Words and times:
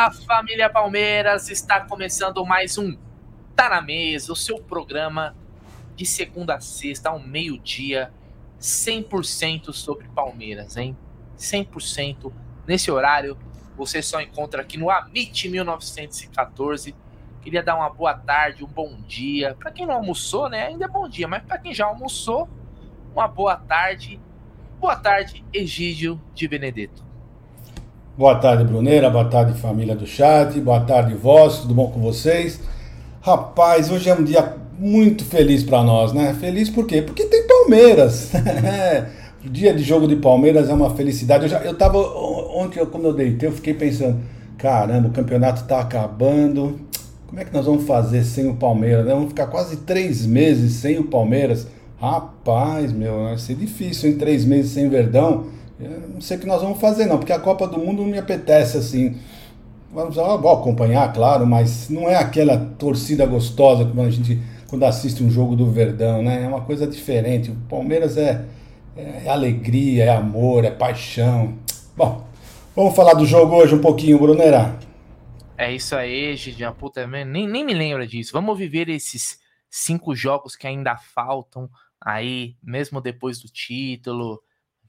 Fala 0.00 0.12
família 0.12 0.70
Palmeiras, 0.70 1.50
está 1.50 1.78
começando 1.78 2.42
mais 2.46 2.78
um 2.78 2.96
Tá 3.54 3.68
na 3.68 3.82
Mesa, 3.82 4.32
o 4.32 4.36
seu 4.36 4.58
programa 4.58 5.36
de 5.94 6.06
segunda 6.06 6.54
a 6.54 6.60
sexta 6.60 7.10
ao 7.10 7.20
meio-dia, 7.20 8.10
100% 8.58 9.74
sobre 9.74 10.08
Palmeiras, 10.08 10.78
hein? 10.78 10.96
100% 11.36 12.32
nesse 12.66 12.90
horário. 12.90 13.36
Você 13.76 14.00
só 14.00 14.22
encontra 14.22 14.62
aqui 14.62 14.78
no 14.78 14.88
Amit 14.88 15.46
1914. 15.50 16.96
Queria 17.42 17.62
dar 17.62 17.76
uma 17.76 17.90
boa 17.90 18.14
tarde, 18.14 18.64
um 18.64 18.68
bom 18.68 19.02
dia. 19.02 19.54
Para 19.60 19.70
quem 19.70 19.84
não 19.84 19.96
almoçou, 19.96 20.48
né? 20.48 20.68
Ainda 20.68 20.86
é 20.86 20.88
bom 20.88 21.06
dia, 21.06 21.28
mas 21.28 21.42
para 21.42 21.58
quem 21.58 21.74
já 21.74 21.84
almoçou, 21.84 22.48
uma 23.12 23.28
boa 23.28 23.54
tarde. 23.54 24.18
Boa 24.78 24.96
tarde, 24.96 25.44
Egídio 25.52 26.18
de 26.32 26.48
Benedetto. 26.48 27.09
Boa 28.20 28.34
tarde, 28.34 28.64
Bruneira. 28.64 29.08
Boa 29.08 29.24
tarde, 29.24 29.58
família 29.58 29.96
do 29.96 30.06
chat. 30.06 30.60
Boa 30.60 30.80
tarde, 30.80 31.14
vós. 31.14 31.60
Tudo 31.60 31.72
bom 31.72 31.90
com 31.90 32.00
vocês? 32.00 32.60
Rapaz, 33.22 33.90
hoje 33.90 34.10
é 34.10 34.14
um 34.14 34.22
dia 34.22 34.56
muito 34.78 35.24
feliz 35.24 35.64
para 35.64 35.82
nós, 35.82 36.12
né? 36.12 36.36
Feliz 36.38 36.68
por 36.68 36.86
quê? 36.86 37.00
Porque 37.00 37.24
tem 37.24 37.46
Palmeiras. 37.46 38.30
o 39.42 39.48
dia 39.48 39.72
de 39.72 39.82
jogo 39.82 40.06
de 40.06 40.16
Palmeiras 40.16 40.68
é 40.68 40.74
uma 40.74 40.94
felicidade. 40.94 41.44
Eu, 41.44 41.48
já, 41.48 41.60
eu 41.60 41.74
tava. 41.74 41.96
Ontem, 41.96 42.84
quando 42.84 43.06
eu 43.06 43.14
deitei, 43.14 43.48
eu 43.48 43.54
fiquei 43.54 43.72
pensando: 43.72 44.20
caramba, 44.58 45.08
o 45.08 45.12
campeonato 45.12 45.64
tá 45.64 45.80
acabando. 45.80 46.78
Como 47.26 47.40
é 47.40 47.44
que 47.46 47.54
nós 47.54 47.64
vamos 47.64 47.86
fazer 47.86 48.22
sem 48.24 48.50
o 48.50 48.54
Palmeiras? 48.54 49.06
Né? 49.06 49.14
Vamos 49.14 49.30
ficar 49.30 49.46
quase 49.46 49.78
três 49.78 50.26
meses 50.26 50.74
sem 50.74 50.98
o 50.98 51.04
Palmeiras. 51.04 51.66
Rapaz, 51.98 52.92
meu, 52.92 53.22
vai 53.24 53.38
ser 53.38 53.54
difícil 53.54 54.10
em 54.10 54.18
três 54.18 54.44
meses 54.44 54.72
sem 54.72 54.90
Verdão. 54.90 55.58
Eu 55.80 56.08
não 56.08 56.20
sei 56.20 56.36
o 56.36 56.40
que 56.40 56.46
nós 56.46 56.60
vamos 56.60 56.78
fazer, 56.78 57.06
não, 57.06 57.18
porque 57.18 57.32
a 57.32 57.38
Copa 57.38 57.66
do 57.66 57.78
Mundo 57.78 58.02
não 58.02 58.10
me 58.10 58.18
apetece 58.18 58.76
assim. 58.76 59.16
Vamos 59.92 60.16
acompanhar, 60.18 61.12
claro, 61.12 61.46
mas 61.46 61.88
não 61.88 62.08
é 62.08 62.16
aquela 62.16 62.56
torcida 62.78 63.26
gostosa 63.26 63.84
quando 63.84 64.06
a 64.06 64.10
gente 64.10 64.40
quando 64.68 64.84
assiste 64.84 65.24
um 65.24 65.30
jogo 65.30 65.56
do 65.56 65.68
Verdão, 65.68 66.22
né? 66.22 66.44
É 66.44 66.46
uma 66.46 66.60
coisa 66.60 66.86
diferente. 66.86 67.50
O 67.50 67.56
Palmeiras 67.68 68.16
é, 68.16 68.44
é 68.96 69.28
alegria, 69.28 70.04
é 70.04 70.10
amor, 70.10 70.64
é 70.64 70.70
paixão. 70.70 71.58
Bom, 71.96 72.24
vamos 72.76 72.94
falar 72.94 73.14
do 73.14 73.26
jogo 73.26 73.56
hoje 73.56 73.74
um 73.74 73.80
pouquinho, 73.80 74.18
Brunera. 74.18 74.78
É 75.58 75.72
isso 75.72 75.96
aí, 75.96 76.36
Gidian. 76.36 76.72
Puta, 76.72 77.04
nem, 77.04 77.48
nem 77.48 77.64
me 77.64 77.74
lembra 77.74 78.06
disso. 78.06 78.32
Vamos 78.32 78.56
viver 78.56 78.88
esses 78.88 79.40
cinco 79.68 80.14
jogos 80.14 80.54
que 80.54 80.68
ainda 80.68 80.96
faltam 80.96 81.68
aí, 82.00 82.54
mesmo 82.62 83.00
depois 83.00 83.40
do 83.40 83.48
título 83.48 84.40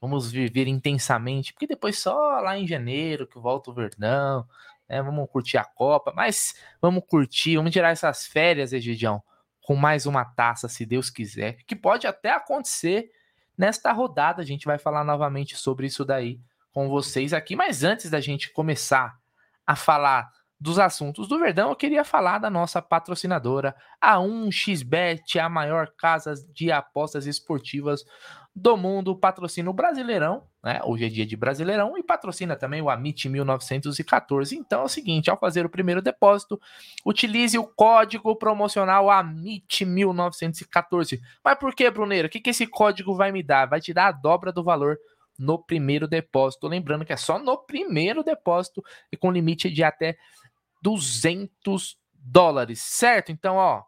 vamos 0.01 0.31
viver 0.31 0.67
intensamente, 0.67 1.53
porque 1.53 1.67
depois 1.67 1.99
só 1.99 2.41
lá 2.41 2.57
em 2.57 2.67
janeiro 2.67 3.27
que 3.27 3.37
volta 3.37 3.69
o 3.69 3.73
Verdão, 3.73 4.47
né, 4.89 5.01
vamos 5.01 5.29
curtir 5.29 5.57
a 5.57 5.63
Copa, 5.63 6.11
mas 6.15 6.55
vamos 6.81 7.03
curtir, 7.07 7.57
vamos 7.57 7.71
tirar 7.71 7.91
essas 7.91 8.25
férias, 8.25 8.73
Egidião, 8.73 9.21
com 9.61 9.75
mais 9.75 10.07
uma 10.07 10.25
taça, 10.25 10.67
se 10.67 10.85
Deus 10.87 11.11
quiser, 11.11 11.57
que 11.67 11.75
pode 11.75 12.07
até 12.07 12.31
acontecer 12.31 13.11
nesta 13.55 13.91
rodada, 13.91 14.41
a 14.41 14.45
gente 14.45 14.65
vai 14.65 14.79
falar 14.79 15.03
novamente 15.03 15.55
sobre 15.55 15.85
isso 15.85 16.03
daí 16.03 16.41
com 16.73 16.89
vocês 16.89 17.31
aqui, 17.31 17.55
mas 17.55 17.83
antes 17.83 18.09
da 18.09 18.19
gente 18.19 18.51
começar 18.51 19.19
a 19.67 19.75
falar 19.75 20.31
dos 20.61 20.77
assuntos 20.77 21.27
do 21.27 21.39
Verdão, 21.39 21.69
eu 21.69 21.75
queria 21.75 22.05
falar 22.05 22.37
da 22.37 22.47
nossa 22.47 22.79
patrocinadora, 22.83 23.75
a 23.99 24.17
1xBet, 24.17 25.39
a 25.39 25.49
maior 25.49 25.91
casa 25.97 26.35
de 26.53 26.71
apostas 26.71 27.25
esportivas 27.25 28.05
do 28.55 28.77
mundo, 28.77 29.15
patrocina 29.15 29.71
o 29.71 29.73
Brasileirão, 29.73 30.43
né? 30.63 30.79
Hoje 30.83 31.05
é 31.05 31.09
dia 31.09 31.25
de 31.25 31.35
Brasileirão 31.35 31.97
e 31.97 32.03
patrocina 32.03 32.55
também 32.55 32.79
o 32.79 32.91
Amit 32.91 33.27
1914. 33.27 34.55
Então 34.55 34.81
é 34.81 34.85
o 34.85 34.87
seguinte, 34.87 35.31
ao 35.31 35.39
fazer 35.39 35.65
o 35.65 35.69
primeiro 35.69 35.99
depósito, 35.99 36.61
utilize 37.03 37.57
o 37.57 37.63
código 37.63 38.35
promocional 38.35 39.09
Amit 39.09 39.83
1914. 39.83 41.19
Mas 41.43 41.57
por 41.57 41.73
que, 41.73 41.89
Bruneiro? 41.89 42.27
O 42.27 42.29
que, 42.29 42.39
que 42.39 42.51
esse 42.51 42.67
código 42.67 43.15
vai 43.15 43.31
me 43.31 43.41
dar? 43.41 43.65
Vai 43.65 43.81
te 43.81 43.95
dar 43.95 44.09
a 44.09 44.11
dobra 44.11 44.51
do 44.51 44.63
valor 44.63 44.99
no 45.39 45.57
primeiro 45.57 46.07
depósito. 46.07 46.67
Lembrando 46.67 47.03
que 47.03 47.13
é 47.13 47.17
só 47.17 47.39
no 47.39 47.57
primeiro 47.57 48.23
depósito 48.23 48.83
e 49.11 49.17
com 49.17 49.31
limite 49.31 49.71
de 49.71 49.83
até 49.83 50.15
200 50.81 51.97
dólares, 52.13 52.81
certo? 52.81 53.31
Então, 53.31 53.55
ó, 53.55 53.83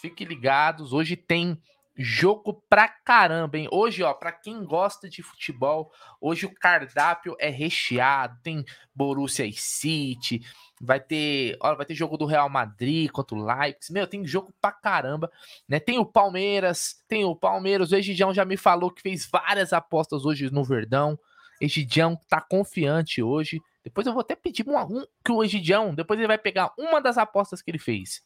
fiquem 0.00 0.26
ligados. 0.26 0.92
Hoje 0.92 1.16
tem 1.16 1.60
Jogo 1.98 2.62
pra 2.68 2.88
caramba, 2.88 3.56
hein? 3.56 3.68
Hoje, 3.72 4.02
ó, 4.02 4.12
pra 4.12 4.30
quem 4.30 4.62
gosta 4.64 5.08
de 5.08 5.22
futebol, 5.22 5.90
hoje 6.20 6.44
o 6.44 6.54
cardápio 6.54 7.34
é 7.40 7.48
recheado. 7.48 8.38
Tem 8.42 8.62
Borussia 8.94 9.46
e 9.46 9.54
City, 9.54 10.42
vai 10.78 11.00
ter, 11.00 11.56
ó, 11.58 11.74
vai 11.74 11.86
ter 11.86 11.94
jogo 11.94 12.18
do 12.18 12.26
Real 12.26 12.50
Madrid 12.50 13.10
contra 13.10 13.34
o 13.34 13.42
Leipzig. 13.42 13.94
Meu, 13.94 14.06
tem 14.06 14.26
jogo 14.26 14.52
pra 14.60 14.72
caramba, 14.72 15.32
né? 15.66 15.80
Tem 15.80 15.98
o 15.98 16.04
Palmeiras, 16.04 17.02
tem 17.08 17.24
o 17.24 17.34
Palmeiras. 17.34 17.90
O 17.92 17.96
Egidião 17.96 18.34
já 18.34 18.44
me 18.44 18.58
falou 18.58 18.90
que 18.90 19.00
fez 19.00 19.26
várias 19.26 19.72
apostas 19.72 20.26
hoje 20.26 20.50
no 20.50 20.62
Verdão. 20.62 21.18
Egidião 21.62 22.20
tá 22.28 22.42
confiante 22.42 23.22
hoje. 23.22 23.58
Depois 23.86 24.06
eu 24.06 24.12
vou 24.12 24.20
até 24.20 24.34
pedir 24.34 24.68
um, 24.68 24.76
um 24.76 25.06
que 25.24 25.30
o 25.30 25.42
Egidião, 25.42 25.94
depois 25.94 26.18
ele 26.18 26.26
vai 26.26 26.38
pegar 26.38 26.74
uma 26.76 27.00
das 27.00 27.16
apostas 27.16 27.62
que 27.62 27.70
ele 27.70 27.78
fez 27.78 28.22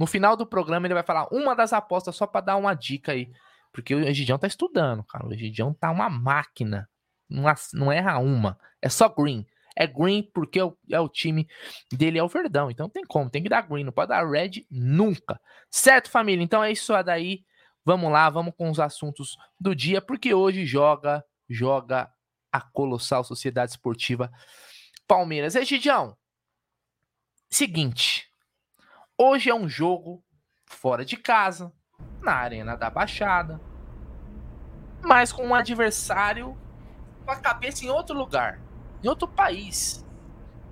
no 0.00 0.06
final 0.06 0.34
do 0.34 0.46
programa 0.46 0.86
ele 0.86 0.94
vai 0.94 1.02
falar 1.02 1.28
uma 1.30 1.54
das 1.54 1.74
apostas 1.74 2.16
só 2.16 2.26
para 2.26 2.40
dar 2.40 2.56
uma 2.56 2.72
dica 2.72 3.12
aí. 3.12 3.30
Porque 3.70 3.94
o 3.94 4.00
Egidião 4.00 4.38
tá 4.38 4.46
estudando, 4.46 5.04
cara. 5.04 5.26
O 5.26 5.32
Egidião 5.34 5.74
tá 5.74 5.90
uma 5.90 6.08
máquina. 6.08 6.88
Não, 7.28 7.44
não 7.74 7.92
erra 7.92 8.18
uma. 8.18 8.58
É 8.80 8.88
só 8.88 9.10
green. 9.10 9.46
É 9.76 9.86
green 9.86 10.22
porque 10.32 10.58
é 10.58 10.64
o, 10.64 10.74
é 10.90 10.98
o, 10.98 11.06
time 11.06 11.46
dele 11.92 12.18
é 12.18 12.22
o 12.22 12.28
Verdão. 12.28 12.70
Então 12.70 12.88
tem 12.88 13.04
como, 13.04 13.28
tem 13.28 13.42
que 13.42 13.50
dar 13.50 13.60
green. 13.60 13.84
Não 13.84 13.92
pode 13.92 14.08
dar 14.08 14.26
red 14.26 14.64
nunca. 14.70 15.38
Certo, 15.70 16.10
família? 16.10 16.42
Então 16.42 16.64
é 16.64 16.72
isso 16.72 16.94
daí. 17.02 17.44
Vamos 17.84 18.10
lá, 18.10 18.30
vamos 18.30 18.54
com 18.56 18.70
os 18.70 18.80
assuntos 18.80 19.36
do 19.60 19.74
dia. 19.74 20.00
Porque 20.00 20.32
hoje 20.32 20.64
joga, 20.64 21.22
joga 21.46 22.10
a 22.52 22.60
colossal 22.60 23.24
Sociedade 23.24 23.72
Esportiva 23.72 24.30
Palmeiras. 25.06 25.54
Egidião, 25.54 26.16
seguinte. 27.50 28.28
Hoje 29.18 29.50
é 29.50 29.54
um 29.54 29.68
jogo 29.68 30.24
fora 30.64 31.04
de 31.04 31.16
casa, 31.16 31.72
na 32.22 32.32
Arena 32.32 32.76
da 32.76 32.88
Baixada, 32.88 33.60
mas 35.02 35.32
com 35.32 35.46
um 35.46 35.54
adversário 35.54 36.56
com 37.24 37.30
a 37.30 37.36
cabeça 37.36 37.84
em 37.84 37.90
outro 37.90 38.16
lugar, 38.16 38.60
em 39.02 39.08
outro 39.08 39.28
país. 39.28 40.06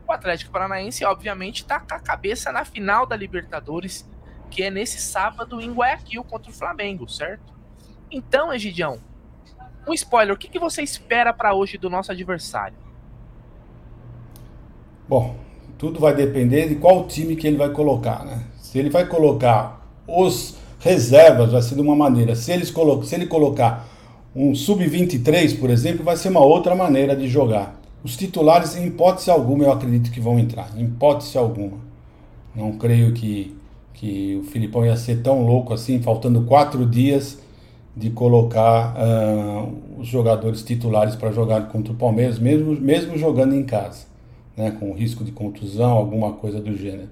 O 0.06 0.12
Atlético 0.12 0.50
Paranaense, 0.50 1.04
obviamente, 1.04 1.62
está 1.62 1.80
com 1.80 1.94
a 1.94 2.00
cabeça 2.00 2.50
na 2.50 2.64
final 2.64 3.04
da 3.04 3.16
Libertadores, 3.16 4.08
que 4.50 4.62
é 4.62 4.70
nesse 4.70 4.98
sábado 4.98 5.60
em 5.60 5.72
Guayaquil 5.72 6.24
contra 6.24 6.50
o 6.50 6.54
Flamengo, 6.54 7.08
certo? 7.08 7.54
Então, 8.10 8.52
Egidião, 8.52 9.02
um 9.88 9.94
spoiler, 9.94 10.34
o 10.34 10.38
que, 10.38 10.48
que 10.48 10.58
você 10.58 10.82
espera 10.82 11.32
para 11.32 11.54
hoje 11.54 11.78
do 11.78 11.88
nosso 11.88 12.12
adversário? 12.12 12.76
Bom, 15.08 15.36
tudo 15.78 15.98
vai 15.98 16.14
depender 16.14 16.68
de 16.68 16.74
qual 16.74 17.06
time 17.06 17.34
que 17.34 17.46
ele 17.46 17.56
vai 17.56 17.70
colocar, 17.70 18.24
né? 18.24 18.42
Se 18.58 18.78
ele 18.78 18.90
vai 18.90 19.06
colocar 19.06 19.80
os 20.06 20.56
reservas, 20.78 21.52
vai 21.52 21.62
ser 21.62 21.74
de 21.74 21.80
uma 21.80 21.96
maneira. 21.96 22.36
Se, 22.36 22.52
eles 22.52 22.70
colo 22.70 23.02
se 23.02 23.14
ele 23.14 23.26
colocar 23.26 23.88
um 24.36 24.54
sub-23, 24.54 25.58
por 25.58 25.70
exemplo, 25.70 26.04
vai 26.04 26.16
ser 26.16 26.28
uma 26.28 26.44
outra 26.44 26.74
maneira 26.74 27.16
de 27.16 27.26
jogar. 27.26 27.80
Os 28.04 28.16
titulares, 28.16 28.76
em 28.76 28.86
hipótese 28.86 29.30
alguma, 29.30 29.64
eu 29.64 29.72
acredito 29.72 30.10
que 30.10 30.20
vão 30.20 30.38
entrar. 30.38 30.70
Em 30.76 30.84
hipótese 30.84 31.38
alguma. 31.38 31.78
Não 32.54 32.72
creio 32.72 33.12
que, 33.12 33.56
que 33.94 34.38
o 34.40 34.44
Filipão 34.44 34.84
ia 34.84 34.96
ser 34.96 35.22
tão 35.22 35.44
louco 35.44 35.72
assim, 35.72 36.00
faltando 36.02 36.42
quatro 36.42 36.84
dias 36.84 37.38
de 37.96 38.10
colocar 38.10 38.94
uh, 38.96 40.00
os 40.00 40.06
jogadores 40.06 40.62
titulares 40.62 41.16
para 41.16 41.32
jogar 41.32 41.68
contra 41.68 41.92
o 41.92 41.96
Palmeiras, 41.96 42.38
mesmo, 42.38 42.72
mesmo 42.72 43.18
jogando 43.18 43.54
em 43.54 43.64
casa 43.64 44.08
né, 44.58 44.72
com 44.72 44.92
risco 44.92 45.22
de 45.22 45.30
contusão, 45.30 45.92
alguma 45.92 46.32
coisa 46.32 46.60
do 46.60 46.76
gênero. 46.76 47.08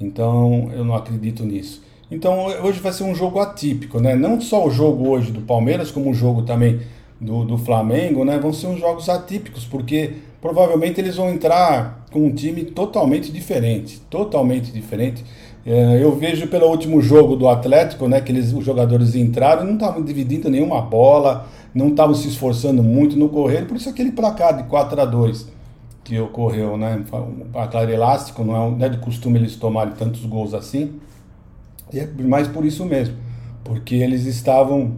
Então 0.00 0.70
eu 0.72 0.84
não 0.84 0.94
acredito 0.94 1.44
nisso. 1.44 1.82
Então 2.10 2.46
hoje 2.64 2.80
vai 2.80 2.92
ser 2.92 3.04
um 3.04 3.14
jogo 3.14 3.38
atípico, 3.38 4.00
né? 4.00 4.14
Não 4.14 4.40
só 4.40 4.66
o 4.66 4.70
jogo 4.70 5.08
hoje 5.08 5.30
do 5.30 5.42
Palmeiras, 5.42 5.90
como 5.90 6.10
o 6.10 6.14
jogo 6.14 6.42
também 6.42 6.80
do, 7.20 7.44
do 7.44 7.58
Flamengo, 7.58 8.24
né? 8.24 8.38
Vão 8.38 8.52
ser 8.52 8.68
uns 8.68 8.80
jogos 8.80 9.08
atípicos, 9.08 9.64
porque 9.64 10.14
provavelmente 10.40 11.00
eles 11.00 11.16
vão 11.16 11.28
entrar 11.30 12.06
com 12.10 12.20
um 12.20 12.32
time 12.32 12.64
totalmente 12.64 13.30
diferente, 13.30 14.00
totalmente 14.08 14.72
diferente. 14.72 15.24
É, 15.66 16.00
eu 16.00 16.14
vejo 16.14 16.46
pelo 16.46 16.68
último 16.68 17.02
jogo 17.02 17.34
do 17.34 17.48
Atlético, 17.48 18.06
né, 18.06 18.20
que 18.20 18.30
eles, 18.30 18.52
os 18.52 18.64
jogadores 18.64 19.16
entraram 19.16 19.64
e 19.64 19.66
não 19.66 19.74
estavam 19.74 20.00
dividindo 20.00 20.48
nenhuma 20.48 20.80
bola, 20.80 21.48
não 21.74 21.88
estavam 21.88 22.14
se 22.14 22.28
esforçando 22.28 22.84
muito 22.84 23.16
no 23.16 23.28
correr, 23.28 23.66
por 23.66 23.76
isso 23.76 23.88
aquele 23.88 24.12
placar 24.12 24.56
de 24.56 24.62
4 24.62 25.00
a 25.00 25.04
2 25.04 25.56
que 26.04 26.20
ocorreu, 26.20 26.76
né? 26.76 27.04
Um 27.12 27.50
placar 27.50 27.90
elástico, 27.90 28.44
não 28.44 28.54
é, 28.54 28.70
não 28.70 28.86
é 28.86 28.88
de 28.88 28.98
costume 28.98 29.40
eles 29.40 29.56
tomarem 29.56 29.92
tantos 29.94 30.24
gols 30.24 30.54
assim. 30.54 31.00
E 31.92 31.98
é 31.98 32.08
mais 32.22 32.46
por 32.46 32.64
isso 32.64 32.84
mesmo, 32.84 33.16
porque 33.64 33.96
eles 33.96 34.24
estavam 34.24 34.92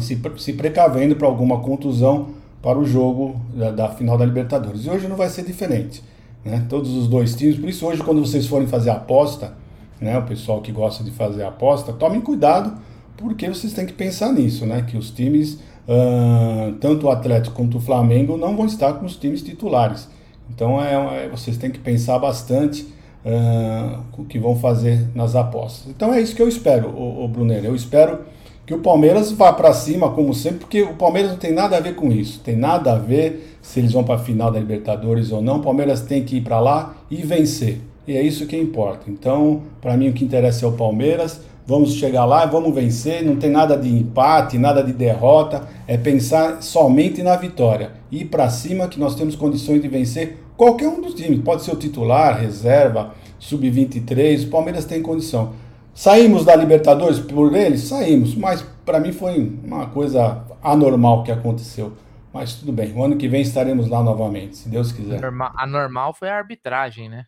se, 0.00 0.16
se 0.36 0.52
precavendo 0.52 1.16
para 1.16 1.26
alguma 1.26 1.58
contusão 1.58 2.28
para 2.62 2.78
o 2.78 2.84
jogo 2.84 3.40
da, 3.52 3.72
da, 3.72 3.88
final 3.88 4.16
da 4.16 4.24
Libertadores. 4.24 4.84
E 4.84 4.90
hoje 4.90 5.08
não 5.08 5.16
vai 5.16 5.28
ser 5.28 5.44
diferente. 5.44 6.04
né? 6.44 6.64
Todos 6.68 6.94
os 6.94 7.08
dois 7.08 7.34
times. 7.34 7.58
Por 7.58 7.68
isso 7.68 7.84
hoje 7.84 8.00
quando 8.04 8.24
vocês 8.24 8.46
forem 8.46 8.68
fazer 8.68 8.90
aposta, 8.90 9.54
né? 10.00 10.18
O 10.18 10.22
pessoal 10.22 10.60
que 10.60 10.72
gosta 10.72 11.02
de 11.04 11.10
fazer 11.10 11.44
aposta, 11.44 11.92
tomem 11.92 12.20
cuidado 12.20 12.78
porque 13.16 13.48
vocês 13.48 13.72
têm 13.72 13.84
que 13.84 13.92
pensar 13.92 14.32
nisso, 14.32 14.64
né? 14.64 14.84
Que 14.88 14.96
os 14.96 15.10
times, 15.10 15.54
uh, 15.88 16.72
tanto 16.80 17.06
o 17.06 17.10
Atlético 17.10 17.56
quanto 17.56 17.78
o 17.78 17.80
Flamengo, 17.80 18.36
não 18.36 18.56
vão 18.56 18.66
estar 18.66 18.92
com 18.94 19.04
os 19.04 19.16
times 19.16 19.42
titulares. 19.42 20.08
Então 20.48 20.82
é, 20.82 21.24
é 21.24 21.28
vocês 21.28 21.56
têm 21.56 21.70
que 21.70 21.78
pensar 21.78 22.18
bastante 22.18 22.82
uh, 23.24 24.00
o 24.16 24.24
que 24.24 24.38
vão 24.38 24.56
fazer 24.56 25.08
nas 25.14 25.34
apostas. 25.34 25.88
Então 25.88 26.14
é 26.14 26.20
isso 26.20 26.34
que 26.34 26.42
eu 26.42 26.48
espero, 26.48 26.88
o, 26.88 27.26
o. 27.26 27.52
Eu 27.52 27.74
espero 27.74 28.20
que 28.64 28.74
o 28.74 28.80
Palmeiras 28.80 29.32
vá 29.32 29.50
para 29.52 29.72
cima, 29.72 30.10
como 30.10 30.34
sempre, 30.34 30.60
porque 30.60 30.82
o 30.82 30.94
Palmeiras 30.94 31.30
não 31.30 31.38
tem 31.38 31.52
nada 31.52 31.78
a 31.78 31.80
ver 31.80 31.94
com 31.94 32.12
isso. 32.12 32.40
Tem 32.40 32.54
nada 32.54 32.92
a 32.92 32.98
ver 32.98 33.56
se 33.62 33.80
eles 33.80 33.92
vão 33.92 34.04
para 34.04 34.16
a 34.16 34.18
final 34.18 34.52
da 34.52 34.58
Libertadores 34.58 35.32
ou 35.32 35.40
não. 35.40 35.56
O 35.56 35.62
Palmeiras 35.62 36.02
tem 36.02 36.22
que 36.22 36.36
ir 36.36 36.42
para 36.42 36.60
lá 36.60 36.94
e 37.10 37.16
vencer. 37.16 37.80
E 38.08 38.16
é 38.16 38.22
isso 38.22 38.46
que 38.46 38.56
importa. 38.56 39.10
Então, 39.10 39.64
para 39.82 39.94
mim, 39.94 40.08
o 40.08 40.14
que 40.14 40.24
interessa 40.24 40.64
é 40.64 40.68
o 40.68 40.72
Palmeiras. 40.72 41.42
Vamos 41.66 41.92
chegar 41.92 42.24
lá, 42.24 42.46
vamos 42.46 42.74
vencer. 42.74 43.22
Não 43.22 43.36
tem 43.36 43.50
nada 43.50 43.76
de 43.76 43.86
empate, 43.86 44.56
nada 44.56 44.82
de 44.82 44.94
derrota. 44.94 45.68
É 45.86 45.98
pensar 45.98 46.62
somente 46.62 47.22
na 47.22 47.36
vitória. 47.36 47.92
Ir 48.10 48.24
para 48.24 48.48
cima, 48.48 48.88
que 48.88 48.98
nós 48.98 49.14
temos 49.14 49.36
condições 49.36 49.82
de 49.82 49.88
vencer 49.88 50.38
qualquer 50.56 50.88
um 50.88 51.02
dos 51.02 51.12
times. 51.12 51.42
Pode 51.42 51.62
ser 51.62 51.72
o 51.72 51.76
titular, 51.76 52.40
reserva, 52.40 53.12
sub-23. 53.38 54.46
O 54.46 54.50
Palmeiras 54.50 54.86
tem 54.86 55.02
condição. 55.02 55.52
Saímos 55.92 56.46
da 56.46 56.56
Libertadores 56.56 57.18
por 57.18 57.54
eles? 57.54 57.82
Saímos. 57.82 58.34
Mas 58.34 58.62
para 58.86 58.98
mim 58.98 59.12
foi 59.12 59.52
uma 59.62 59.84
coisa 59.88 60.46
anormal 60.62 61.24
que 61.24 61.30
aconteceu. 61.30 61.92
Mas 62.32 62.54
tudo 62.54 62.72
bem, 62.72 62.90
o 62.94 63.04
ano 63.04 63.16
que 63.16 63.28
vem 63.28 63.42
estaremos 63.42 63.86
lá 63.88 64.02
novamente, 64.02 64.56
se 64.56 64.68
Deus 64.68 64.92
quiser. 64.92 65.20
A 65.22 65.66
normal 65.66 66.14
foi 66.14 66.30
a 66.30 66.36
arbitragem, 66.36 67.08
né? 67.08 67.26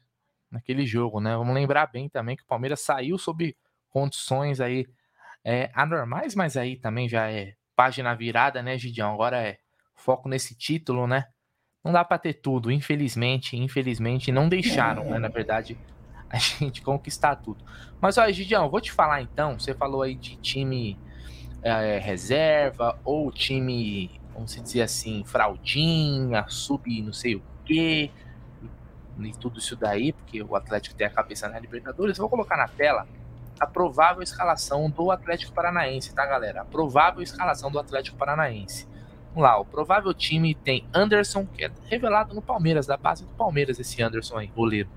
Naquele 0.50 0.86
jogo, 0.86 1.20
né? 1.20 1.36
Vamos 1.36 1.54
lembrar 1.54 1.86
bem 1.86 2.08
também 2.08 2.36
que 2.36 2.42
o 2.42 2.46
Palmeiras 2.46 2.80
saiu 2.80 3.16
sob 3.16 3.56
condições 3.88 4.60
aí 4.60 4.86
é, 5.44 5.70
anormais, 5.74 6.34
mas 6.34 6.56
aí 6.56 6.76
também 6.76 7.08
já 7.08 7.30
é 7.30 7.54
página 7.76 8.14
virada, 8.14 8.62
né, 8.62 8.76
Gidião? 8.76 9.14
Agora 9.14 9.40
é 9.40 9.58
foco 9.94 10.28
nesse 10.28 10.54
título, 10.54 11.06
né? 11.06 11.26
Não 11.84 11.92
dá 11.92 12.04
para 12.04 12.18
ter 12.18 12.34
tudo, 12.34 12.70
infelizmente, 12.70 13.56
infelizmente 13.56 14.30
não 14.30 14.48
deixaram, 14.48 15.04
né, 15.04 15.18
na 15.18 15.28
verdade, 15.28 15.78
a 16.28 16.36
gente 16.38 16.82
conquistar 16.82 17.36
tudo. 17.36 17.64
Mas 18.00 18.18
olha, 18.18 18.32
Gidião, 18.32 18.68
vou 18.68 18.80
te 18.80 18.92
falar 18.92 19.22
então, 19.22 19.58
você 19.58 19.74
falou 19.74 20.02
aí 20.02 20.14
de 20.14 20.36
time 20.36 20.98
é, 21.62 21.98
reserva 21.98 22.98
ou 23.04 23.30
time, 23.32 24.10
vamos 24.34 24.54
dizer 24.54 24.82
assim, 24.82 25.24
fraldinha, 25.24 26.44
sub 26.48 27.02
não 27.02 27.12
sei 27.12 27.36
o 27.36 27.42
quê 27.64 28.10
e 29.26 29.32
tudo 29.32 29.58
isso 29.58 29.76
daí, 29.76 30.12
porque 30.12 30.42
o 30.42 30.54
Atlético 30.56 30.94
tem 30.94 31.06
a 31.06 31.10
cabeça 31.10 31.48
na 31.48 31.58
Libertadores, 31.58 32.18
eu 32.18 32.22
vou 32.22 32.30
colocar 32.30 32.56
na 32.56 32.68
tela 32.68 33.06
a 33.58 33.66
provável 33.66 34.22
escalação 34.22 34.88
do 34.88 35.10
Atlético 35.10 35.52
Paranaense, 35.52 36.14
tá, 36.14 36.24
galera? 36.24 36.62
A 36.62 36.64
provável 36.64 37.22
escalação 37.22 37.70
do 37.70 37.78
Atlético 37.78 38.16
Paranaense. 38.16 38.88
Vamos 39.28 39.42
lá, 39.42 39.58
o 39.60 39.64
provável 39.64 40.14
time 40.14 40.54
tem 40.54 40.86
Anderson, 40.94 41.46
que 41.46 41.64
é 41.64 41.70
revelado 41.84 42.34
no 42.34 42.40
Palmeiras, 42.40 42.86
da 42.86 42.96
base 42.96 43.24
do 43.24 43.32
Palmeiras, 43.34 43.78
esse 43.78 44.02
Anderson 44.02 44.38
aí, 44.38 44.46
goleiro. 44.46 44.88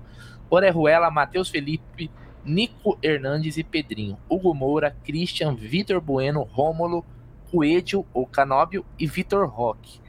Orejuela, 0.48 1.10
Matheus 1.10 1.50
Felipe, 1.50 2.10
Nico 2.44 2.98
Hernandes 3.02 3.56
e 3.56 3.62
Pedrinho. 3.62 4.18
Hugo 4.28 4.54
Moura, 4.54 4.96
Christian, 5.04 5.54
Vitor 5.54 6.00
Bueno, 6.00 6.42
Rômulo, 6.42 7.04
Coelho, 7.50 8.06
ou 8.12 8.26
Canóbio 8.26 8.84
e 8.98 9.06
Vitor 9.06 9.46
Roque 9.48 10.02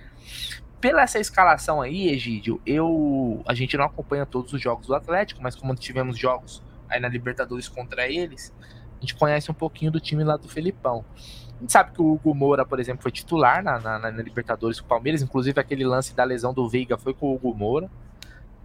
pela 0.86 1.02
essa 1.02 1.18
escalação 1.18 1.82
aí, 1.82 2.10
Egídio, 2.10 2.62
eu 2.64 3.42
a 3.48 3.56
gente 3.56 3.76
não 3.76 3.86
acompanha 3.86 4.24
todos 4.24 4.54
os 4.54 4.62
jogos 4.62 4.86
do 4.86 4.94
Atlético, 4.94 5.42
mas 5.42 5.56
como 5.56 5.74
tivemos 5.74 6.16
jogos 6.16 6.62
aí 6.88 7.00
na 7.00 7.08
Libertadores 7.08 7.68
contra 7.68 8.08
eles, 8.08 8.54
a 8.96 9.00
gente 9.00 9.16
conhece 9.16 9.50
um 9.50 9.54
pouquinho 9.56 9.92
do 9.92 10.00
time 10.00 10.24
lá 10.24 10.38
do 10.38 10.48
Felipão. 10.48 11.04
A 11.58 11.62
gente 11.62 11.72
sabe 11.72 11.92
que 11.92 12.00
o 12.00 12.14
Hugo 12.14 12.36
Moura, 12.36 12.64
por 12.64 12.80
exemplo, 12.80 13.02
foi 13.02 13.12
titular 13.12 13.64
na, 13.64 13.80
na, 13.80 13.98
na 13.98 14.12
Libertadores 14.12 14.80
com 14.80 14.86
o 14.86 14.90
Palmeiras, 14.90 15.24
inclusive 15.24 15.60
aquele 15.60 15.84
lance 15.84 16.16
da 16.16 16.24
lesão 16.24 16.54
do 16.54 16.70
Veiga 16.70 17.00
foi 17.00 17.16
com 17.16 17.32
o 17.32 17.34
Hugo 17.34 17.56
Moura, 17.56 17.90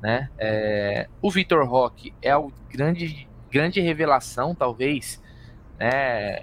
né? 0.02 0.28
É, 0.36 1.08
o 1.22 1.30
Vitor 1.30 1.66
Roque 1.66 2.12
é 2.20 2.36
o 2.36 2.52
grande, 2.68 3.26
grande 3.50 3.80
revelação, 3.80 4.54
talvez, 4.54 5.22
né? 5.78 6.40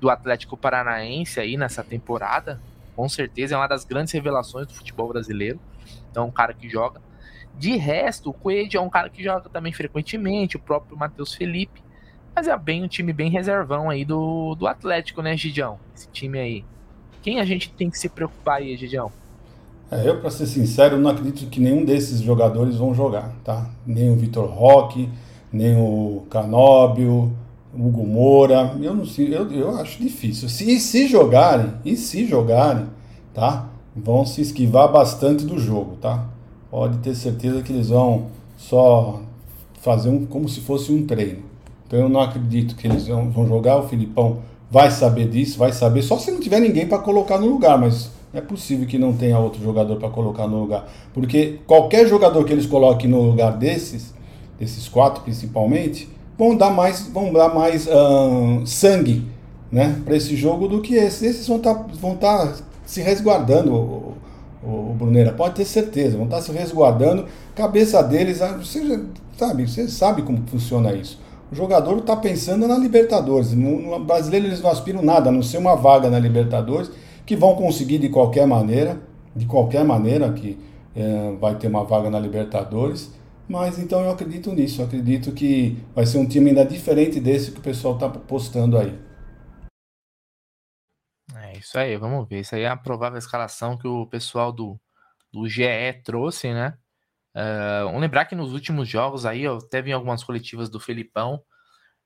Do 0.00 0.08
Atlético 0.08 0.56
Paranaense 0.56 1.40
aí 1.40 1.56
nessa 1.56 1.82
temporada, 1.82 2.60
com 2.96 3.08
certeza 3.08 3.54
é 3.54 3.58
uma 3.58 3.68
das 3.68 3.84
grandes 3.84 4.12
revelações 4.12 4.66
do 4.66 4.74
futebol 4.74 5.08
brasileiro. 5.08 5.60
Então, 6.10 6.24
é 6.24 6.26
um 6.26 6.30
cara 6.32 6.54
que 6.54 6.68
joga. 6.68 7.00
De 7.58 7.76
resto, 7.76 8.30
o 8.30 8.32
Coelho 8.32 8.70
é 8.74 8.80
um 8.80 8.88
cara 8.88 9.10
que 9.10 9.22
joga 9.22 9.48
também 9.50 9.72
frequentemente, 9.72 10.56
o 10.56 10.60
próprio 10.60 10.96
Matheus 10.96 11.34
Felipe. 11.34 11.84
Mas 12.34 12.48
é 12.48 12.56
bem 12.56 12.82
um 12.82 12.88
time 12.88 13.12
bem 13.12 13.30
reservão 13.30 13.88
aí 13.88 14.04
do, 14.04 14.54
do 14.54 14.66
Atlético, 14.66 15.22
né, 15.22 15.36
Gidião? 15.36 15.78
Esse 15.94 16.08
time 16.08 16.38
aí. 16.38 16.64
Quem 17.22 17.40
a 17.40 17.44
gente 17.44 17.70
tem 17.70 17.90
que 17.90 17.98
se 17.98 18.08
preocupar 18.08 18.58
aí, 18.58 18.76
Gidião? 18.76 19.12
É, 19.90 20.08
eu, 20.08 20.20
para 20.20 20.30
ser 20.30 20.46
sincero, 20.46 20.98
não 20.98 21.10
acredito 21.10 21.48
que 21.48 21.60
nenhum 21.60 21.84
desses 21.84 22.20
jogadores 22.20 22.76
vão 22.76 22.94
jogar, 22.94 23.32
tá? 23.44 23.70
Nem 23.86 24.10
o 24.10 24.16
Vitor 24.16 24.50
Roque, 24.50 25.08
nem 25.52 25.76
o 25.76 26.26
Canóbio, 26.28 27.32
Hugo 27.78 28.06
Moura, 28.06 28.76
eu 28.80 28.94
não 28.94 29.04
sei, 29.04 29.34
eu, 29.34 29.50
eu 29.52 29.76
acho 29.76 30.02
difícil. 30.02 30.48
Se, 30.48 30.78
se 30.80 31.06
jogarem, 31.06 31.72
e 31.84 31.96
se 31.96 32.26
jogarem, 32.26 32.86
tá? 33.34 33.68
Vão 33.94 34.24
se 34.24 34.40
esquivar 34.40 34.90
bastante 34.90 35.44
do 35.44 35.58
jogo, 35.58 35.96
tá? 35.96 36.26
Pode 36.70 36.98
ter 36.98 37.14
certeza 37.14 37.62
que 37.62 37.72
eles 37.72 37.88
vão 37.88 38.26
só 38.56 39.20
fazer 39.80 40.08
um, 40.08 40.26
como 40.26 40.48
se 40.48 40.60
fosse 40.60 40.92
um 40.92 41.06
treino. 41.06 41.42
Então 41.86 41.98
eu 41.98 42.08
não 42.08 42.20
acredito 42.20 42.74
que 42.74 42.86
eles 42.86 43.06
vão, 43.06 43.30
vão 43.30 43.46
jogar. 43.46 43.76
O 43.78 43.88
Filipão 43.88 44.38
vai 44.70 44.90
saber 44.90 45.28
disso, 45.28 45.58
vai 45.58 45.72
saber, 45.72 46.02
só 46.02 46.18
se 46.18 46.30
não 46.30 46.40
tiver 46.40 46.60
ninguém 46.60 46.86
para 46.86 46.98
colocar 46.98 47.38
no 47.38 47.46
lugar, 47.46 47.78
mas 47.78 48.10
é 48.34 48.40
possível 48.40 48.86
que 48.86 48.98
não 48.98 49.12
tenha 49.12 49.38
outro 49.38 49.62
jogador 49.62 49.96
para 49.96 50.10
colocar 50.10 50.46
no 50.46 50.60
lugar. 50.60 50.88
Porque 51.14 51.60
qualquer 51.66 52.06
jogador 52.08 52.44
que 52.44 52.52
eles 52.52 52.66
coloquem 52.66 53.08
no 53.08 53.22
lugar 53.22 53.56
desses, 53.56 54.12
desses 54.58 54.88
quatro 54.88 55.22
principalmente, 55.22 56.08
vão 56.38 56.56
dar 56.56 56.70
mais, 56.70 57.08
vão 57.08 57.32
dar 57.32 57.54
mais 57.54 57.88
sangue 58.66 59.24
né, 59.70 60.00
para 60.04 60.16
esse 60.16 60.36
jogo 60.36 60.68
do 60.68 60.80
que 60.80 60.94
esses. 60.94 61.22
Esses 61.22 61.48
vão 61.48 61.58
estar 61.58 61.74
tá, 61.74 61.86
vão 62.00 62.16
tá 62.16 62.54
se 62.84 63.00
resguardando, 63.00 63.74
o, 63.74 64.14
o, 64.62 64.90
o 64.90 64.94
Bruneira, 64.94 65.32
pode 65.32 65.54
ter 65.54 65.64
certeza, 65.64 66.16
vão 66.16 66.26
estar 66.26 66.36
tá 66.36 66.42
se 66.42 66.52
resguardando. 66.52 67.26
Cabeça 67.54 68.02
deles, 68.02 68.38
você 68.38 69.00
sabe, 69.36 69.68
você 69.68 69.88
sabe 69.88 70.22
como 70.22 70.42
funciona 70.46 70.92
isso. 70.92 71.18
O 71.50 71.54
jogador 71.54 71.98
está 71.98 72.16
pensando 72.16 72.66
na 72.66 72.76
Libertadores. 72.76 73.52
No, 73.52 73.80
no, 73.80 74.04
brasileiro 74.04 74.46
eles 74.46 74.60
não 74.60 74.70
aspiram 74.70 75.02
nada, 75.02 75.28
a 75.30 75.32
não 75.32 75.42
ser 75.42 75.58
uma 75.58 75.76
vaga 75.76 76.10
na 76.10 76.18
Libertadores, 76.18 76.90
que 77.24 77.36
vão 77.36 77.54
conseguir 77.54 77.98
de 77.98 78.08
qualquer 78.08 78.46
maneira, 78.46 78.98
de 79.34 79.46
qualquer 79.46 79.84
maneira 79.84 80.32
que 80.32 80.58
é, 80.94 81.32
vai 81.40 81.54
ter 81.54 81.68
uma 81.68 81.84
vaga 81.84 82.10
na 82.10 82.18
Libertadores. 82.18 83.10
Mas 83.48 83.78
então 83.78 84.00
eu 84.00 84.10
acredito 84.10 84.52
nisso, 84.52 84.82
eu 84.82 84.86
acredito 84.86 85.32
que 85.32 85.76
vai 85.94 86.04
ser 86.04 86.18
um 86.18 86.26
time 86.26 86.50
ainda 86.50 86.64
diferente 86.64 87.20
desse 87.20 87.52
que 87.52 87.60
o 87.60 87.62
pessoal 87.62 87.94
está 87.94 88.08
postando 88.08 88.76
aí. 88.76 88.98
É 91.34 91.58
isso 91.58 91.78
aí, 91.78 91.96
vamos 91.96 92.28
ver. 92.28 92.40
Isso 92.40 92.54
aí 92.54 92.62
é 92.62 92.68
a 92.68 92.76
provável 92.76 93.18
escalação 93.18 93.78
que 93.78 93.86
o 93.86 94.06
pessoal 94.06 94.50
do, 94.50 94.78
do 95.32 95.48
GE 95.48 95.64
trouxe, 96.04 96.52
né? 96.52 96.76
Uh, 97.34 97.84
vamos 97.84 98.00
lembrar 98.00 98.24
que 98.24 98.34
nos 98.34 98.52
últimos 98.52 98.88
jogos 98.88 99.24
aí, 99.24 99.42
teve 99.70 99.92
algumas 99.92 100.24
coletivas 100.24 100.68
do 100.68 100.80
Felipão, 100.80 101.42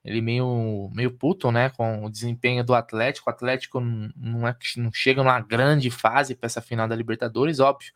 ele 0.04 0.20
meio, 0.20 0.90
meio 0.92 1.16
puto, 1.16 1.52
né, 1.52 1.70
com 1.70 2.04
o 2.04 2.10
desempenho 2.10 2.64
do 2.64 2.74
Atlético. 2.74 3.30
O 3.30 3.32
Atlético 3.32 3.80
não, 3.80 4.46
é, 4.48 4.56
não 4.76 4.92
chega 4.92 5.22
numa 5.22 5.40
grande 5.40 5.90
fase 5.90 6.34
para 6.34 6.46
essa 6.46 6.60
final 6.60 6.88
da 6.88 6.96
Libertadores, 6.96 7.60
óbvio 7.60 7.92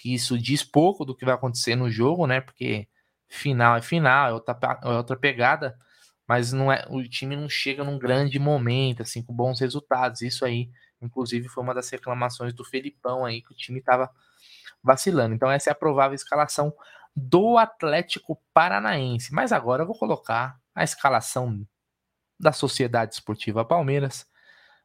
que 0.00 0.14
isso 0.14 0.38
diz 0.38 0.64
pouco 0.64 1.04
do 1.04 1.14
que 1.14 1.26
vai 1.26 1.34
acontecer 1.34 1.76
no 1.76 1.90
jogo, 1.90 2.26
né? 2.26 2.40
Porque 2.40 2.88
final 3.28 3.76
é 3.76 3.82
final, 3.82 4.30
é 4.30 4.32
outra, 4.32 4.58
é 4.82 4.88
outra 4.88 5.16
pegada, 5.16 5.76
mas 6.26 6.52
não 6.52 6.72
é, 6.72 6.86
o 6.88 7.02
time 7.06 7.36
não 7.36 7.48
chega 7.48 7.84
num 7.84 7.98
grande 7.98 8.38
momento, 8.38 9.02
assim, 9.02 9.22
com 9.22 9.34
bons 9.34 9.60
resultados. 9.60 10.22
Isso 10.22 10.44
aí, 10.44 10.70
inclusive, 11.02 11.48
foi 11.48 11.62
uma 11.62 11.74
das 11.74 11.90
reclamações 11.90 12.54
do 12.54 12.64
Felipão 12.64 13.26
aí, 13.26 13.42
que 13.42 13.52
o 13.52 13.54
time 13.54 13.78
estava 13.78 14.10
vacilando. 14.82 15.34
Então, 15.34 15.50
essa 15.50 15.68
é 15.70 15.72
a 15.72 15.76
provável 15.76 16.14
escalação 16.14 16.72
do 17.14 17.58
Atlético 17.58 18.40
Paranaense. 18.54 19.34
Mas 19.34 19.52
agora 19.52 19.82
eu 19.82 19.86
vou 19.86 19.98
colocar 19.98 20.58
a 20.74 20.82
escalação 20.82 21.66
da 22.38 22.52
Sociedade 22.52 23.14
Esportiva 23.14 23.66
Palmeiras, 23.66 24.26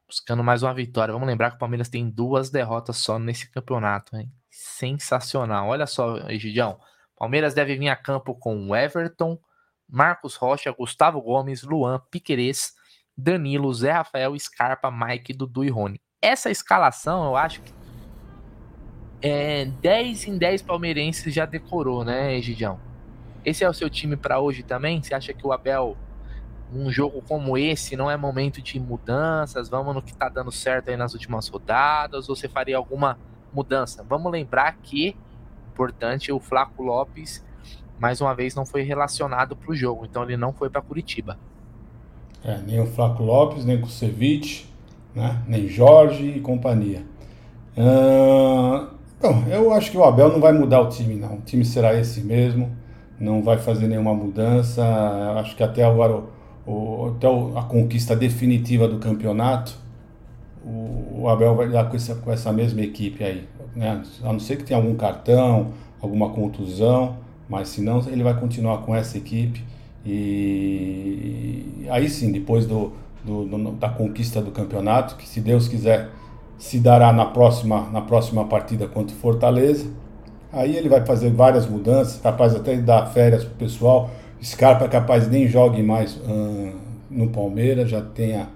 buscando 0.06 0.44
mais 0.44 0.62
uma 0.62 0.74
vitória. 0.74 1.14
Vamos 1.14 1.28
lembrar 1.28 1.52
que 1.52 1.56
o 1.56 1.60
Palmeiras 1.60 1.88
tem 1.88 2.10
duas 2.10 2.50
derrotas 2.50 2.98
só 2.98 3.18
nesse 3.18 3.50
campeonato, 3.50 4.18
hein? 4.18 4.30
Sensacional. 4.56 5.68
Olha 5.68 5.86
só, 5.86 6.18
Egidião. 6.30 6.80
Palmeiras 7.18 7.54
deve 7.54 7.76
vir 7.76 7.90
a 7.90 7.96
campo 7.96 8.34
com 8.34 8.76
Everton, 8.76 9.38
Marcos 9.88 10.36
Rocha, 10.36 10.72
Gustavo 10.72 11.22
Gomes, 11.22 11.64
Luan, 11.64 12.02
Piquerez, 12.10 12.74
Danilo, 13.18 13.74
Zé 13.74 13.92
Rafael, 13.92 14.38
Scarpa, 14.40 14.90
Mike, 14.90 15.34
Dudu 15.34 15.64
e 15.64 15.70
Rony. 15.70 16.02
Essa 16.22 16.50
escalação 16.50 17.26
eu 17.26 17.36
acho 17.36 17.62
que 17.62 17.74
é, 19.22 19.66
10 19.66 20.28
em 20.28 20.38
10 20.38 20.62
palmeirenses 20.62 21.34
já 21.34 21.46
decorou, 21.46 22.04
né, 22.04 22.36
Egidião? 22.36 22.80
Esse 23.44 23.64
é 23.64 23.70
o 23.70 23.74
seu 23.74 23.90
time 23.90 24.16
para 24.16 24.40
hoje 24.40 24.64
também? 24.64 25.02
Você 25.02 25.14
acha 25.14 25.34
que 25.34 25.46
o 25.46 25.52
Abel, 25.52 25.98
um 26.74 26.90
jogo 26.90 27.22
como 27.22 27.58
esse, 27.58 27.96
não 27.96 28.10
é 28.10 28.18
momento 28.18 28.62
de 28.62 28.80
mudanças? 28.80 29.70
Vamos 29.70 29.94
no 29.94 30.02
que 30.02 30.12
está 30.12 30.30
dando 30.30 30.52
certo 30.52 30.90
aí 30.90 30.98
nas 30.98 31.14
últimas 31.14 31.48
rodadas? 31.48 32.28
Ou 32.30 32.36
você 32.36 32.48
faria 32.48 32.78
alguma 32.78 33.20
mudança? 33.56 34.06
Vamos 34.08 34.32
lembrar 34.32 34.78
que, 34.84 35.16
importante, 35.74 36.32
o 36.32 36.40
Flaco 36.40 36.84
Lopes, 36.84 37.44
mais 37.98 38.22
uma 38.22 38.36
vez, 38.36 38.54
não 38.54 38.66
foi 38.66 38.82
relacionado 38.84 39.56
para 39.56 39.72
o 39.72 39.76
jogo, 39.76 40.06
então 40.06 40.24
ele 40.24 40.38
não 40.38 40.52
foi 40.52 40.70
para 40.70 40.82
Curitiba. 40.82 41.38
É, 42.44 42.58
nem 42.58 42.80
o 42.80 42.86
Flaco 42.86 43.24
Lopes, 43.24 43.66
nem 43.66 43.78
o 43.78 43.82
Kusevich, 43.82 44.70
né? 45.16 45.42
nem 45.48 45.68
Jorge 45.68 46.26
e 46.26 46.40
companhia. 46.40 47.04
Uh, 47.78 48.88
bom, 49.20 49.44
eu 49.50 49.74
acho 49.74 49.90
que 49.90 49.98
o 49.98 50.04
Abel 50.04 50.32
não 50.32 50.40
vai 50.40 50.54
mudar 50.54 50.82
o 50.82 50.90
time, 50.90 51.16
não. 51.16 51.36
O 51.36 51.42
time 51.42 51.66
será 51.66 51.96
esse 51.96 52.22
mesmo 52.22 52.72
não 53.20 53.42
vai 53.42 53.58
fazer 53.58 53.88
nenhuma 53.88 54.14
mudança. 54.14 54.84
Acho 55.38 55.56
que 55.56 55.64
até 55.64 55.84
agora, 55.84 56.24
o, 56.66 56.72
o, 56.72 57.16
até 57.16 57.28
a 57.28 57.64
conquista 57.64 58.16
definitiva 58.16 58.88
do 58.88 59.00
campeonato, 59.00 59.78
o, 60.66 61.22
o 61.22 61.30
Abel 61.30 61.56
vai 61.56 61.70
dar 61.70 61.90
com 61.90 61.96
essa, 61.96 62.16
com 62.16 62.32
essa 62.32 62.52
mesma 62.52 62.82
equipe 62.82 63.24
aí. 63.24 63.48
Né? 63.76 64.02
A 64.24 64.34
não 64.34 64.40
ser 64.40 64.58
que 64.58 64.64
tenha 64.64 64.80
algum 64.80 64.96
cartão, 64.96 65.74
alguma 66.02 66.30
contusão, 66.30 67.18
mas 67.48 67.70
se 67.70 67.82
não, 67.82 68.00
ele 68.10 68.24
vai 68.24 68.38
continuar 68.40 68.80
com 68.80 68.96
essa 68.96 69.18
equipe. 69.18 69.64
E 70.06 71.86
aí 71.90 72.10
sim, 72.10 72.32
depois 72.32 72.66
do, 72.66 72.94
do, 73.24 73.46
do, 73.46 73.72
da 73.74 73.90
conquista 73.90 74.42
do 74.42 74.52
campeonato, 74.52 75.16
que 75.16 75.28
se 75.28 75.40
Deus 75.40 75.68
quiser 75.68 76.10
se 76.58 76.80
dará 76.80 77.12
na 77.12 77.26
próxima, 77.26 77.90
na 77.92 78.02
próxima 78.02 78.46
partida 78.46 78.88
contra 78.88 79.16
o 79.16 79.20
Fortaleza 79.20 79.88
Aí 80.56 80.78
ele 80.78 80.88
vai 80.88 81.06
fazer 81.06 81.32
várias 81.32 81.68
mudanças, 81.68 82.18
capaz 82.22 82.56
até 82.56 82.76
de 82.76 82.82
dar 82.82 83.06
férias 83.08 83.44
pro 83.44 83.56
pessoal. 83.56 84.10
Scarpa 84.42 84.86
é 84.86 84.88
capaz 84.88 85.28
nem 85.28 85.50
jogue 85.50 85.84
mais 85.84 86.16
uh, 86.16 86.72
no 87.12 87.28
Palmeiras, 87.28 87.90
já 87.90 88.02
tenha 88.02 88.48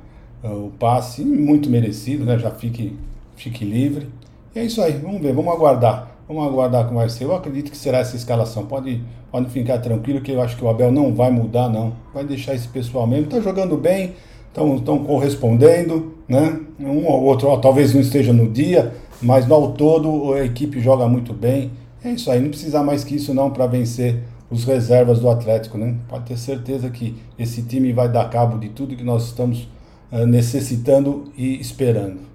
o 0.43 0.71
passe, 0.79 1.23
muito 1.23 1.69
merecido, 1.69 2.25
né? 2.25 2.37
Já 2.37 2.51
fique, 2.51 2.95
fique 3.35 3.65
livre. 3.65 4.07
E 4.55 4.59
é 4.59 4.63
isso 4.63 4.81
aí, 4.81 4.93
vamos 4.93 5.21
ver, 5.21 5.33
vamos 5.33 5.53
aguardar. 5.53 6.15
Vamos 6.27 6.45
aguardar 6.45 6.85
como 6.85 6.99
vai 6.99 7.09
ser. 7.09 7.23
Eu 7.23 7.35
acredito 7.35 7.71
que 7.71 7.77
será 7.77 7.99
essa 7.99 8.15
escalação. 8.15 8.65
Pode, 8.65 9.01
pode 9.31 9.49
ficar 9.49 9.79
tranquilo 9.79 10.21
que 10.21 10.31
eu 10.31 10.41
acho 10.41 10.55
que 10.55 10.63
o 10.63 10.69
Abel 10.69 10.91
não 10.91 11.13
vai 11.13 11.31
mudar, 11.31 11.67
não. 11.69 11.93
Vai 12.13 12.23
deixar 12.23 12.53
esse 12.53 12.67
pessoal 12.67 13.07
mesmo. 13.07 13.27
Tá 13.27 13.39
jogando 13.39 13.75
bem, 13.75 14.13
estão 14.49 15.03
correspondendo, 15.05 16.13
né? 16.27 16.59
Um 16.79 17.05
ou 17.05 17.23
outro, 17.23 17.47
ó, 17.47 17.57
talvez 17.57 17.93
não 17.93 18.01
esteja 18.01 18.31
no 18.31 18.47
dia, 18.47 18.93
mas 19.21 19.47
no 19.47 19.55
ao 19.55 19.71
todo 19.71 20.33
a 20.33 20.45
equipe 20.45 20.79
joga 20.79 21.07
muito 21.07 21.33
bem. 21.33 21.71
É 22.03 22.11
isso 22.11 22.29
aí, 22.31 22.39
não 22.39 22.49
precisa 22.49 22.81
mais 22.83 23.03
que 23.03 23.15
isso 23.15 23.33
não 23.33 23.49
para 23.49 23.65
vencer 23.67 24.23
os 24.49 24.63
reservas 24.63 25.19
do 25.19 25.29
Atlético, 25.29 25.77
né? 25.77 25.95
Pode 26.07 26.25
ter 26.25 26.37
certeza 26.37 26.89
que 26.89 27.15
esse 27.37 27.61
time 27.63 27.91
vai 27.91 28.09
dar 28.09 28.29
cabo 28.29 28.57
de 28.57 28.69
tudo 28.69 28.95
que 28.95 29.03
nós 29.03 29.25
estamos 29.25 29.67
necessitando 30.11 31.31
e 31.35 31.59
esperando. 31.59 32.27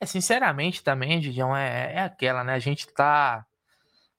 É, 0.00 0.06
sinceramente 0.06 0.84
também, 0.84 1.20
Gidião, 1.20 1.56
é, 1.56 1.94
é 1.94 2.00
aquela, 2.00 2.44
né? 2.44 2.54
A 2.54 2.58
gente 2.58 2.86
tá, 2.92 3.44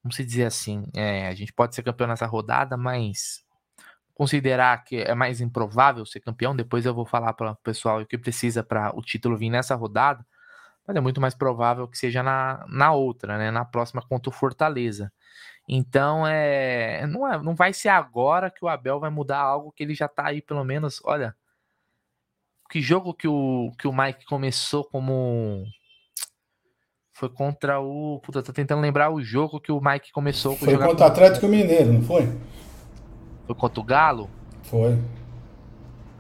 vamos 0.04 0.18
dizer 0.18 0.46
assim, 0.46 0.86
é, 0.96 1.28
a 1.28 1.36
gente 1.36 1.54
pode 1.54 1.76
ser 1.76 1.84
campeão 1.84 2.08
nessa 2.08 2.26
rodada, 2.26 2.76
mas 2.76 3.44
considerar 4.14 4.84
que 4.84 4.98
é 4.98 5.14
mais 5.14 5.42
improvável 5.42 6.06
ser 6.06 6.20
campeão, 6.20 6.56
depois 6.56 6.86
eu 6.86 6.94
vou 6.94 7.06
falar 7.06 7.34
para 7.34 7.52
o 7.52 7.56
pessoal 7.58 8.02
o 8.02 8.06
que 8.06 8.18
precisa 8.18 8.64
para 8.64 8.98
o 8.98 9.02
título 9.02 9.38
vir 9.38 9.50
nessa 9.52 9.76
rodada 9.76 10.26
mas 10.88 10.96
é 10.96 11.02
muito 11.02 11.20
mais 11.20 11.36
provável 11.36 11.88
que 11.88 11.98
seja 11.98 12.24
na, 12.24 12.66
na 12.70 12.94
outra, 12.94 13.38
né? 13.38 13.52
Na 13.52 13.66
próxima 13.66 14.02
contra 14.02 14.30
o 14.30 14.34
Fortaleza. 14.34 15.12
Então, 15.68 16.26
é 16.26 17.06
não, 17.08 17.28
é, 17.28 17.44
não 17.44 17.56
vai 17.56 17.74
ser 17.74 17.90
agora 17.90 18.50
que 18.50 18.64
o 18.64 18.70
Abel 18.70 19.00
vai 19.00 19.10
mudar 19.10 19.40
algo 19.40 19.72
que 19.74 19.84
ele 19.84 19.94
já 19.94 20.08
tá 20.08 20.28
aí, 20.28 20.42
pelo 20.42 20.64
menos. 20.64 21.02
Olha, 21.04 21.36
que 22.70 22.82
jogo 22.82 23.14
que 23.14 23.28
o, 23.28 23.72
que 23.78 23.88
o 23.88 23.94
Mike 23.94 24.26
começou 24.26 24.84
como. 24.84 25.64
Foi 27.14 27.30
contra 27.30 27.80
o. 27.80 28.20
Puta, 28.24 28.44
tô 28.44 28.54
tentando 28.54 28.82
lembrar 28.82 29.10
o 29.10 29.22
jogo 29.22 29.60
que 29.60 29.72
o 29.72 29.82
Mike 29.82 30.12
começou. 30.12 30.56
Foi 30.56 30.78
contra 30.78 31.06
o 31.06 31.08
Atlético 31.08 31.48
Mineiro, 31.48 31.94
não 31.94 32.02
foi? 32.02 32.28
Foi 33.46 33.56
contra 33.56 33.80
o 33.80 33.84
Galo? 33.84 34.30
Foi. 34.64 34.98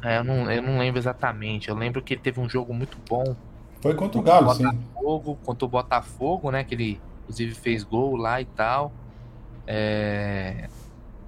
É, 0.04 0.18
eu 0.20 0.24
não, 0.24 0.52
eu 0.52 0.62
não 0.62 0.80
lembro 0.80 1.00
exatamente. 1.00 1.70
Eu 1.70 1.76
lembro 1.76 2.02
que 2.02 2.14
ele 2.14 2.22
teve 2.22 2.40
um 2.40 2.50
jogo 2.50 2.74
muito 2.74 2.98
bom 3.08 3.36
foi 3.82 3.94
contra 3.94 4.20
o 4.20 4.24
Galo, 4.24 4.54
sim. 4.56 4.64
Botafogo, 4.64 5.38
contra 5.46 5.66
o 5.66 5.70
Botafogo, 5.70 6.52
né? 6.52 6.64
Que 6.64 6.76
ele 6.76 7.02
inclusive 7.24 7.54
fez 7.54 7.84
gol 7.84 8.16
lá 8.16 8.42
e 8.42 8.46
tal. 8.46 8.92
É... 9.66 10.70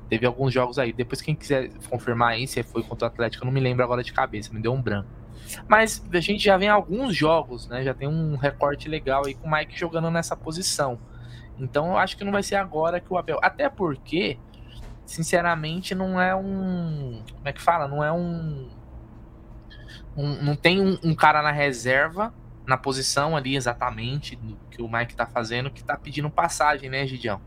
Teve 0.09 0.25
alguns 0.25 0.53
jogos 0.53 0.79
aí. 0.79 0.91
Depois, 0.91 1.21
quem 1.21 1.35
quiser 1.35 1.69
confirmar 1.89 2.33
aí 2.33 2.47
se 2.47 2.63
foi 2.63 2.83
contra 2.83 3.07
o 3.07 3.11
Atlético, 3.11 3.43
eu 3.43 3.45
não 3.45 3.53
me 3.53 3.59
lembro 3.59 3.83
agora 3.83 4.03
de 4.03 4.11
cabeça, 4.11 4.53
me 4.53 4.59
deu 4.59 4.73
um 4.73 4.81
branco. 4.81 5.07
Mas 5.67 6.03
a 6.11 6.19
gente 6.19 6.43
já 6.43 6.57
vem 6.57 6.69
alguns 6.69 7.15
jogos, 7.15 7.67
né? 7.67 7.83
Já 7.83 7.93
tem 7.93 8.07
um 8.07 8.35
recorte 8.35 8.89
legal 8.89 9.25
aí 9.25 9.33
com 9.33 9.47
o 9.47 9.51
Mike 9.51 9.77
jogando 9.79 10.09
nessa 10.11 10.35
posição. 10.35 10.99
Então 11.57 11.87
eu 11.87 11.97
acho 11.97 12.17
que 12.17 12.23
não 12.23 12.31
vai 12.31 12.43
ser 12.43 12.55
agora 12.55 12.99
que 12.99 13.11
o 13.11 13.17
Abel. 13.17 13.39
Até 13.41 13.69
porque, 13.69 14.37
sinceramente, 15.05 15.93
não 15.93 16.19
é 16.19 16.35
um. 16.35 17.23
Como 17.31 17.47
é 17.47 17.53
que 17.53 17.61
fala? 17.61 17.87
Não 17.87 18.03
é 18.03 18.11
um 18.11 18.69
um, 20.15 20.43
não 20.43 20.55
tem 20.55 20.81
um, 20.81 20.97
um, 21.03 21.15
cara 21.15 21.41
na 21.41 21.51
reserva, 21.51 22.33
na 22.65 22.77
posição 22.77 23.35
ali 23.35 23.55
exatamente 23.55 24.35
do 24.35 24.57
que 24.69 24.81
o 24.81 24.91
Mike 24.91 25.15
tá 25.15 25.25
fazendo, 25.25 25.71
que 25.71 25.83
tá 25.83 25.95
pedindo 25.97 26.29
passagem, 26.29 26.89
né, 26.89 27.07
Gidião? 27.07 27.41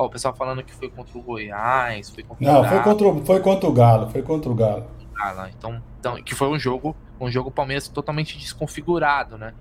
Ó, 0.00 0.06
o 0.06 0.08
pessoal 0.10 0.34
falando 0.34 0.62
que 0.62 0.72
foi 0.72 0.88
contra 0.88 1.18
o 1.18 1.20
Goiás, 1.20 2.08
foi 2.08 2.22
contra 2.22 2.46
Não, 2.46 2.60
o 2.60 2.62
Galo. 2.62 2.74
foi 2.74 2.82
contra, 2.82 3.26
foi 3.26 3.40
contra 3.40 3.68
o 3.68 3.72
Galo, 3.72 4.08
foi 4.08 4.22
contra 4.22 4.50
o 4.50 4.54
Galo. 4.54 4.86
Ah, 5.20 5.50
então, 5.54 5.82
então, 5.98 6.22
que 6.22 6.34
foi 6.34 6.48
um 6.48 6.58
jogo, 6.58 6.96
um 7.20 7.30
jogo 7.30 7.50
Palmeiras 7.50 7.86
totalmente 7.86 8.38
desconfigurado, 8.38 9.36
né? 9.36 9.52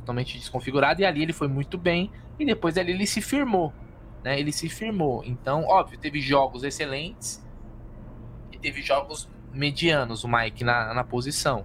Totalmente 0.00 0.36
desconfigurado, 0.36 1.00
e 1.00 1.06
ali 1.06 1.22
ele 1.22 1.32
foi 1.32 1.48
muito 1.48 1.78
bem, 1.78 2.10
e 2.38 2.44
depois 2.44 2.76
ali 2.76 2.92
ele 2.92 3.06
se 3.06 3.22
firmou, 3.22 3.72
né? 4.22 4.38
Ele 4.38 4.52
se 4.52 4.68
firmou. 4.68 5.24
Então, 5.24 5.64
óbvio, 5.64 5.98
teve 5.98 6.20
jogos 6.20 6.62
excelentes, 6.62 7.42
e 8.52 8.58
teve 8.58 8.82
jogos 8.82 9.30
medianos, 9.50 10.24
o 10.24 10.28
Mike 10.28 10.62
na, 10.62 10.92
na 10.92 11.04
posição. 11.04 11.64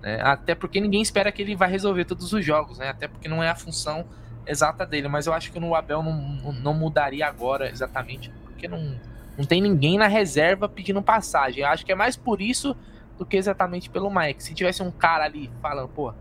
Né? 0.00 0.20
Até 0.22 0.54
porque 0.54 0.80
ninguém 0.80 1.02
espera 1.02 1.32
que 1.32 1.42
ele 1.42 1.56
vai 1.56 1.68
resolver 1.68 2.04
todos 2.04 2.32
os 2.32 2.44
jogos, 2.44 2.78
né? 2.78 2.88
Até 2.88 3.08
porque 3.08 3.26
não 3.26 3.42
é 3.42 3.50
a 3.50 3.56
função 3.56 4.06
exata 4.48 4.86
dele. 4.86 5.08
Mas 5.08 5.26
eu 5.26 5.32
acho 5.32 5.52
que 5.52 5.60
no 5.60 5.74
Abel 5.74 6.02
não, 6.02 6.52
não 6.52 6.74
mudaria 6.74 7.26
agora 7.26 7.70
exatamente, 7.70 8.30
porque 8.44 8.66
não, 8.66 8.94
não 9.36 9.44
tem 9.44 9.60
ninguém 9.60 9.98
na 9.98 10.08
reserva 10.08 10.68
pedindo 10.68 11.02
passagem. 11.02 11.62
Eu 11.62 11.68
acho 11.68 11.84
que 11.84 11.92
é 11.92 11.94
mais 11.94 12.16
por 12.16 12.40
isso 12.40 12.74
do 13.18 13.26
que 13.26 13.36
exatamente 13.36 13.90
pelo 13.90 14.10
Mike. 14.10 14.42
Se 14.42 14.54
tivesse 14.54 14.82
um 14.82 14.90
cara 14.90 15.24
ali 15.24 15.50
falando, 15.60 15.88
pô, 15.88 16.12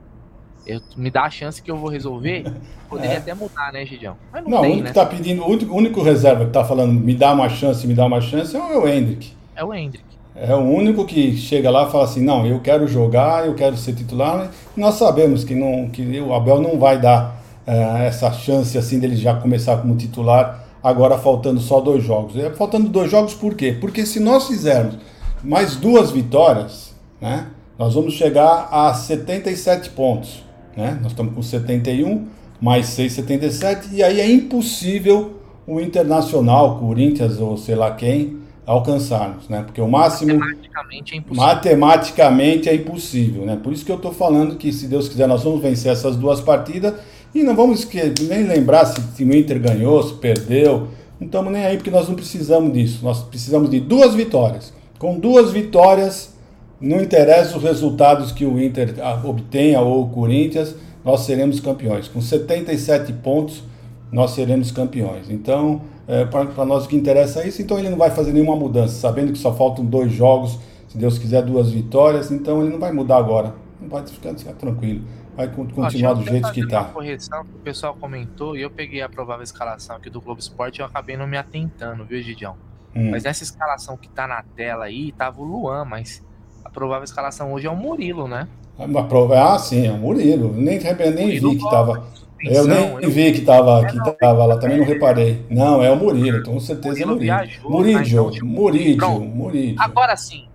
eu, 0.66 0.82
me 0.98 1.10
dá 1.10 1.24
a 1.24 1.30
chance 1.30 1.62
que 1.62 1.72
eu 1.72 1.78
vou 1.78 1.90
resolver, 1.90 2.44
poderia 2.90 3.16
é. 3.16 3.18
até 3.18 3.34
mudar, 3.34 3.72
né, 3.72 3.86
Gidião? 3.86 4.18
Mas 4.32 4.44
não, 4.44 4.52
não 4.52 4.62
tem, 4.62 4.70
o 4.70 4.74
único 4.74 4.84
né? 4.84 4.90
que 4.90 4.96
tá 4.96 5.06
pedindo, 5.06 5.44
o 5.44 5.76
único, 5.76 6.02
reserva 6.02 6.46
que 6.46 6.52
tá 6.52 6.66
falando, 6.66 6.92
me 6.94 7.16
dá 7.16 7.32
uma 7.32 7.50
chance, 7.50 7.88
me 7.88 7.94
dá 7.94 8.06
uma 8.06 8.20
chance, 8.20 8.56
é 8.56 8.60
o 8.60 8.88
Hendrick. 8.88 9.32
É 9.56 9.64
o 9.64 9.74
Hendrick. 9.74 10.06
É 10.36 10.54
o 10.54 10.60
único 10.60 11.04
que 11.06 11.36
chega 11.36 11.72
lá 11.72 11.88
e 11.88 11.92
fala 11.92 12.04
assim, 12.04 12.24
não, 12.24 12.46
eu 12.46 12.60
quero 12.60 12.88
jogar, 12.88 13.48
eu 13.48 13.56
quero 13.56 13.76
ser 13.76 13.94
titular. 13.94 14.52
nós 14.76 14.96
sabemos 14.96 15.44
que, 15.44 15.56
não, 15.56 15.90
que 15.90 16.04
o 16.20 16.34
Abel 16.34 16.62
não 16.62 16.78
vai 16.78 17.00
dar 17.00 17.36
é, 17.36 17.47
essa 17.68 18.32
chance 18.32 18.78
assim 18.78 19.00
dele 19.00 19.16
já 19.16 19.36
começar 19.36 19.78
como 19.78 19.96
titular, 19.96 20.64
agora 20.82 21.18
faltando 21.18 21.60
só 21.60 21.82
dois 21.82 22.04
jogos. 22.04 22.36
É, 22.38 22.50
faltando 22.52 22.88
dois 22.88 23.12
jogos 23.12 23.34
por 23.34 23.56
quê? 23.56 23.76
Porque 23.80 24.06
se 24.06 24.20
nós 24.20 24.48
fizermos 24.48 24.96
mais 25.44 25.76
duas 25.76 26.12
vitórias, 26.12 26.96
né, 27.20 27.48
nós 27.78 27.94
vamos 27.94 28.14
chegar 28.14 28.70
a 28.72 28.94
77 28.94 29.90
pontos. 29.92 30.44
Né? 30.76 30.98
Nós 31.02 31.12
estamos 31.12 31.34
com 31.34 31.42
71, 31.42 32.28
mais 32.62 32.88
6, 32.88 33.14
77, 33.14 33.90
e 33.94 34.04
aí 34.04 34.22
é 34.22 34.32
impossível 34.32 35.42
o 35.66 35.80
Internacional, 35.82 36.80
Corinthians 36.80 37.40
ou 37.40 37.58
sei 37.58 37.76
lá 37.76 37.92
quem, 37.92 38.38
alcançarmos, 38.66 39.48
né? 39.48 39.64
Porque 39.64 39.80
o 39.80 39.88
máximo 39.88 40.38
matematicamente 40.38 41.14
é 41.14 41.18
impossível. 41.18 41.46
Matematicamente 41.46 42.70
é 42.70 42.76
impossível, 42.76 43.46
né? 43.46 43.60
Por 43.62 43.72
isso 43.72 43.86
que 43.86 43.92
eu 43.92 43.96
estou 43.96 44.14
falando 44.14 44.58
que 44.58 44.74
se 44.74 44.88
Deus 44.88 45.08
quiser 45.08 45.26
nós 45.26 45.44
vamos 45.44 45.62
vencer 45.62 45.92
essas 45.92 46.18
duas 46.18 46.42
partidas 46.42 46.94
e 47.34 47.44
não 47.44 47.56
vamos 47.56 47.88
nem 48.28 48.44
lembrar 48.44 48.86
se, 48.86 49.02
se 49.16 49.24
o 49.24 49.36
Inter 49.36 49.60
ganhou, 49.60 50.02
se 50.04 50.14
perdeu, 50.16 50.88
não 51.20 51.26
estamos 51.26 51.52
nem 51.52 51.66
aí 51.66 51.78
porque 51.78 51.92
nós 51.92 52.08
não 52.08 52.16
precisamos 52.16 52.74
disso. 52.74 53.00
Nós 53.04 53.24
precisamos 53.24 53.70
de 53.70 53.80
duas 53.80 54.14
vitórias. 54.14 54.74
Com 55.00 55.20
duas 55.20 55.52
vitórias, 55.52 56.36
não 56.80 57.02
interessa 57.02 57.58
os 57.58 57.64
resultados 57.64 58.32
que 58.32 58.46
o 58.46 58.62
Inter 58.62 58.96
ah, 59.02 59.22
obtenha 59.24 59.80
ou 59.82 60.04
o 60.04 60.10
Corinthians, 60.10 60.76
nós 61.04 61.22
seremos 61.22 61.60
campeões. 61.60 62.08
Com 62.08 62.22
77 62.22 63.14
pontos, 63.14 63.64
nós 64.12 64.32
seremos 64.32 64.72
campeões. 64.72 65.30
Então, 65.30 65.82
é, 66.08 66.26
para 66.26 66.66
nós 66.66 66.86
o 66.86 66.88
que 66.88 66.96
interessa 66.96 67.42
é 67.42 67.48
isso, 67.48 67.62
então 67.62 67.78
ele 67.78 67.90
não 67.90 67.98
vai 67.98 68.12
fazer 68.12 68.32
nenhuma 68.32 68.56
mudança, 68.56 68.96
sabendo 68.96 69.34
que 69.34 69.38
só 69.38 69.54
faltam 69.54 69.84
dois 69.84 70.12
jogos, 70.12 70.58
se 70.88 70.98
Deus 70.98 71.18
quiser 71.18 71.44
duas 71.44 71.70
vitórias, 71.70 72.32
então 72.32 72.62
ele 72.62 72.72
não 72.72 72.80
vai 72.80 72.92
mudar 72.92 73.18
agora. 73.18 73.54
pode 73.90 74.12
ficar, 74.12 74.34
ficar 74.36 74.54
tranquilo. 74.54 75.02
Vai 75.38 75.48
continuar 75.50 76.14
do 76.16 76.24
jeito 76.24 76.52
que 76.52 76.62
está. 76.62 76.86
correção 76.86 77.46
que 77.46 77.52
o 77.52 77.60
pessoal 77.60 77.94
comentou 77.94 78.58
e 78.58 78.64
eu 78.64 78.72
peguei 78.72 79.04
a 79.04 79.08
provável 79.08 79.44
escalação 79.44 79.96
aqui 79.96 80.10
do 80.10 80.20
Globo 80.20 80.40
Esporte 80.40 80.80
e 80.80 80.82
eu 80.82 80.88
acabei 80.88 81.16
não 81.16 81.28
me 81.28 81.38
atentando, 81.38 82.04
viu, 82.04 82.20
Gidião? 82.24 82.56
Hum. 82.96 83.12
Mas 83.12 83.24
nessa 83.24 83.44
escalação 83.44 83.96
que 83.96 84.10
tá 84.10 84.28
na 84.28 84.42
tela 84.42 84.86
aí, 84.86 85.12
tava 85.12 85.40
o 85.40 85.44
Luan, 85.44 85.86
mas 85.86 86.26
a 86.66 86.72
provável 86.72 87.04
escalação 87.04 87.54
hoje 87.54 87.68
é 87.68 87.70
o 87.70 87.76
Murilo, 87.76 88.28
né? 88.28 88.48
Ah, 88.80 89.60
sim, 89.60 89.86
é 89.86 89.92
o 89.92 89.98
Murilo. 89.98 90.52
Nem, 90.54 90.80
nem 90.80 91.40
vi 91.40 91.56
que 91.56 91.70
tava. 91.70 92.08
Eu 92.40 92.66
nem 92.66 93.00
vi 93.08 93.32
que 93.32 93.42
tava, 93.42 93.86
que 93.86 93.98
é, 93.98 94.12
tava 94.14 94.44
lá, 94.44 94.58
também 94.58 94.78
não 94.80 94.86
reparei. 94.86 95.46
Não, 95.52 95.84
é 95.84 95.92
o 95.92 95.96
Murilo, 95.96 96.44
com 96.44 96.60
certeza 96.60 97.06
Murilo 97.06 97.32
é 97.32 97.48
Murilo. 97.64 97.70
Muridio, 97.70 98.32
então, 98.34 98.48
Muridio, 98.48 99.20
Muridio. 99.22 99.82
Agora 99.82 100.18
sim. 100.18 100.48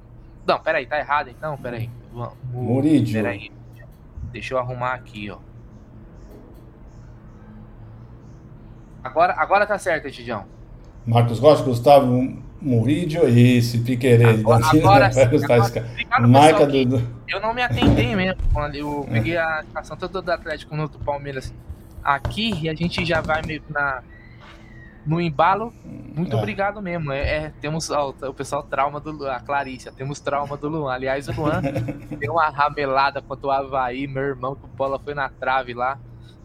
Não, 0.45 0.59
peraí, 0.59 0.87
tá 0.87 0.99
errado 0.99 1.29
então, 1.31 1.57
peraí. 1.57 1.89
Muridio. 2.53 3.15
Peraí. 3.15 3.62
Deixa 4.33 4.55
eu 4.55 4.59
arrumar 4.59 4.95
aqui, 4.95 5.31
ó. 5.31 5.39
Agora, 9.05 9.35
agora 9.37 9.67
tá 9.67 9.79
certo, 9.79 10.11
Tidião. 10.11 10.45
Marcos 11.07 11.39
Rocha, 11.39 11.63
Gustavo 11.65 12.37
Murídio, 12.61 13.29
isso, 13.29 13.83
Piquerez. 13.83 14.41
Agora, 14.41 14.65
agora, 14.73 15.11
agora 15.11 16.29
Marca 16.29 16.67
do, 16.67 16.85
do, 16.85 17.09
Eu 17.29 17.41
não 17.41 17.53
me 17.53 17.63
atendei 17.63 18.15
mesmo. 18.17 18.41
Quando 18.53 18.77
eu 18.77 19.05
é. 19.09 19.13
peguei 19.15 19.37
a 19.37 19.61
estação 19.67 19.97
toda 19.97 20.23
do 20.23 20.31
Atlético 20.31 20.77
no 20.77 20.89
do 20.89 20.99
Palmeiras 21.01 21.53
aqui 22.03 22.55
e 22.63 22.69
a 22.69 22.75
gente 22.75 23.05
já 23.05 23.21
vai 23.21 23.43
meio 23.43 23.63
na, 23.69 24.03
no 25.05 25.21
embalo. 25.21 25.73
Muito 25.85 26.37
é. 26.37 26.39
obrigado 26.39 26.81
mesmo. 26.81 27.13
É, 27.13 27.37
é 27.37 27.53
temos 27.61 27.91
ó, 27.91 28.15
o 28.23 28.35
pessoal 28.35 28.63
trauma 28.63 29.01
do 29.01 29.29
a 29.29 29.41
Clarícia, 29.41 29.93
temos 29.93 30.21
trauma 30.21 30.57
do 30.57 30.69
Luan. 30.69 30.93
Aliás, 30.93 31.29
o 31.29 31.33
Luan 31.33 31.63
deu 32.19 32.33
uma 32.33 32.49
ramelada 32.49 33.21
contra 33.21 33.47
o 33.47 33.51
Havaí, 33.51 34.07
meu 34.07 34.23
irmão, 34.23 34.55
que 34.55 34.65
o 34.65 34.69
bola 34.69 34.99
foi 34.99 35.15
na 35.15 35.29
trave 35.29 35.75
lá. 35.75 35.99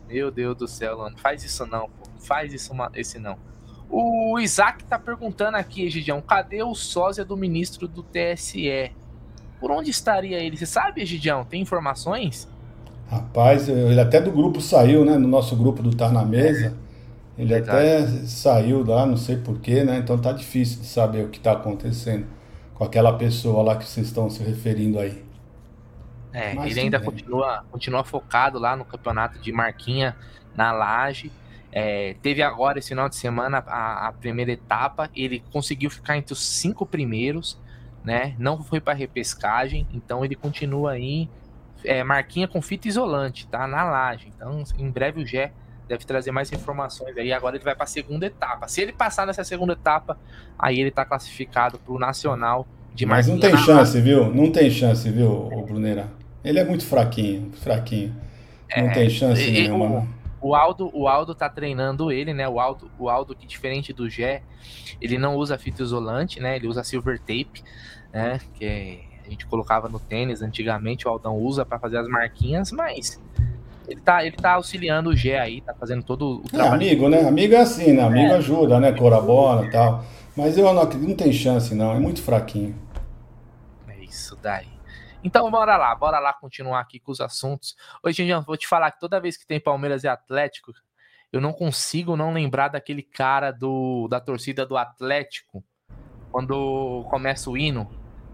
Meu 0.08 0.32
Deus 0.32 0.56
do 0.58 0.68
céu, 0.68 0.98
Luan. 0.98 1.12
Não 1.12 1.18
faz 1.18 1.44
isso 1.44 1.66
não, 1.66 1.90
pô. 1.90 2.10
Não 2.14 2.22
faz 2.22 2.54
isso, 2.54 2.72
esse 2.96 3.20
não. 3.20 3.38
O 3.90 4.38
Isaac 4.40 4.84
tá 4.84 5.00
perguntando 5.00 5.56
aqui, 5.56 5.86
Egidião, 5.86 6.22
cadê 6.22 6.62
o 6.62 6.76
sósia 6.76 7.24
do 7.24 7.38
ministro 7.38 7.88
do 7.88 8.04
TSE? 8.04 8.92
Por 9.60 9.72
onde 9.72 9.90
estaria 9.90 10.40
ele? 10.40 10.58
Você 10.58 10.66
sabe, 10.66 11.02
Egidião? 11.02 11.46
Tem 11.46 11.62
informações? 11.62 12.48
Rapaz, 13.10 13.70
ele 13.70 14.00
até 14.00 14.20
do 14.20 14.32
grupo 14.32 14.60
saiu, 14.60 15.06
né? 15.06 15.18
No 15.18 15.28
nosso 15.28 15.56
grupo 15.56 15.82
do 15.82 15.96
Tá 15.96 16.10
na 16.10 16.26
Mesa. 16.26 16.76
Ele 17.38 17.54
até 17.54 18.06
saiu 18.26 18.84
lá, 18.84 19.06
não 19.06 19.18
sei 19.18 19.38
porquê, 19.38 19.84
né? 19.84 20.00
Então 20.00 20.18
tá 20.18 20.32
difícil 20.32 20.82
de 20.82 20.88
saber 20.88 21.24
o 21.24 21.30
que 21.30 21.40
tá 21.40 21.52
acontecendo 21.52 22.26
com 22.74 22.84
aquela 22.84 23.14
pessoa 23.14 23.62
lá 23.62 23.76
que 23.76 23.86
vocês 23.86 24.08
estão 24.08 24.30
se 24.30 24.44
referindo 24.44 25.00
aí. 25.00 25.24
É, 26.34 26.54
Mas 26.54 26.72
ele 26.72 26.82
ainda 26.82 27.00
continua, 27.00 27.64
continua 27.72 28.04
focado 28.04 28.60
lá 28.60 28.76
no 28.76 28.86
campeonato 28.86 29.40
de 29.40 29.52
Marquinha 29.52 30.16
na 30.56 30.72
Laje. 30.72 31.32
É, 31.72 32.16
teve 32.22 32.42
agora 32.42 32.80
esse 32.80 32.90
final 32.90 33.08
de 33.08 33.16
semana 33.16 33.64
a, 33.68 34.08
a, 34.08 34.14
primeira 34.14 34.52
etapa, 34.52 35.10
ele 35.16 35.44
conseguiu 35.52 35.90
ficar 35.90 36.18
entre 36.18 36.34
os 36.34 36.44
cinco 36.44 36.86
primeiros, 36.86 37.60
né? 38.04 38.36
Não 38.40 38.64
foi 38.64 38.80
para 38.80 38.94
repescagem, 38.94 39.88
então 39.94 40.24
ele 40.26 40.36
continua 40.36 40.92
aí. 40.92 41.30
É, 41.84 42.04
marquinha 42.04 42.48
com 42.48 42.62
fita 42.62 42.88
isolante, 42.88 43.48
tá? 43.48 43.68
Na 43.68 43.84
laje. 43.84 44.32
Então, 44.36 44.64
em 44.78 44.90
breve 44.90 45.22
o 45.22 45.26
Gé 45.26 45.52
deve 45.88 46.06
trazer 46.06 46.32
mais 46.32 46.52
informações 46.52 47.18
aí. 47.18 47.32
Agora 47.32 47.56
ele 47.56 47.64
vai 47.64 47.76
para 47.76 47.86
a 47.86 47.88
segunda 47.88 48.26
etapa. 48.26 48.68
Se 48.68 48.82
ele 48.82 48.94
passar 48.94 49.26
nessa 49.26 49.44
segunda 49.44 49.74
etapa, 49.74 50.18
aí 50.58 50.80
ele 50.80 50.92
tá 50.92 51.06
classificado 51.06 51.78
para 51.80 51.94
o 51.94 52.00
Nacional 52.00 52.68
de 52.94 53.06
Mas 53.06 53.28
não 53.28 53.40
tem 53.40 53.56
chance, 53.58 54.00
viu? 54.02 54.34
Não 54.34 54.52
tem 54.52 54.70
chance, 54.70 55.10
viu, 55.10 55.30
o 55.30 55.66
Bruneira? 55.66 56.08
Ele 56.44 56.60
é 56.60 56.64
muito 56.64 56.86
fraquinho, 56.86 57.52
fraquinho. 57.54 58.16
Não 58.76 58.86
é, 58.86 58.94
tem 58.94 59.10
chance 59.10 59.50
nenhuma. 59.50 60.08
O 60.42 60.56
Aldo, 60.56 60.90
o 60.94 61.08
Aldo 61.08 61.34
tá 61.34 61.50
treinando 61.50 62.12
ele, 62.12 62.34
né? 62.34 62.48
O 62.48 62.60
Aldo, 62.60 62.92
o 62.98 63.10
Aldo 63.10 63.36
que 63.36 63.46
diferente 63.46 63.94
do 63.94 64.10
Gé, 64.10 64.42
ele 65.02 65.18
não 65.18 65.36
usa 65.36 65.58
fita 65.58 65.84
isolante, 65.84 66.40
né? 66.40 66.56
Ele 66.56 66.68
usa 66.68 66.84
silver 66.84 67.20
tape, 67.20 67.64
né? 68.12 68.40
Que 68.54 69.08
a 69.28 69.30
gente 69.30 69.46
colocava 69.46 69.90
no 69.90 70.00
tênis 70.00 70.42
antigamente, 70.42 71.08
o 71.08 71.12
Aldão 71.12 71.38
usa 71.38 71.66
para 71.66 71.78
fazer 71.78 71.98
as 71.98 72.08
marquinhas, 72.08 72.72
mas 72.72 73.22
ele 73.88 74.02
tá, 74.02 74.26
ele 74.26 74.36
tá 74.36 74.54
auxiliando 74.54 75.10
o 75.10 75.16
Gé 75.16 75.40
aí, 75.40 75.62
tá 75.62 75.74
fazendo 75.74 76.04
todo 76.04 76.42
o 76.42 76.44
é, 76.48 76.50
trabalho. 76.50 76.72
É, 76.72 76.76
amigo, 76.76 77.10
né? 77.10 77.22
Amigo 77.22 77.54
é 77.54 77.60
assim, 77.60 77.94
né? 77.94 78.04
Amigo 78.04 78.34
é. 78.34 78.36
ajuda, 78.36 78.80
né? 78.80 78.92
Colabora 78.92 79.66
e 79.66 79.72
tal. 79.72 80.04
Mas 80.36 80.58
eu 80.58 80.72
não, 80.74 80.84
não 80.84 81.16
tem 81.16 81.32
chance, 81.32 81.74
não. 81.74 81.94
É 81.96 82.00
muito 82.00 82.22
fraquinho. 82.22 82.76
É 83.88 83.98
isso 84.04 84.36
daí. 84.42 84.68
Então, 85.24 85.50
bora 85.50 85.78
lá, 85.78 85.96
bora 85.96 86.20
lá 86.20 86.34
continuar 86.34 86.80
aqui 86.80 87.00
com 87.00 87.12
os 87.12 87.22
assuntos. 87.22 87.76
Hoje, 88.04 88.26
Jean, 88.26 88.42
vou 88.42 88.58
te 88.58 88.68
falar 88.68 88.92
que 88.92 89.00
toda 89.00 89.20
vez 89.20 89.36
que 89.36 89.48
tem 89.48 89.60
Palmeiras 89.60 90.04
e 90.04 90.08
Atlético, 90.08 90.72
eu 91.32 91.42
não 91.42 91.54
consigo 91.54 92.16
não 92.16 92.32
lembrar 92.32 92.68
daquele 92.68 93.02
cara 93.02 93.52
do, 93.52 94.08
da 94.10 94.20
torcida 94.20 94.66
do 94.66 94.78
Atlético, 94.78 95.64
quando 96.32 97.06
começa 97.10 97.50
o 97.50 97.58
hino 97.58 97.90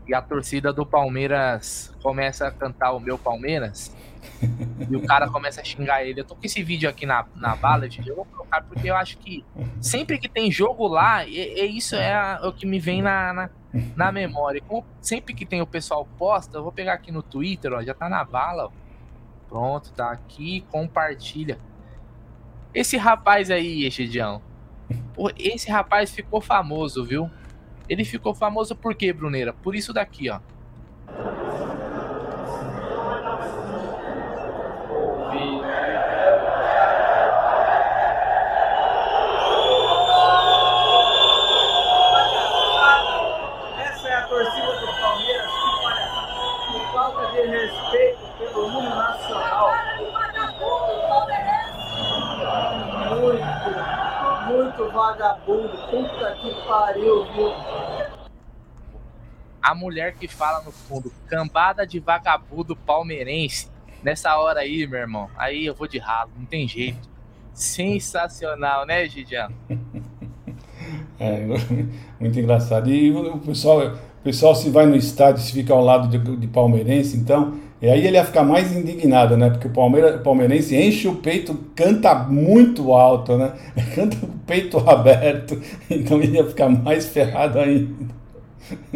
e 0.07 0.13
a 0.13 0.21
torcida 0.21 0.73
do 0.73 0.85
Palmeiras 0.85 1.95
começa 2.01 2.47
a 2.47 2.51
cantar 2.51 2.91
o 2.91 2.99
meu 2.99 3.17
Palmeiras. 3.17 3.95
e 4.89 4.95
o 4.95 5.01
cara 5.05 5.29
começa 5.29 5.61
a 5.61 5.63
xingar 5.63 6.03
ele. 6.03 6.21
Eu 6.21 6.25
tô 6.25 6.35
com 6.35 6.41
esse 6.43 6.61
vídeo 6.63 6.89
aqui 6.89 7.05
na, 7.05 7.25
na 7.35 7.55
bala, 7.55 7.87
eu 8.05 8.15
vou 8.15 8.25
colocar 8.25 8.61
porque 8.61 8.89
eu 8.89 8.95
acho 8.95 9.17
que 9.17 9.43
sempre 9.81 10.17
que 10.17 10.29
tem 10.29 10.51
jogo 10.51 10.87
lá, 10.87 11.23
é, 11.23 11.59
é 11.59 11.65
isso 11.65 11.95
é, 11.95 12.13
a, 12.13 12.41
o 12.43 12.53
que 12.53 12.65
me 12.65 12.79
vem 12.79 13.01
na, 13.01 13.33
na, 13.33 13.49
na 13.95 14.11
memória. 14.11 14.61
Como 14.61 14.85
sempre 15.01 15.33
que 15.33 15.45
tem 15.45 15.61
o 15.61 15.67
pessoal 15.67 16.07
posta, 16.17 16.57
eu 16.57 16.63
vou 16.63 16.71
pegar 16.71 16.93
aqui 16.93 17.11
no 17.11 17.21
Twitter, 17.23 17.73
ó, 17.73 17.81
já 17.81 17.93
tá 17.93 18.09
na 18.09 18.23
bala. 18.23 18.65
Ó. 18.65 18.71
Pronto, 19.49 19.91
tá 19.93 20.11
aqui, 20.11 20.65
compartilha. 20.71 21.59
Esse 22.73 22.97
rapaz 22.97 23.51
aí, 23.51 23.85
Echidião, 23.85 24.41
esse 25.37 25.69
rapaz 25.69 26.11
ficou 26.11 26.41
famoso, 26.41 27.05
viu? 27.05 27.29
Ele 27.87 28.03
ficou 28.03 28.33
famoso 28.33 28.75
por 28.75 28.95
quê, 28.95 29.13
Bruneira? 29.13 29.53
Por 29.53 29.75
isso 29.75 29.93
daqui, 29.93 30.29
ó. 30.29 30.39
Vagabundo, 54.93 55.69
puta 55.89 56.35
que 56.35 56.53
pariu, 56.67 57.25
viu? 57.33 57.51
A 59.61 59.73
mulher 59.73 60.13
que 60.15 60.27
fala 60.27 60.61
no 60.63 60.71
fundo, 60.71 61.11
cambada 61.27 61.85
de 61.87 61.99
vagabundo 61.99 62.75
palmeirense. 62.75 63.71
Nessa 64.03 64.37
hora 64.37 64.59
aí, 64.59 64.85
meu 64.85 64.99
irmão, 64.99 65.29
aí 65.35 65.65
eu 65.65 65.73
vou 65.73 65.87
de 65.87 65.97
ralo, 65.97 66.31
não 66.37 66.45
tem 66.45 66.67
jeito. 66.67 67.09
Sensacional, 67.53 68.85
né, 68.85 69.07
Gidian? 69.07 69.49
É, 71.19 71.45
muito 72.19 72.37
engraçado. 72.37 72.89
E 72.89 73.09
o 73.09 73.39
pessoal, 73.39 73.87
o 73.87 74.23
pessoal 74.23 74.53
se 74.53 74.69
vai 74.69 74.85
no 74.85 74.95
estádio, 74.95 75.41
se 75.41 75.53
fica 75.53 75.71
ao 75.71 75.81
lado 75.81 76.09
de, 76.09 76.17
de 76.35 76.47
palmeirense, 76.47 77.15
então 77.15 77.57
e 77.83 77.89
aí 77.89 78.07
ele 78.07 78.15
ia 78.15 78.23
ficar 78.23 78.45
mais 78.45 78.73
indignado, 78.73 79.35
né? 79.35 79.49
Porque 79.49 79.67
o 79.67 79.69
Palmeira, 79.69 80.17
palmeirense 80.17 80.73
enche 80.73 81.05
o 81.05 81.15
peito, 81.17 81.53
canta 81.75 82.15
muito 82.15 82.93
alto, 82.93 83.37
né? 83.37 83.51
Canta 83.93 84.15
com 84.15 84.25
o 84.25 84.39
peito 84.47 84.77
aberto, 84.89 85.61
então 85.91 86.21
ele 86.21 86.37
ia 86.37 86.47
ficar 86.47 86.69
mais 86.69 87.09
ferrado 87.09 87.59
ainda. 87.59 87.93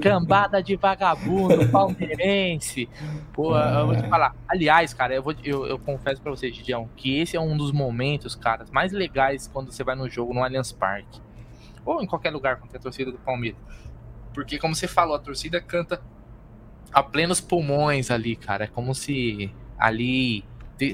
Cambada 0.01 0.63
de 0.63 0.77
vagabundo, 0.77 1.67
palmeirense. 1.67 2.87
Pô, 3.33 3.57
é. 3.57 3.81
eu 3.81 3.87
vou 3.87 3.95
te 3.97 4.05
é. 4.05 4.07
falar. 4.07 4.33
Aliás, 4.47 4.93
cara, 4.93 5.13
eu, 5.13 5.21
vou, 5.21 5.35
eu, 5.43 5.67
eu 5.67 5.77
confesso 5.77 6.21
pra 6.21 6.31
você, 6.31 6.49
Gidião, 6.49 6.87
que 6.95 7.19
esse 7.19 7.35
é 7.35 7.41
um 7.41 7.57
dos 7.57 7.73
momentos, 7.73 8.35
cara, 8.35 8.63
mais 8.71 8.93
legais 8.93 9.49
quando 9.51 9.69
você 9.69 9.83
vai 9.83 9.97
no 9.97 10.09
jogo 10.09 10.33
no 10.33 10.41
Allianz 10.41 10.71
Parque. 10.71 11.19
Ou 11.85 12.01
em 12.01 12.07
qualquer 12.07 12.31
lugar 12.31 12.55
com 12.55 12.65
a 12.73 12.79
torcida 12.79 13.11
do 13.11 13.17
Palmeiras. 13.17 13.59
Porque, 14.33 14.57
como 14.57 14.73
você 14.73 14.87
falou, 14.87 15.13
a 15.13 15.19
torcida 15.19 15.59
canta 15.59 16.01
a 16.91 17.03
plenos 17.03 17.41
pulmões 17.41 18.11
ali, 18.11 18.35
cara. 18.35 18.65
É 18.65 18.67
como 18.67 18.93
se 18.93 19.51
ali 19.77 20.43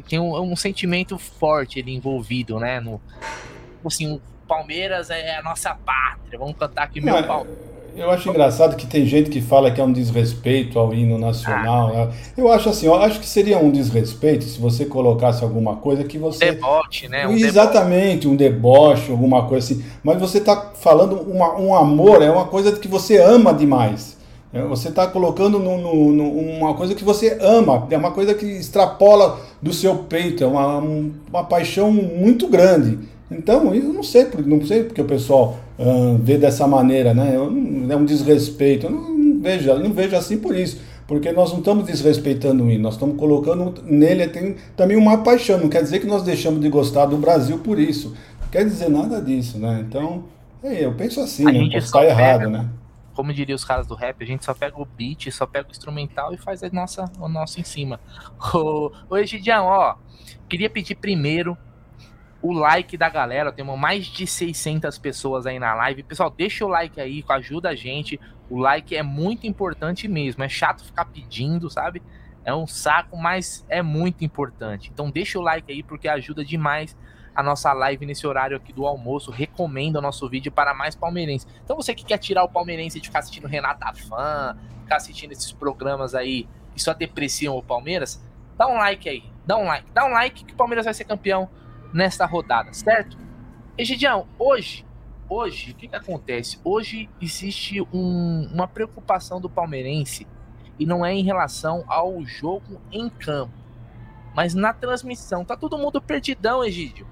tem 0.08 0.20
um, 0.20 0.40
um 0.40 0.56
sentimento 0.56 1.18
forte 1.18 1.80
ali 1.80 1.94
envolvido, 1.94 2.60
né? 2.60 2.80
No, 2.80 3.02
assim, 3.86 4.14
o 4.14 4.22
Palmeiras 4.48 5.10
é 5.10 5.38
a 5.38 5.44
nossa 5.44 5.76
pátria. 5.76 6.40
Vamos 6.40 6.56
cantar 6.58 6.84
aqui 6.84 7.02
meu 7.02 7.22
pau. 7.24 7.46
Eu 7.96 8.10
acho 8.10 8.28
engraçado 8.28 8.76
que 8.76 8.88
tem 8.88 9.06
gente 9.06 9.30
que 9.30 9.40
fala 9.40 9.70
que 9.70 9.80
é 9.80 9.84
um 9.84 9.92
desrespeito 9.92 10.80
ao 10.80 10.92
hino 10.94 11.20
nacional. 11.20 11.90
Ah, 11.90 12.06
né? 12.08 12.14
Eu 12.36 12.52
acho 12.52 12.70
assim, 12.70 12.88
eu 12.88 12.96
acho 12.96 13.20
que 13.20 13.26
seria 13.26 13.60
um 13.60 13.70
desrespeito 13.70 14.46
se 14.46 14.60
você 14.60 14.86
colocasse 14.86 15.44
alguma 15.44 15.76
coisa 15.76 16.04
que 16.04 16.18
você. 16.18 16.54
Deboche, 16.54 17.08
né? 17.08 17.28
Um 17.28 17.34
Exatamente, 17.34 18.28
um 18.28 18.36
deboche, 18.36 19.12
alguma 19.12 19.48
coisa 19.48 19.74
assim. 19.74 19.86
Mas 20.02 20.20
você 20.20 20.40
está 20.40 20.72
falando 20.74 21.22
uma, 21.22 21.56
um 21.56 21.76
amor, 21.76 22.24
é 22.24 22.32
uma 22.32 22.46
coisa 22.46 22.72
que 22.72 22.88
você 22.88 23.18
ama 23.18 23.54
demais. 23.54 24.18
É, 24.54 24.62
você 24.62 24.90
está 24.90 25.08
colocando 25.08 25.58
no, 25.58 25.80
no, 25.80 26.14
no, 26.14 26.30
uma 26.30 26.76
coisa 26.76 26.94
que 26.94 27.04
você 27.04 27.40
ama, 27.42 27.88
é 27.90 27.98
uma 27.98 28.12
coisa 28.12 28.36
que 28.36 28.46
extrapola 28.46 29.40
do 29.60 29.74
seu 29.74 29.96
peito, 29.96 30.44
é 30.44 30.48
uma, 30.48 30.78
uma 30.78 31.44
paixão 31.44 31.92
muito 31.92 32.48
grande. 32.48 33.00
Então, 33.32 33.74
eu 33.74 33.92
não 33.92 34.04
sei, 34.04 34.28
não 34.46 34.64
sei 34.64 34.84
porque 34.84 35.02
o 35.02 35.06
pessoal 35.06 35.58
uh, 35.80 36.16
vê 36.22 36.38
dessa 36.38 36.68
maneira, 36.68 37.16
né? 37.16 37.32
Eu, 37.34 37.46
é 37.90 37.96
um 37.96 38.06
desrespeito. 38.06 38.86
Eu 38.86 38.92
não, 38.92 39.10
não, 39.10 39.42
vejo, 39.42 39.70
eu 39.70 39.80
não 39.80 39.92
vejo 39.92 40.16
assim 40.16 40.38
por 40.38 40.56
isso. 40.56 40.80
Porque 41.08 41.32
nós 41.32 41.52
não 41.52 41.60
estamos 41.60 41.86
desrespeitando 41.86 42.64
o 42.64 42.72
hino, 42.72 42.84
nós 42.84 42.94
estamos 42.94 43.18
colocando 43.18 43.74
nele 43.84 44.28
tem 44.28 44.56
também 44.76 44.96
uma 44.96 45.18
paixão. 45.18 45.58
Não 45.58 45.68
quer 45.68 45.82
dizer 45.82 46.00
que 46.00 46.06
nós 46.06 46.22
deixamos 46.22 46.62
de 46.62 46.70
gostar 46.70 47.08
do 47.08 47.18
Brasil 47.18 47.58
por 47.58 47.80
isso. 47.80 48.14
Não 48.40 48.48
quer 48.50 48.64
dizer 48.66 48.90
nada 48.90 49.20
disso, 49.20 49.58
né? 49.58 49.84
Então, 49.88 50.26
é, 50.64 50.86
eu 50.86 50.94
penso 50.94 51.20
assim, 51.20 51.44
né? 51.44 51.70
Está 51.76 52.06
errado, 52.06 52.50
né? 52.50 52.68
Como 53.14 53.34
diria 53.34 53.56
os 53.56 53.64
caras 53.64 53.88
do 53.88 53.96
rap, 53.96 54.24
a 54.24 54.28
gente 54.28 54.44
só 54.44 54.54
pega 54.54 54.80
o 54.80 54.86
beat, 54.86 55.32
só 55.32 55.46
pega 55.46 55.68
o 55.68 55.72
instrumental 55.72 56.34
e 56.34 56.38
faz 56.38 56.64
a 56.64 56.70
nossa, 56.70 57.12
o 57.20 57.28
nosso 57.28 57.60
em 57.60 57.64
cima. 57.64 58.00
Ô, 58.54 58.92
ô 59.10 59.16
ó, 59.64 59.96
queria 60.50 60.70
pedir 60.70 60.96
primeiro 60.96 61.58
o 62.42 62.52
like 62.52 62.98
da 62.98 63.08
galera, 63.08 63.54
temos 63.54 63.80
mais 63.80 64.06
de 64.06 64.28
600 64.28 64.98
pessoas 64.98 65.46
aí 65.46 65.58
na 65.58 65.74
live. 65.76 66.04
Pessoal, 66.04 66.30
deixa 66.30 66.66
o 66.66 66.68
like 66.68 67.00
aí, 67.00 67.24
ajuda 67.30 67.70
a 67.70 67.76
gente. 67.76 68.20
O 68.50 68.60
like 68.60 68.94
é 68.96 69.02
muito 69.02 69.48
importante 69.48 70.10
mesmo, 70.10 70.44
é 70.44 70.50
chato 70.50 70.84
ficar 70.84 71.06
pedindo, 71.06 71.70
sabe? 71.70 72.02
É 72.44 72.54
um 72.54 72.68
saco, 72.68 73.16
mas 73.16 73.66
é 73.70 73.82
muito 73.82 74.26
importante. 74.26 74.92
Então 74.94 75.10
deixa 75.10 75.40
o 75.40 75.42
like 75.42 75.72
aí 75.72 75.82
porque 75.82 76.10
ajuda 76.10 76.44
demais 76.44 76.98
a 77.36 77.42
nossa 77.42 77.74
live 77.74 78.06
nesse 78.06 78.26
horário 78.28 78.58
aqui 78.58 78.72
do 78.72 78.86
almoço. 78.86 79.32
Recomendo 79.32 79.98
o 79.98 80.02
nosso 80.02 80.28
vídeo 80.30 80.52
para 80.52 80.74
mais 80.74 80.96
palmeirenses. 80.96 81.48
Então 81.64 81.76
você 81.76 81.94
que 81.94 82.06
quer 82.06 82.18
tirar 82.18 82.44
o 82.44 82.50
palmeirense 82.50 83.00
de 83.00 83.08
ficar 83.08 83.20
assistindo 83.20 83.48
Renata 83.48 83.94
Fã, 83.94 84.58
ficar 84.84 84.98
assistindo 84.98 85.32
esses 85.32 85.52
programas 85.52 86.14
aí 86.14 86.48
que 86.74 86.82
só 86.82 86.94
depreciam 86.94 87.56
o 87.56 87.64
Palmeiras, 87.64 88.22
dá 88.58 88.68
um 88.68 88.78
like 88.78 89.08
aí. 89.08 89.24
Dá 89.46 89.58
um 89.58 89.66
like. 89.66 89.92
Dá 89.92 90.06
um 90.06 90.12
like 90.12 90.46
que 90.46 90.54
o 90.54 90.56
Palmeiras 90.56 90.86
vai 90.86 90.94
ser 90.94 91.04
campeão 91.04 91.50
nesta 91.94 92.26
rodada, 92.26 92.74
certo? 92.74 93.18
Egidião, 93.78 94.28
hoje, 94.38 94.86
hoje, 95.30 95.72
o 95.72 95.76
que, 95.76 95.88
que 95.88 95.96
acontece? 95.96 96.60
Hoje 96.64 97.10
existe 97.22 97.82
um, 97.94 98.50
uma 98.52 98.68
preocupação 98.68 99.40
do 99.40 99.50
palmeirense 99.50 100.28
e 100.80 100.86
não 100.86 101.06
é 101.06 101.14
em 101.14 101.24
relação 101.24 101.84
ao 101.88 102.24
jogo 102.26 102.82
em 102.92 103.10
campo, 103.10 103.54
mas 104.36 104.54
na 104.54 104.74
transmissão. 104.74 105.46
Tá 105.46 105.56
todo 105.56 105.78
mundo 105.78 106.02
perdidão, 106.02 106.64
Egídio. 106.64 107.08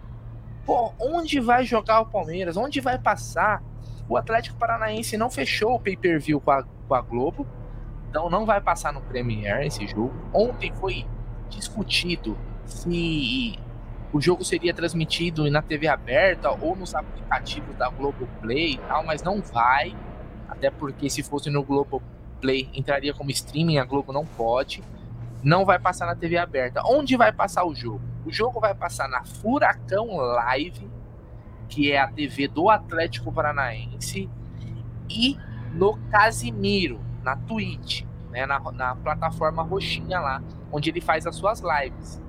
Pô, 0.66 0.94
onde 1.00 1.40
vai 1.40 1.64
jogar 1.66 2.02
o 2.02 2.06
Palmeiras? 2.06 2.56
Onde 2.56 2.80
vai 2.80 2.98
passar? 3.00 3.64
O 4.08 4.18
Atlético 4.18 4.58
Paranaense 4.58 5.18
não 5.18 5.30
fechou 5.30 5.76
o 5.76 5.80
pay-per-view 5.80 6.40
com 6.40 6.52
a, 6.52 6.64
com 6.64 6.94
a 6.94 7.02
Globo, 7.02 7.48
então 8.10 8.30
não 8.30 8.46
vai 8.46 8.60
passar 8.60 8.92
no 8.92 9.02
Premier 9.02 9.66
esse 9.66 9.88
jogo. 9.88 10.14
Ontem 10.34 10.72
foi 10.74 11.06
discutido 11.50 12.38
se 12.66 13.58
o 14.14 14.20
jogo 14.20 14.44
seria 14.44 14.74
transmitido 14.74 15.50
na 15.50 15.62
TV 15.62 15.88
aberta 15.88 16.52
ou 16.52 16.76
nos 16.76 16.94
aplicativos 16.94 17.76
da 17.78 17.90
Globoplay 17.90 18.74
e 18.74 18.78
tal, 18.78 19.04
mas 19.06 19.24
não 19.24 19.42
vai. 19.42 19.96
Até 20.50 20.70
porque 20.70 21.10
se 21.10 21.24
fosse 21.24 21.50
no 21.50 21.64
Globoplay 21.64 22.70
entraria 22.74 23.14
como 23.14 23.32
streaming, 23.32 23.78
a 23.78 23.86
Globo 23.86 24.12
não 24.12 24.26
pode. 24.26 24.84
Não 25.44 25.66
vai 25.66 25.80
passar 25.80 26.06
na 26.06 26.16
TV 26.16 26.38
aberta. 26.38 26.82
Onde 26.86 27.18
vai 27.18 27.32
passar 27.32 27.66
o 27.66 27.74
jogo? 27.74 28.02
O 28.26 28.32
jogo 28.32 28.60
vai 28.60 28.76
passar 28.76 29.08
na 29.08 29.24
Furacão 29.24 30.16
Live, 30.16 30.90
que 31.68 31.92
é 31.92 32.00
a 32.00 32.08
TV 32.08 32.48
do 32.48 32.70
Atlético 32.70 33.32
Paranaense, 33.32 34.30
e 35.10 35.38
no 35.74 35.98
Casimiro, 36.10 37.00
na 37.24 37.36
Twitch, 37.36 38.04
né, 38.30 38.46
na, 38.46 38.60
na 38.72 38.96
plataforma 38.96 39.64
roxinha 39.64 40.20
lá, 40.20 40.44
onde 40.72 40.90
ele 40.90 41.02
faz 41.02 41.26
as 41.26 41.36
suas 41.36 41.62
lives. 41.62 42.22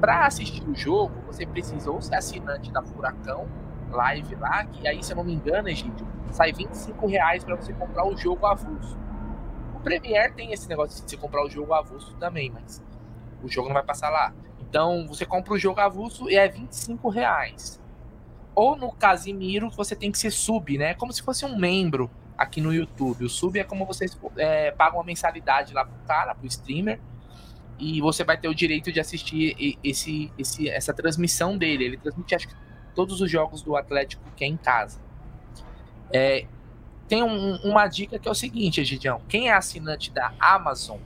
Para 0.00 0.26
assistir 0.26 0.68
o 0.68 0.74
jogo, 0.74 1.14
você 1.26 1.46
precisa 1.46 1.90
ou 1.90 2.00
ser 2.02 2.16
assinante 2.16 2.72
da 2.72 2.82
Furacão 2.82 3.46
Live 3.90 4.34
lá, 4.36 4.64
que 4.64 4.88
aí, 4.88 5.02
se 5.02 5.12
eu 5.12 5.16
não 5.16 5.24
me 5.24 5.34
engano, 5.34 5.68
gente, 5.68 6.04
sai 6.30 6.52
25 6.52 7.06
reais 7.06 7.44
para 7.44 7.54
você 7.54 7.72
comprar 7.72 8.06
o 8.06 8.16
jogo 8.16 8.46
avulso. 8.46 8.96
Premiere 9.82 10.32
tem 10.34 10.52
esse 10.52 10.68
negócio 10.68 11.02
de 11.02 11.10
você 11.10 11.16
comprar 11.16 11.44
o 11.44 11.50
jogo 11.50 11.72
avulso 11.74 12.14
também, 12.16 12.50
mas 12.50 12.82
o 13.42 13.48
jogo 13.48 13.68
não 13.68 13.74
vai 13.74 13.82
passar 13.82 14.10
lá. 14.10 14.32
Então, 14.60 15.06
você 15.06 15.26
compra 15.26 15.52
o 15.52 15.58
jogo 15.58 15.80
avulso 15.80 16.30
e 16.30 16.36
é 16.36 16.48
25 16.48 17.08
reais. 17.08 17.80
Ou 18.54 18.76
no 18.76 18.92
Casimiro, 18.92 19.70
você 19.70 19.96
tem 19.96 20.10
que 20.10 20.18
ser 20.18 20.30
sub, 20.30 20.78
né? 20.78 20.94
Como 20.94 21.12
se 21.12 21.22
fosse 21.22 21.44
um 21.44 21.58
membro 21.58 22.10
aqui 22.36 22.60
no 22.60 22.72
YouTube. 22.72 23.24
O 23.24 23.28
sub 23.28 23.58
é 23.58 23.64
como 23.64 23.84
vocês 23.84 24.18
é, 24.36 24.74
uma 24.92 25.04
mensalidade 25.04 25.72
lá 25.74 25.84
pro 25.84 25.98
cara, 26.06 26.34
pro 26.34 26.46
streamer, 26.46 27.00
e 27.78 28.00
você 28.00 28.24
vai 28.24 28.38
ter 28.38 28.48
o 28.48 28.54
direito 28.54 28.92
de 28.92 29.00
assistir 29.00 29.78
esse, 29.82 30.32
esse, 30.38 30.68
essa 30.68 30.94
transmissão 30.94 31.56
dele. 31.56 31.84
Ele 31.84 31.96
transmite, 31.96 32.34
acho 32.34 32.48
que, 32.48 32.54
todos 32.94 33.20
os 33.20 33.30
jogos 33.30 33.62
do 33.62 33.76
Atlético 33.76 34.22
que 34.36 34.44
é 34.44 34.46
em 34.46 34.56
casa. 34.56 35.00
É, 36.12 36.46
tem 37.12 37.22
um, 37.22 37.56
uma 37.56 37.86
dica 37.88 38.18
que 38.18 38.26
é 38.26 38.30
o 38.30 38.34
seguinte, 38.34 38.80
Egidião. 38.80 39.20
Quem 39.28 39.50
é 39.50 39.52
assinante 39.52 40.10
da 40.10 40.32
Amazon, 40.40 40.96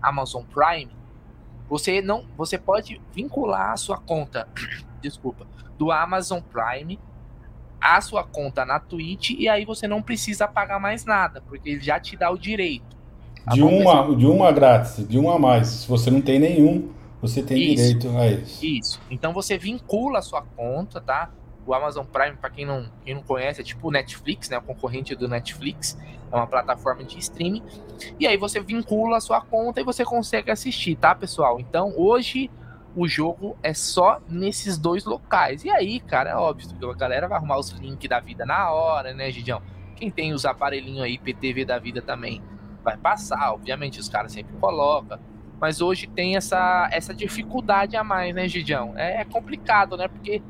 Amazon 0.00 0.42
Prime, 0.42 0.90
você 1.68 2.00
não, 2.00 2.24
você 2.34 2.56
pode 2.56 2.98
vincular 3.12 3.72
a 3.72 3.76
sua 3.76 3.98
conta, 3.98 4.48
desculpa, 5.02 5.46
do 5.78 5.92
Amazon 5.92 6.40
Prime 6.40 6.98
a 7.78 8.00
sua 8.00 8.24
conta 8.24 8.64
na 8.64 8.80
Twitch 8.80 9.32
e 9.38 9.50
aí 9.50 9.66
você 9.66 9.86
não 9.86 10.00
precisa 10.00 10.48
pagar 10.48 10.80
mais 10.80 11.04
nada, 11.04 11.42
porque 11.46 11.68
ele 11.68 11.80
já 11.82 12.00
te 12.00 12.16
dá 12.16 12.30
o 12.30 12.38
direito. 12.38 12.96
De 13.52 13.62
uma, 13.62 14.16
de 14.16 14.24
uma 14.24 14.50
grátis, 14.52 15.06
de 15.06 15.18
uma 15.18 15.36
a 15.36 15.38
mais. 15.38 15.68
Se 15.68 15.88
você 15.88 16.10
não 16.10 16.22
tem 16.22 16.38
nenhum, 16.38 16.88
você 17.20 17.42
tem 17.42 17.74
isso, 17.74 17.98
direito 17.98 18.16
a 18.16 18.28
isso. 18.28 18.64
Isso. 18.64 19.00
Então 19.10 19.34
você 19.34 19.58
vincula 19.58 20.20
a 20.20 20.22
sua 20.22 20.40
conta, 20.40 21.02
tá? 21.02 21.30
O 21.66 21.74
Amazon 21.74 22.04
Prime, 22.04 22.36
para 22.36 22.50
quem 22.50 22.64
não, 22.64 22.90
quem 23.04 23.14
não 23.14 23.22
conhece, 23.22 23.60
é 23.60 23.64
tipo 23.64 23.88
o 23.88 23.90
Netflix, 23.90 24.48
né? 24.48 24.58
O 24.58 24.62
concorrente 24.62 25.14
do 25.14 25.28
Netflix. 25.28 25.98
É 26.32 26.36
uma 26.36 26.46
plataforma 26.46 27.02
de 27.02 27.18
streaming. 27.18 27.62
E 28.18 28.26
aí 28.26 28.36
você 28.36 28.60
vincula 28.60 29.16
a 29.16 29.20
sua 29.20 29.40
conta 29.40 29.80
e 29.80 29.84
você 29.84 30.04
consegue 30.04 30.50
assistir, 30.50 30.96
tá, 30.96 31.14
pessoal? 31.14 31.58
Então 31.58 31.92
hoje 31.96 32.50
o 32.94 33.06
jogo 33.06 33.56
é 33.62 33.72
só 33.74 34.20
nesses 34.28 34.78
dois 34.78 35.04
locais. 35.04 35.64
E 35.64 35.70
aí, 35.70 36.00
cara, 36.00 36.30
é 36.30 36.36
óbvio 36.36 36.68
que 36.68 36.84
a 36.84 36.94
galera 36.94 37.28
vai 37.28 37.38
arrumar 37.38 37.58
os 37.58 37.70
links 37.70 38.08
da 38.08 38.20
vida 38.20 38.44
na 38.44 38.70
hora, 38.70 39.12
né, 39.12 39.30
Gidião? 39.30 39.62
Quem 39.96 40.10
tem 40.10 40.32
os 40.32 40.44
aparelhinhos 40.44 41.02
aí, 41.02 41.18
PTV 41.18 41.64
da 41.64 41.78
vida 41.78 42.00
também, 42.00 42.42
vai 42.82 42.96
passar, 42.96 43.52
obviamente, 43.52 44.00
os 44.00 44.08
caras 44.08 44.32
sempre 44.32 44.56
colocam. 44.56 45.18
Mas 45.60 45.80
hoje 45.80 46.06
tem 46.06 46.36
essa, 46.36 46.88
essa 46.90 47.12
dificuldade 47.12 47.96
a 47.96 48.02
mais, 48.02 48.34
né, 48.34 48.48
Gidião? 48.48 48.94
É, 48.96 49.20
é 49.20 49.24
complicado, 49.24 49.96
né? 49.96 50.08
Porque 50.08 50.42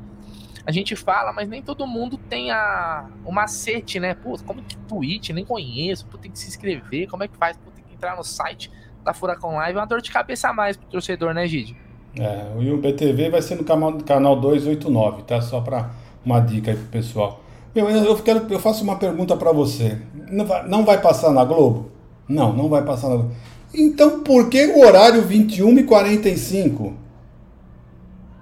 a 0.65 0.71
gente 0.71 0.95
fala, 0.95 1.33
mas 1.33 1.49
nem 1.49 1.61
todo 1.61 1.87
mundo 1.87 2.17
tem 2.17 2.51
a, 2.51 3.07
o 3.25 3.31
macete, 3.31 3.99
né? 3.99 4.13
Pô, 4.13 4.37
como 4.45 4.61
que 4.61 4.77
Twitch? 4.77 5.29
Nem 5.31 5.43
conheço. 5.43 6.05
Pô, 6.05 6.17
tem 6.17 6.31
que 6.31 6.37
se 6.37 6.47
inscrever. 6.47 7.07
Como 7.07 7.23
é 7.23 7.27
que 7.27 7.35
faz? 7.35 7.57
Pô, 7.57 7.71
tem 7.71 7.83
que 7.83 7.93
entrar 7.93 8.15
no 8.15 8.23
site 8.23 8.71
da 9.03 9.13
Furacão 9.13 9.55
Live. 9.55 9.77
É 9.77 9.81
uma 9.81 9.87
dor 9.87 10.01
de 10.01 10.11
cabeça 10.11 10.49
a 10.49 10.53
mais 10.53 10.77
pro 10.77 10.87
torcedor, 10.87 11.33
né, 11.33 11.47
Gide? 11.47 11.75
É, 12.17 12.51
o 12.57 12.77
BTV 12.77 13.29
vai 13.29 13.41
ser 13.41 13.55
no 13.55 13.63
canal, 13.63 13.93
canal 13.99 14.39
289, 14.39 15.23
tá? 15.23 15.41
Só 15.41 15.61
para 15.61 15.91
uma 16.25 16.39
dica 16.39 16.71
aí 16.71 16.77
pro 16.77 16.87
pessoal. 16.87 17.41
Eu, 17.73 17.89
eu, 17.89 18.15
quero, 18.17 18.45
eu 18.49 18.59
faço 18.59 18.83
uma 18.83 18.97
pergunta 18.97 19.35
para 19.35 19.51
você. 19.51 19.97
Não 20.29 20.45
vai, 20.45 20.67
não 20.67 20.85
vai 20.85 21.01
passar 21.01 21.31
na 21.31 21.43
Globo? 21.45 21.89
Não, 22.27 22.53
não 22.53 22.69
vai 22.69 22.83
passar 22.83 23.09
na 23.09 23.25
Então 23.73 24.21
por 24.21 24.49
que 24.49 24.65
o 24.67 24.81
horário 24.85 25.21
21 25.23 25.79
e 25.79 25.83
45? 25.83 26.93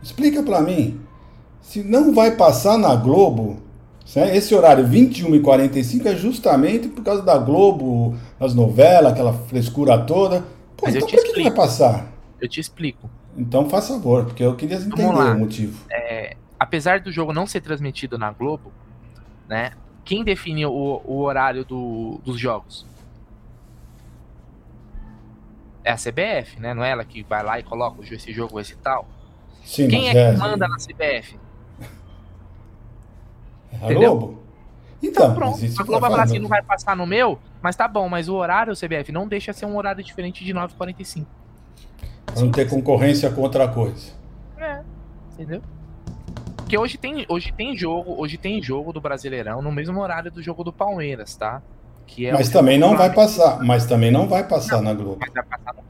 Explica 0.02 0.42
para 0.42 0.62
mim. 0.62 1.00
Se 1.70 1.84
não 1.84 2.16
vai 2.16 2.36
passar 2.36 2.80
na 2.80 2.96
Globo, 2.96 3.62
esse 4.04 4.56
horário 4.56 4.88
21 4.88 5.36
e 5.36 5.40
45 5.40 6.08
é 6.08 6.16
justamente 6.16 6.88
por 6.88 7.04
causa 7.04 7.22
da 7.22 7.38
Globo, 7.38 8.18
as 8.40 8.56
novelas, 8.56 9.14
aquela 9.14 9.34
frescura 9.34 9.96
toda. 10.00 10.42
Pô, 10.76 10.88
Mas 10.88 10.96
então 10.96 11.08
por 11.08 11.16
que, 11.16 11.32
que 11.32 11.44
vai 11.44 11.52
passar? 11.52 12.08
Eu 12.42 12.50
te 12.50 12.60
explico. 12.60 13.08
Então 13.38 13.70
faz 13.70 13.88
favor, 13.88 14.26
porque 14.26 14.44
eu 14.44 14.56
queria 14.56 14.78
entender 14.78 15.06
o 15.06 15.38
motivo. 15.38 15.86
É, 15.92 16.36
apesar 16.60 17.02
do 17.02 17.12
jogo 17.12 17.32
não 17.32 17.46
ser 17.46 17.62
transmitido 17.62 18.18
na 18.18 18.32
Globo, 18.32 18.72
né? 19.48 19.74
Quem 20.04 20.24
define 20.24 20.66
o, 20.66 21.02
o 21.06 21.20
horário 21.20 21.64
do, 21.64 22.20
dos 22.26 22.40
jogos? 22.40 22.84
é 25.84 25.92
a 25.92 25.96
CBF, 25.96 26.60
né? 26.60 26.74
Não 26.74 26.84
é 26.84 26.90
ela 26.90 27.06
que 27.06 27.22
vai 27.22 27.44
lá 27.44 27.60
e 27.60 27.64
coloca 27.64 28.04
esse 28.12 28.34
jogo, 28.34 28.60
esse 28.60 28.76
tal. 28.78 29.08
Sim, 29.64 29.88
Quem 29.88 30.10
é, 30.10 30.18
é 30.18 30.34
que 30.34 30.40
manda 30.40 30.68
na 30.68 30.78
CBF? 30.78 31.38
É 33.72 33.92
a 33.92 33.94
Globo. 33.94 34.40
Então, 35.02 35.26
então 35.26 35.36
pronto. 35.36 35.60
A 35.64 35.84
Globo 35.84 36.02
vai 36.02 36.12
falar 36.12 36.24
assim, 36.24 36.40
não 36.40 36.50
vai 36.50 36.62
passar 36.62 36.96
no 36.96 37.06
meu, 37.06 37.40
mas 37.62 37.76
tá 37.76 37.88
bom, 37.88 38.10
mas 38.10 38.28
o 38.28 38.36
horário 38.36 38.74
CBF 38.74 39.12
não 39.12 39.28
deixa 39.28 39.54
ser 39.54 39.66
um 39.66 39.78
horário 39.78 40.04
diferente 40.04 40.44
de 40.44 40.54
9h45. 40.54 41.26
Pra 42.26 42.42
não 42.42 42.52
ter 42.52 42.70
concorrência 42.70 43.30
com 43.32 43.42
outra 43.42 43.68
coisa. 43.68 44.12
É, 44.58 44.82
entendeu? 45.34 45.62
Porque 46.58 46.78
hoje 46.78 46.98
tem, 46.98 47.26
hoje 47.28 47.52
tem 47.52 47.76
jogo, 47.76 48.14
hoje 48.22 48.38
tem 48.38 48.62
jogo 48.62 48.94
do 48.94 49.02
Brasileirão 49.02 49.62
no 49.62 49.72
mesmo 49.72 50.00
horário 50.00 50.32
do 50.32 50.44
jogo 50.44 50.64
do 50.64 50.72
Palmeiras, 50.72 51.36
tá? 51.36 51.64
Que 52.06 52.28
é 52.28 52.34
mas 52.34 52.50
também 52.50 52.78
não 52.78 52.96
vai 52.96 53.12
passar, 53.12 53.60
mas 53.64 53.86
também 53.86 54.12
não 54.12 54.28
vai 54.28 54.44
passar 54.44 54.78
não, 54.78 54.84
na 54.84 54.94
Globo. 54.94 55.18
Mas 55.20 55.34
vai 55.34 55.44
passar 55.44 55.74
no 55.74 55.82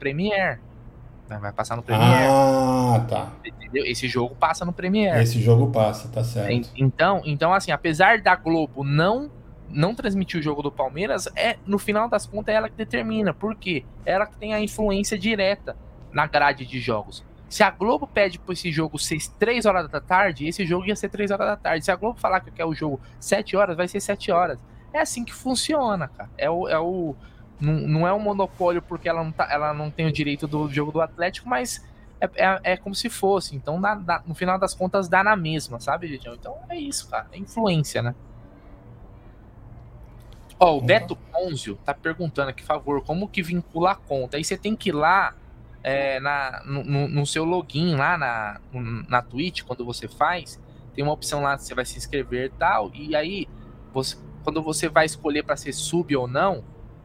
Premiere. 1.30 1.40
Vai 1.40 1.52
passar 1.52 1.76
no 1.76 1.82
Premiere. 1.82 2.26
Ah, 2.28 3.06
tá. 3.08 3.32
Entendeu? 3.44 3.84
Esse 3.84 4.08
jogo 4.08 4.34
passa 4.34 4.64
no 4.64 4.72
Premiere. 4.72 5.22
Esse 5.22 5.40
jogo 5.40 5.70
passa, 5.70 6.08
tá 6.08 6.24
certo. 6.24 6.70
Então, 6.76 7.22
então 7.24 7.52
assim, 7.52 7.70
apesar 7.70 8.20
da 8.20 8.34
Globo 8.34 8.82
não 8.82 9.30
não 9.72 9.94
transmitir 9.94 10.40
o 10.40 10.42
jogo 10.42 10.62
do 10.62 10.72
Palmeiras, 10.72 11.28
é 11.36 11.56
no 11.64 11.78
final 11.78 12.08
das 12.08 12.26
contas 12.26 12.52
é 12.52 12.56
ela 12.56 12.68
que 12.68 12.74
determina. 12.74 13.32
Por 13.32 13.54
quê? 13.54 13.84
Ela 14.04 14.26
que 14.26 14.36
tem 14.36 14.52
a 14.52 14.60
influência 14.60 15.16
direta 15.16 15.76
na 16.12 16.26
grade 16.26 16.66
de 16.66 16.80
jogos. 16.80 17.24
Se 17.48 17.62
a 17.62 17.70
Globo 17.70 18.04
pede 18.04 18.36
para 18.38 18.52
esse 18.52 18.72
jogo 18.72 18.98
ser 18.98 19.18
3 19.38 19.66
horas 19.66 19.88
da 19.88 20.00
tarde, 20.00 20.48
esse 20.48 20.66
jogo 20.66 20.86
ia 20.86 20.96
ser 20.96 21.08
3 21.08 21.30
horas 21.30 21.46
da 21.46 21.56
tarde. 21.56 21.84
Se 21.84 21.90
a 21.92 21.96
Globo 21.96 22.18
falar 22.18 22.40
que 22.40 22.50
quer 22.50 22.64
o 22.64 22.74
jogo 22.74 23.00
7 23.20 23.56
horas, 23.56 23.76
vai 23.76 23.86
ser 23.86 24.00
7 24.00 24.32
horas. 24.32 24.58
É 24.92 25.00
assim 25.00 25.24
que 25.24 25.32
funciona, 25.32 26.08
cara. 26.08 26.30
É 26.36 26.50
o, 26.50 26.68
é 26.68 26.78
o 26.80 27.14
não, 27.60 27.74
não 27.74 28.08
é 28.08 28.12
um 28.12 28.18
monopólio 28.18 28.80
porque 28.80 29.08
ela 29.08 29.22
não, 29.22 29.32
tá, 29.32 29.48
ela 29.50 29.74
não 29.74 29.90
tem 29.90 30.06
o 30.06 30.12
direito 30.12 30.46
do 30.46 30.68
jogo 30.70 30.92
do 30.92 31.00
Atlético, 31.00 31.48
mas 31.48 31.84
é, 32.20 32.28
é, 32.36 32.60
é 32.72 32.76
como 32.76 32.94
se 32.94 33.08
fosse. 33.08 33.56
Então, 33.56 33.80
dá, 33.80 33.94
dá, 33.94 34.22
no 34.26 34.34
final 34.34 34.58
das 34.58 34.74
contas, 34.74 35.08
dá 35.08 35.24
na 35.24 35.36
mesma, 35.36 35.80
sabe, 35.80 36.06
Gidião? 36.08 36.34
Então 36.34 36.56
é 36.68 36.76
isso, 36.76 37.08
cara. 37.08 37.26
É 37.32 37.38
influência, 37.38 38.02
né? 38.02 38.14
Ó, 40.58 40.76
o 40.76 40.80
Beto 40.82 41.16
Ponzio 41.16 41.76
tá 41.84 41.94
perguntando 41.94 42.50
aqui, 42.50 42.62
por 42.62 42.68
favor, 42.68 43.02
como 43.02 43.26
que 43.26 43.42
vincula 43.42 43.92
a 43.92 43.94
conta? 43.94 44.36
Aí 44.36 44.44
você 44.44 44.58
tem 44.58 44.76
que 44.76 44.90
ir 44.90 44.92
lá 44.92 45.34
é, 45.82 46.20
na, 46.20 46.62
no, 46.66 47.08
no, 47.08 47.26
seu 47.26 47.44
login, 47.44 47.94
lá 47.94 48.18
na, 48.18 48.60
na 49.08 49.22
Twitch, 49.22 49.62
quando 49.62 49.86
você 49.86 50.06
faz, 50.06 50.60
tem 50.94 51.02
uma 51.02 51.14
opção 51.14 51.40
lá 51.40 51.56
você 51.56 51.74
vai 51.74 51.86
se 51.86 51.96
inscrever 51.96 52.46
e 52.46 52.50
tal, 52.50 52.90
e 52.92 53.16
aí, 53.16 53.48
você, 53.90 54.18
quando 54.44 54.62
você 54.62 54.86
vai 54.86 55.06
escolher 55.06 55.42
para 55.44 55.56
ser 55.56 55.72
sub 55.72 56.14
ou 56.14 56.28
não, 56.28 56.62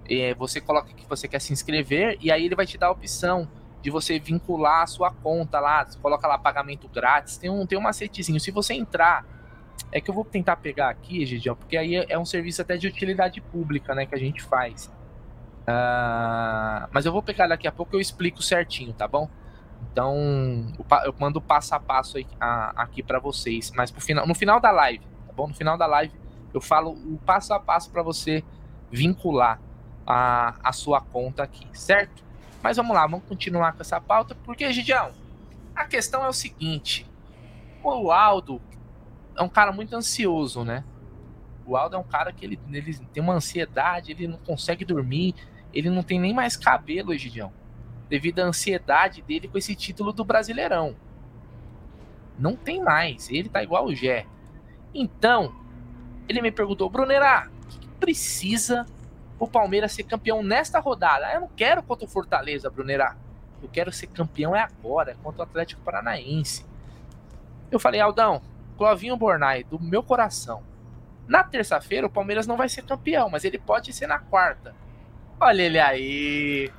é, 0.10 0.34
você 0.34 0.62
coloca 0.62 0.94
que 0.94 1.08
você 1.08 1.28
quer 1.28 1.40
se 1.40 1.54
inscrever, 1.54 2.18
e 2.22 2.32
aí 2.32 2.46
ele 2.46 2.56
vai 2.56 2.66
te 2.66 2.78
dar 2.78 2.88
a 2.88 2.92
opção 2.92 3.48
de 3.82 3.90
você 3.92 4.20
vincular 4.20 4.84
a 4.84 4.88
sua 4.88 5.12
conta 5.12 5.60
lá, 5.60 5.86
coloca 6.02 6.28
lá 6.28 6.38
pagamento 6.38 6.88
grátis, 6.88 7.38
tem 7.38 7.50
um, 7.50 7.66
tem 7.66 7.78
um 7.78 7.82
macetezinho. 7.82 8.40
Se 8.40 8.50
você 8.52 8.74
entrar 8.74 9.26
é 9.92 10.02
que 10.02 10.10
eu 10.10 10.14
vou 10.14 10.26
tentar 10.26 10.56
pegar 10.58 10.90
aqui, 10.90 11.26
Gidião, 11.26 11.56
porque 11.56 11.78
aí 11.78 11.96
é 11.96 12.18
um 12.18 12.26
serviço 12.26 12.62
até 12.62 12.78
de 12.78 12.88
utilidade 12.88 13.40
pública, 13.42 13.94
né, 13.94 14.06
que 14.06 14.16
a 14.16 14.18
gente 14.18 14.42
faz. 14.42 14.88
Uh, 15.68 16.88
mas 16.92 17.06
eu 17.06 17.12
vou 17.12 17.22
pegar 17.22 17.48
daqui 17.48 17.68
a 17.68 17.72
pouco 17.72 17.96
eu 17.96 18.00
explico 18.00 18.42
certinho, 18.42 18.94
tá 18.94 19.08
bom? 19.08 19.30
Então, 19.92 20.74
eu 21.06 21.16
mando 21.20 21.42
passo 21.42 21.74
a 21.76 21.80
passo 21.80 22.18
aqui 22.40 23.02
para 23.02 23.20
vocês. 23.20 23.72
Mas 23.76 23.92
pro 23.92 24.02
final, 24.02 24.28
no 24.28 24.36
final 24.36 24.60
da 24.60 24.72
live, 24.72 25.06
tá 25.28 25.34
bom? 25.34 25.48
No 25.48 25.54
final 25.54 25.78
da 25.78 25.86
live, 25.86 26.14
eu 26.54 26.62
falo 26.62 26.92
o 26.92 27.18
passo 27.26 27.54
a 27.54 27.60
passo 27.60 27.92
para 27.92 28.04
você 28.04 28.44
vincular 28.92 29.60
a, 30.06 30.56
a 30.64 30.72
sua 30.72 31.02
conta 31.02 31.44
aqui, 31.44 31.68
certo? 31.74 32.24
Mas 32.62 32.78
vamos 32.78 32.96
lá, 32.96 33.06
vamos 33.08 33.26
continuar 33.28 33.74
com 33.74 33.82
essa 33.82 34.00
pauta, 34.00 34.36
porque, 34.44 34.72
Gidião, 34.72 35.12
a 35.76 35.86
questão 35.86 36.24
é 36.24 36.30
o 36.30 36.34
seguinte: 36.34 37.10
o 37.84 38.12
Aldo, 38.12 38.62
é 39.36 39.44
um 39.44 39.50
cara 39.50 39.72
muito 39.72 39.96
ansioso, 39.96 40.64
né? 40.64 40.84
O 41.66 41.76
Aldo 41.76 41.96
é 41.96 42.00
um 42.00 42.04
cara 42.04 42.32
que 42.32 42.46
ele, 42.46 42.60
ele 42.72 42.94
tem 43.12 43.22
uma 43.22 43.34
ansiedade, 43.34 44.12
ele 44.12 44.28
não 44.28 44.38
consegue 44.38 44.86
dormir, 44.86 45.36
ele 45.74 45.90
não 45.90 46.04
tem 46.04 46.20
nem 46.20 46.34
mais 46.34 46.56
cabelo, 46.56 47.14
Egidião, 47.14 47.52
devido 48.08 48.40
à 48.40 48.44
ansiedade 48.46 49.22
dele 49.22 49.48
com 49.48 49.58
esse 49.58 49.76
título 49.76 50.14
do 50.14 50.24
Brasileirão. 50.24 50.96
Não 52.38 52.56
tem 52.56 52.82
mais, 52.82 53.30
ele 53.30 53.50
tá 53.50 53.64
igual 53.64 53.86
o 53.86 53.96
Gé. 53.96 54.26
Então, 54.94 55.56
ele 56.28 56.42
me 56.42 56.52
perguntou, 56.52 56.90
Brunera, 56.90 57.50
o 57.64 57.68
que 57.68 57.88
precisa 58.00 58.86
o 59.40 59.48
Palmeiras 59.48 59.92
ser 59.92 60.04
campeão 60.04 60.42
nesta 60.42 60.80
rodada? 60.80 61.32
Eu 61.34 61.42
não 61.42 61.50
quero 61.50 61.84
contra 61.84 62.06
o 62.06 62.10
Fortaleza, 62.10 62.70
Brunera. 62.70 63.16
Eu 63.62 63.70
quero 63.70 63.92
ser 63.92 64.08
campeão 64.08 64.56
é 64.56 64.62
agora, 64.62 65.12
é 65.12 65.16
contra 65.24 65.42
o 65.42 65.44
Atlético 65.44 65.82
Paranaense. 65.82 66.66
Eu 67.72 67.80
falei, 67.80 68.00
Aldão, 68.00 68.42
Clovinho 68.78 69.18
Bornai, 69.18 69.64
do 69.64 69.80
meu 69.80 70.04
coração. 70.04 70.62
Na 71.28 71.44
terça-feira, 71.44 72.08
o 72.08 72.10
Palmeiras 72.10 72.46
não 72.46 72.56
vai 72.56 72.70
ser 72.70 72.84
campeão, 72.84 73.30
mas 73.30 73.44
ele 73.44 73.58
pode 73.58 73.92
ser 73.92 74.08
na 74.08 74.20
quarta. 74.20 74.76
Olha 75.40 75.64
ele 75.64 75.80
aí. 75.80 76.72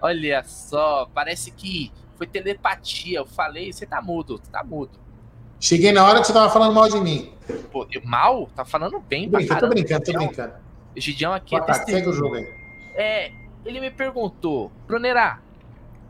Olha 0.00 0.42
só, 0.44 1.08
parece 1.12 1.50
que 1.50 1.92
foi 2.16 2.26
telepatia. 2.26 3.18
Eu 3.18 3.26
falei, 3.26 3.72
você 3.72 3.84
tá 3.84 4.00
mudo, 4.00 4.38
tá 4.50 4.64
mudo. 4.64 4.98
Cheguei 5.60 5.92
na 5.92 6.04
hora 6.04 6.20
que 6.20 6.26
você 6.26 6.32
tava 6.32 6.50
falando 6.50 6.74
mal 6.74 6.88
de 6.88 6.98
mim. 7.00 7.34
Pô, 7.70 7.86
eu, 7.90 8.02
mal? 8.02 8.48
Tá 8.56 8.64
falando 8.64 8.98
bem 8.98 9.28
tô 9.28 9.36
brincando, 9.36 9.60
Tô 9.60 9.68
brincando, 9.68 10.04
tô 10.04 10.12
brincando. 10.12 10.54
O 10.96 11.00
Gidião 11.00 11.32
aqui 11.32 11.50
Boa 11.50 11.62
é 11.62 11.66
tarde, 11.66 11.90
segue 11.90 12.08
o 12.08 12.12
jogo 12.12 12.34
aí. 12.36 12.48
É, 12.94 13.32
ele 13.64 13.80
me 13.80 13.90
perguntou, 13.90 14.72
Brunerá, 14.86 15.40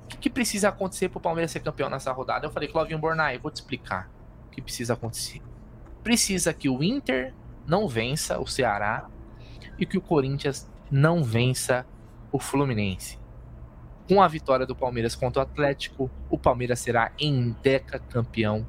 o 0.04 0.08
que, 0.08 0.16
que, 0.16 0.30
precisa 0.30 0.70
acontecer 0.70 1.08
pro 1.08 1.20
Palmeiras 1.20 1.50
ser 1.50 1.60
campeão 1.60 1.88
nessa 1.88 2.10
rodada? 2.12 2.46
Eu 2.46 2.50
falei, 2.50 2.68
Clovinho 2.68 2.98
Bornai, 2.98 3.38
vou 3.38 3.50
te 3.50 3.56
explicar 3.56 4.10
que 4.50 4.60
precisa 4.60 4.94
acontecer? 4.94 5.40
Precisa 6.02 6.52
que 6.52 6.68
o 6.68 6.82
Inter 6.82 7.34
não 7.66 7.88
vença 7.88 8.38
o 8.38 8.46
Ceará 8.46 9.08
e 9.78 9.86
que 9.86 9.98
o 9.98 10.00
Corinthians 10.00 10.68
não 10.90 11.22
vença 11.22 11.86
o 12.32 12.38
Fluminense. 12.38 13.18
Com 14.08 14.22
a 14.22 14.28
vitória 14.28 14.66
do 14.66 14.74
Palmeiras 14.74 15.14
contra 15.14 15.40
o 15.40 15.42
Atlético, 15.42 16.10
o 16.28 16.36
Palmeiras 16.36 16.80
será 16.80 17.12
em 17.18 17.56
deca 17.62 17.98
campeão 17.98 18.66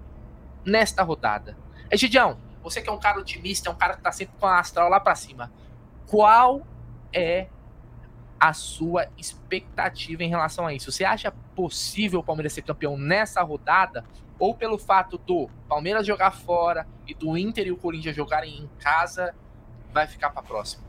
nesta 0.64 1.04
rodada. 1.04 1.58
É 1.90 1.98
Gidião, 1.98 2.38
você 2.64 2.82
que 2.82 2.90
é 2.90 2.92
um 2.92 3.00
cara 3.00 3.20
otimista, 3.20 3.70
é 3.70 3.72
um 3.72 3.76
cara 3.76 3.96
que 3.96 4.04
tá 4.04 4.12
sempre 4.12 4.36
com 4.40 4.46
a 4.46 4.60
astral 4.60 4.88
lá 4.88 5.00
para 5.00 5.16
cima. 5.16 5.52
Qual 6.12 6.64
é 7.14 7.48
a 8.38 8.52
sua 8.52 9.08
expectativa 9.18 10.22
em 10.22 10.28
relação 10.28 10.68
a 10.68 10.74
isso? 10.74 10.92
Você 10.92 11.06
acha 11.06 11.34
possível 11.56 12.20
o 12.20 12.24
Palmeiras 12.24 12.52
ser 12.52 12.64
campeão 12.64 12.98
nessa 12.98 13.42
rodada? 13.42 14.04
Ou 14.38 14.54
pelo 14.54 14.78
fato 14.78 15.18
do 15.18 15.50
Palmeiras 15.70 16.06
jogar 16.06 16.32
fora 16.32 16.86
e 17.08 17.14
do 17.14 17.38
Inter 17.38 17.68
e 17.68 17.72
o 17.72 17.78
Corinthians 17.78 18.14
jogarem 18.14 18.58
em 18.58 18.70
casa, 18.78 19.34
vai 19.94 20.06
ficar 20.06 20.32
para 20.32 20.42
próxima? 20.42 20.84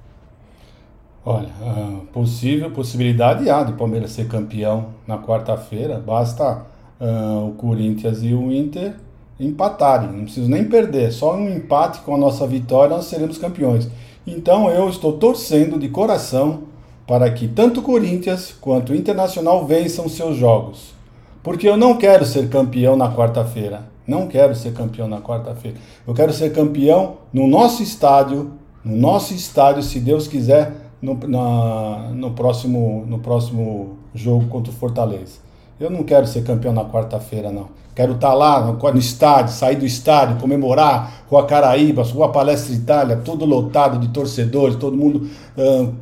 Olha, 1.24 1.50
uh, 1.60 2.04
possível, 2.06 2.72
possibilidade 2.72 3.48
há 3.48 3.62
do 3.62 3.74
Palmeiras 3.74 4.10
ser 4.10 4.26
campeão 4.26 4.92
na 5.06 5.18
quarta-feira. 5.18 6.00
Basta 6.00 6.66
uh, 7.00 7.48
o 7.48 7.54
Corinthians 7.54 8.24
e 8.24 8.34
o 8.34 8.50
Inter 8.50 8.96
empatarem. 9.38 10.10
Não 10.10 10.24
preciso 10.24 10.50
nem 10.50 10.68
perder. 10.68 11.12
Só 11.12 11.36
um 11.36 11.48
empate 11.48 12.00
com 12.00 12.16
a 12.16 12.18
nossa 12.18 12.44
vitória 12.44 12.96
nós 12.96 13.04
seremos 13.04 13.38
campeões. 13.38 13.88
Então 14.26 14.70
eu 14.70 14.88
estou 14.88 15.14
torcendo 15.14 15.78
de 15.78 15.88
coração 15.88 16.64
para 17.06 17.30
que 17.30 17.48
tanto 17.48 17.82
Corinthians 17.82 18.54
quanto 18.60 18.94
Internacional 18.94 19.66
vençam 19.66 20.08
seus 20.08 20.36
jogos. 20.36 20.94
Porque 21.42 21.68
eu 21.68 21.76
não 21.76 21.96
quero 21.96 22.24
ser 22.24 22.48
campeão 22.48 22.96
na 22.96 23.12
quarta-feira. 23.12 23.90
Não 24.06 24.26
quero 24.26 24.54
ser 24.54 24.72
campeão 24.72 25.08
na 25.08 25.20
quarta-feira. 25.20 25.76
Eu 26.06 26.14
quero 26.14 26.32
ser 26.32 26.52
campeão 26.52 27.16
no 27.32 27.46
nosso 27.46 27.82
estádio, 27.82 28.52
no 28.84 28.96
nosso 28.96 29.34
estádio, 29.34 29.82
se 29.82 30.00
Deus 30.00 30.28
quiser, 30.28 30.72
no, 31.00 31.14
na, 31.26 32.10
no, 32.14 32.30
próximo, 32.30 33.04
no 33.06 33.18
próximo 33.18 33.96
jogo 34.14 34.46
contra 34.48 34.72
o 34.72 34.74
Fortaleza. 34.74 35.40
Eu 35.80 35.90
não 35.90 36.04
quero 36.04 36.26
ser 36.26 36.44
campeão 36.44 36.72
na 36.72 36.84
quarta-feira, 36.84 37.50
não. 37.50 37.68
Quero 37.94 38.14
estar 38.14 38.32
lá 38.32 38.72
no, 38.72 38.98
estádio, 38.98 39.52
sair 39.52 39.76
do 39.76 39.84
estádio, 39.84 40.36
comemorar, 40.36 41.24
Rua 41.28 41.44
Caraíba, 41.44 42.02
Rua 42.02 42.30
Palestra 42.30 42.74
Itália, 42.74 43.16
tudo 43.22 43.44
lotado 43.44 43.98
de 43.98 44.08
torcedores, 44.08 44.76
todo 44.76 44.96
mundo 44.96 45.28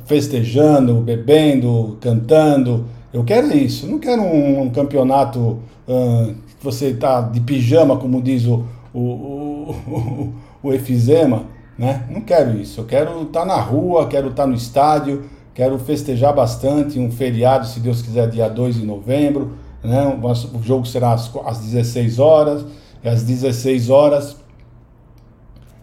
festejando, 0.05 0.95
bebendo, 1.01 1.97
cantando. 1.99 2.85
Eu 3.13 3.25
quero 3.25 3.55
isso. 3.55 3.87
Não 3.87 3.99
quero 3.99 4.21
um, 4.21 4.61
um 4.61 4.69
campeonato 4.69 5.59
que 5.85 6.63
você 6.63 6.87
está 6.87 7.21
de 7.21 7.41
pijama, 7.41 7.97
como 7.97 8.21
diz 8.21 8.45
o, 8.45 8.63
o, 8.93 8.99
o, 9.01 10.33
o, 10.63 10.73
efizema. 10.73 11.43
Né? 11.77 12.05
Não 12.09 12.21
quero 12.21 12.57
isso. 12.57 12.81
Eu 12.81 12.85
quero 12.85 13.23
estar 13.23 13.41
tá 13.41 13.45
na 13.45 13.59
rua, 13.59 14.07
quero 14.07 14.29
estar 14.29 14.43
tá 14.43 14.47
no 14.47 14.55
estádio, 14.55 15.23
quero 15.53 15.77
festejar 15.77 16.33
bastante. 16.33 16.99
Um 16.99 17.11
feriado, 17.11 17.67
se 17.67 17.79
Deus 17.79 18.01
quiser, 18.01 18.29
dia 18.29 18.47
2 18.47 18.75
de 18.75 18.85
novembro. 18.85 19.53
Né? 19.83 20.19
O 20.53 20.61
jogo 20.61 20.85
será 20.85 21.13
às, 21.13 21.31
às 21.45 21.59
16 21.59 22.19
horas. 22.19 22.65
E 23.03 23.09
às 23.09 23.23
16 23.23 23.89
horas 23.89 24.37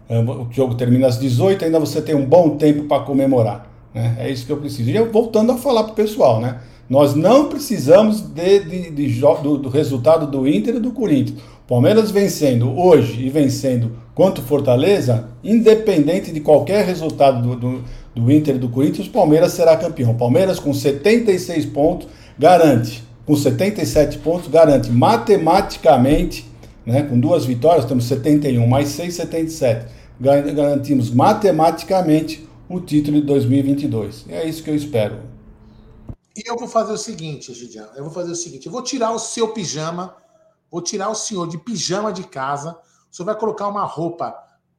ah, 0.09 0.21
o 0.21 0.47
jogo 0.51 0.73
termina 0.73 1.05
às 1.07 1.19
18, 1.19 1.65
ainda 1.65 1.79
você 1.79 2.01
tem 2.01 2.15
um 2.15 2.25
bom 2.25 2.57
tempo 2.57 2.85
para 2.85 3.03
comemorar. 3.03 3.69
Né? 3.93 4.17
É 4.19 4.29
isso 4.29 4.45
que 4.45 4.51
eu 4.51 4.57
preciso. 4.57 4.89
E 4.89 4.95
eu, 4.95 5.11
voltando 5.11 5.51
a 5.51 5.57
falar 5.57 5.83
para 5.83 5.93
o 5.93 5.95
pessoal, 5.95 6.41
né? 6.41 6.59
Nós 6.89 7.13
não 7.13 7.49
precisamos 7.49 8.19
de, 8.19 8.59
de, 8.61 8.89
de 8.89 9.21
do, 9.43 9.57
do, 9.59 9.69
resultado 9.69 10.25
do 10.25 10.47
Inter 10.47 10.77
e 10.77 10.79
do 10.79 10.91
Corinthians. 10.91 11.39
Palmeiras 11.67 12.09
vencendo 12.09 12.75
hoje 12.75 13.23
e 13.23 13.29
vencendo 13.29 13.91
contra 14.15 14.43
o 14.43 14.47
Fortaleza, 14.47 15.29
independente 15.43 16.31
de 16.31 16.39
qualquer 16.39 16.83
resultado 16.83 17.43
do, 17.43 17.55
do, 17.55 17.83
do 18.15 18.31
Inter 18.31 18.55
e 18.55 18.57
do 18.57 18.69
Corinthians, 18.69 19.05
o 19.05 19.11
Palmeiras 19.11 19.51
será 19.51 19.77
campeão. 19.77 20.15
Palmeiras 20.15 20.59
com 20.59 20.73
76 20.73 21.67
pontos 21.67 22.07
garante, 22.39 23.03
com 23.29 23.35
77 23.35 24.17
pontos 24.17 24.47
garante 24.47 24.89
matematicamente, 24.89 26.51
né, 26.83 27.03
com 27.03 27.19
duas 27.19 27.45
vitórias, 27.45 27.85
temos 27.85 28.05
71 28.05 28.65
mais 28.65 28.89
6, 28.89 29.13
77. 29.13 29.93
Garantimos 30.19 31.11
matematicamente 31.11 32.49
o 32.67 32.79
título 32.79 33.21
de 33.21 33.27
2022. 33.27 34.25
É 34.29 34.49
isso 34.49 34.63
que 34.63 34.71
eu 34.71 34.75
espero. 34.75 35.21
E 36.35 36.41
eu 36.43 36.57
vou 36.57 36.67
fazer 36.67 36.91
o 36.91 36.97
seguinte, 36.97 37.53
Gidião. 37.53 37.87
Eu 37.95 38.03
vou 38.03 38.11
fazer 38.11 38.31
o 38.31 38.35
seguinte: 38.35 38.65
eu 38.65 38.71
vou 38.71 38.81
tirar 38.81 39.11
o 39.11 39.19
seu 39.19 39.49
pijama, 39.49 40.15
vou 40.71 40.81
tirar 40.81 41.09
o 41.09 41.15
senhor 41.15 41.47
de 41.47 41.59
pijama 41.59 42.11
de 42.11 42.23
casa. 42.23 42.79
O 43.11 43.15
senhor 43.15 43.27
vai 43.27 43.35
colocar 43.35 43.67
uma 43.67 43.85
roupa 43.85 44.35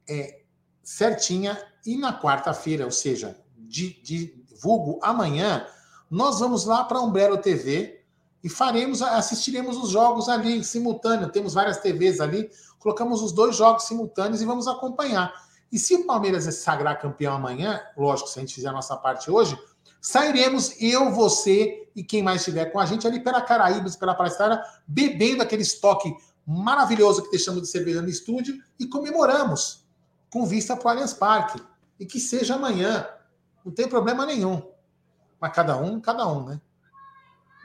é, 0.08 0.40
certinha 0.82 1.56
e 1.86 1.96
na 1.96 2.20
quarta-feira, 2.20 2.84
ou 2.84 2.90
seja, 2.90 3.36
de, 3.56 4.02
de 4.02 4.34
vulgo 4.60 4.98
amanhã, 5.04 5.64
nós 6.10 6.40
vamos 6.40 6.64
lá 6.64 6.82
para 6.82 6.98
a 6.98 7.02
Umbrella 7.02 7.38
TV 7.38 7.99
e 8.42 8.48
faremos, 8.48 9.02
assistiremos 9.02 9.76
os 9.76 9.90
jogos 9.90 10.28
ali 10.28 10.56
em 10.56 10.62
simultâneo. 10.62 11.30
Temos 11.30 11.54
várias 11.54 11.78
TVs 11.78 12.20
ali, 12.20 12.50
colocamos 12.78 13.22
os 13.22 13.32
dois 13.32 13.56
jogos 13.56 13.84
simultâneos 13.84 14.40
e 14.40 14.44
vamos 14.44 14.66
acompanhar. 14.66 15.32
E 15.70 15.78
se 15.78 15.94
o 15.94 16.06
Palmeiras 16.06 16.44
se 16.44 16.52
sagrar 16.52 17.00
campeão 17.00 17.34
amanhã, 17.34 17.80
lógico, 17.96 18.28
se 18.28 18.38
a 18.38 18.42
gente 18.42 18.54
fizer 18.54 18.68
a 18.68 18.72
nossa 18.72 18.96
parte 18.96 19.30
hoje, 19.30 19.58
sairemos 20.00 20.74
eu, 20.80 21.10
você 21.12 21.88
e 21.94 22.02
quem 22.02 22.22
mais 22.22 22.40
estiver 22.40 22.66
com 22.66 22.80
a 22.80 22.86
gente 22.86 23.06
ali 23.06 23.20
pela 23.20 23.40
Caraíbas, 23.40 23.94
pela 23.94 24.14
Praia 24.14 24.62
bebendo 24.86 25.42
aquele 25.42 25.62
estoque 25.62 26.12
maravilhoso 26.46 27.22
que 27.22 27.30
deixamos 27.30 27.62
de 27.62 27.68
cerveja 27.68 28.02
no 28.02 28.08
estúdio 28.08 28.60
e 28.78 28.86
comemoramos 28.86 29.84
com 30.30 30.46
vista 30.46 30.76
para 30.76 30.86
o 30.86 30.90
Allianz 30.90 31.12
Parque. 31.12 31.62
E 31.98 32.06
que 32.06 32.18
seja 32.18 32.54
amanhã. 32.54 33.06
Não 33.62 33.70
tem 33.70 33.86
problema 33.86 34.24
nenhum. 34.24 34.62
Mas 35.38 35.52
cada 35.52 35.76
um, 35.76 36.00
cada 36.00 36.26
um, 36.26 36.46
né? 36.46 36.60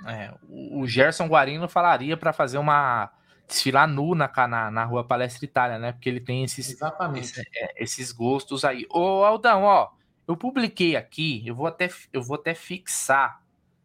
É, 0.06 0.34
o 0.50 0.86
Gerson 0.88 1.28
Guarino 1.28 1.68
falaria 1.68 2.16
para 2.16 2.32
fazer 2.32 2.58
uma 2.58 3.12
desfilar 3.48 3.88
nu 3.88 4.16
na, 4.16 4.32
na, 4.48 4.72
na 4.72 4.84
rua 4.86 5.04
Palestra 5.04 5.46
Itália, 5.46 5.78
né? 5.78 5.92
Porque 5.92 6.10
ele 6.10 6.20
tem 6.20 6.44
esses, 6.44 6.72
Exatamente. 6.72 7.32
Esse, 7.32 7.42
é, 7.56 7.84
esses 7.84 8.12
gostos 8.12 8.66
aí. 8.66 8.86
Ô, 8.90 9.24
Aldão, 9.24 9.64
ó, 9.64 9.92
eu 10.28 10.36
publiquei 10.36 10.96
aqui, 10.96 11.44
eu 11.46 11.56
vou 11.56 11.68
até, 11.68 11.90
eu 12.12 12.22
vou 12.22 12.36
até 12.36 12.54
fixar. 12.54 13.42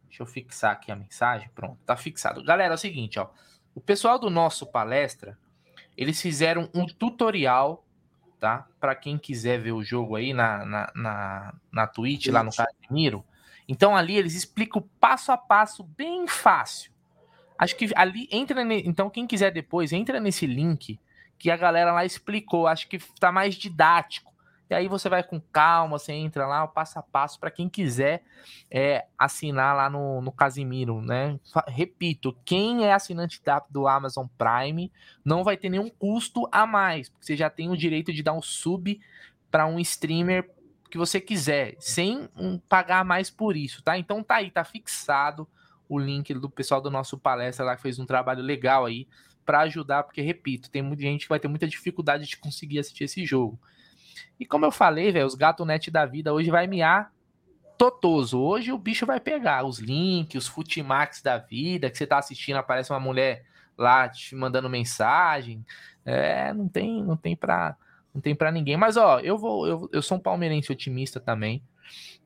Deixa 0.07 0.23
eu 0.23 0.27
fixar 0.27 0.73
aqui 0.73 0.91
a 0.91 0.95
mensagem. 0.95 1.49
Pronto, 1.53 1.77
tá 1.85 1.95
fixado. 1.95 2.43
Galera, 2.43 2.73
é 2.73 2.75
o 2.75 2.77
seguinte, 2.77 3.19
ó. 3.19 3.29
O 3.73 3.79
pessoal 3.79 4.19
do 4.19 4.29
nosso 4.29 4.65
palestra, 4.65 5.37
eles 5.95 6.21
fizeram 6.21 6.69
um 6.73 6.85
tutorial, 6.85 7.85
tá? 8.39 8.67
Para 8.79 8.95
quem 8.95 9.17
quiser 9.17 9.59
ver 9.59 9.71
o 9.71 9.83
jogo 9.83 10.15
aí 10.15 10.33
na, 10.33 10.65
na, 10.65 10.91
na, 10.93 11.53
na 11.71 11.87
Twitch, 11.87 12.23
Twitch, 12.23 12.33
lá 12.33 12.43
no 12.43 12.51
Casimiro. 12.51 13.23
Então 13.71 13.95
ali 13.95 14.17
eles 14.17 14.35
explicam 14.35 14.83
passo 14.99 15.31
a 15.31 15.37
passo 15.37 15.81
bem 15.81 16.27
fácil. 16.27 16.91
Acho 17.57 17.73
que 17.77 17.89
ali 17.95 18.27
entra, 18.29 18.61
então 18.83 19.09
quem 19.09 19.25
quiser 19.25 19.49
depois 19.49 19.93
entra 19.93 20.19
nesse 20.19 20.45
link 20.45 20.99
que 21.39 21.49
a 21.49 21.55
galera 21.55 21.93
lá 21.93 22.03
explicou. 22.03 22.67
Acho 22.67 22.89
que 22.89 22.99
tá 23.17 23.31
mais 23.31 23.55
didático. 23.55 24.29
E 24.69 24.73
aí 24.73 24.89
você 24.89 25.07
vai 25.07 25.23
com 25.23 25.39
calma, 25.39 25.97
você 25.97 26.11
entra 26.11 26.45
lá, 26.45 26.65
o 26.65 26.67
passo 26.67 26.99
a 26.99 27.01
passo, 27.01 27.39
para 27.39 27.49
quem 27.49 27.69
quiser 27.69 28.23
é, 28.69 29.05
assinar 29.17 29.73
lá 29.75 29.89
no, 29.89 30.21
no 30.21 30.33
Casimiro, 30.33 31.01
né? 31.01 31.39
Repito, 31.67 32.35
quem 32.43 32.85
é 32.85 32.93
assinante 32.93 33.41
da, 33.43 33.63
do 33.69 33.87
Amazon 33.87 34.27
Prime 34.37 34.91
não 35.23 35.45
vai 35.45 35.55
ter 35.55 35.69
nenhum 35.69 35.89
custo 35.89 36.47
a 36.51 36.65
mais, 36.65 37.07
porque 37.07 37.25
você 37.25 37.37
já 37.37 37.49
tem 37.49 37.69
o 37.69 37.77
direito 37.77 38.11
de 38.11 38.21
dar 38.21 38.33
um 38.33 38.41
sub 38.41 38.99
para 39.49 39.65
um 39.65 39.79
streamer 39.79 40.49
que 40.91 40.97
você 40.97 41.21
quiser, 41.21 41.75
sem 41.79 42.29
um, 42.35 42.59
pagar 42.59 43.05
mais 43.05 43.29
por 43.29 43.55
isso, 43.55 43.81
tá? 43.81 43.97
Então 43.97 44.21
tá 44.21 44.35
aí, 44.35 44.51
tá 44.51 44.63
fixado 44.63 45.47
o 45.87 45.97
link 45.97 46.33
do 46.33 46.49
pessoal 46.49 46.81
do 46.81 46.91
nosso 46.91 47.17
palestra 47.17 47.65
lá 47.65 47.75
que 47.75 47.81
fez 47.81 47.97
um 47.97 48.05
trabalho 48.05 48.43
legal 48.43 48.85
aí 48.85 49.07
para 49.45 49.61
ajudar, 49.61 50.03
porque 50.03 50.21
repito, 50.21 50.69
tem 50.69 50.81
muita 50.81 51.01
gente 51.03 51.23
que 51.23 51.29
vai 51.29 51.39
ter 51.39 51.47
muita 51.47 51.67
dificuldade 51.67 52.25
de 52.27 52.37
conseguir 52.37 52.79
assistir 52.79 53.05
esse 53.05 53.25
jogo. 53.25 53.59
E 54.37 54.45
como 54.45 54.65
eu 54.65 54.71
falei, 54.71 55.11
velho, 55.11 55.25
os 55.25 55.33
gato 55.33 55.65
net 55.65 55.89
da 55.89 56.05
vida 56.05 56.33
hoje 56.33 56.51
vai 56.51 56.67
miar 56.67 57.11
totoso. 57.77 58.39
Hoje 58.39 58.71
o 58.71 58.77
bicho 58.77 59.05
vai 59.05 59.19
pegar 59.19 59.65
os 59.65 59.79
links, 59.79 60.43
os 60.43 60.47
futimax 60.47 61.21
da 61.21 61.37
vida, 61.37 61.89
que 61.89 61.97
você 61.97 62.05
tá 62.05 62.17
assistindo, 62.17 62.57
aparece 62.57 62.91
uma 62.91 62.99
mulher 62.99 63.45
lá 63.77 64.09
te 64.09 64.35
mandando 64.35 64.69
mensagem. 64.69 65.65
É, 66.03 66.53
não 66.53 66.67
tem, 66.67 67.01
não 67.01 67.15
tem 67.15 67.35
pra, 67.35 67.77
não 68.13 68.21
tem 68.21 68.35
para 68.35 68.51
ninguém. 68.51 68.77
Mas 68.77 68.97
ó, 68.97 69.19
eu 69.19 69.37
vou, 69.37 69.67
eu, 69.67 69.89
eu 69.91 70.01
sou 70.01 70.17
um 70.17 70.21
palmeirense 70.21 70.71
otimista 70.71 71.19
também, 71.19 71.63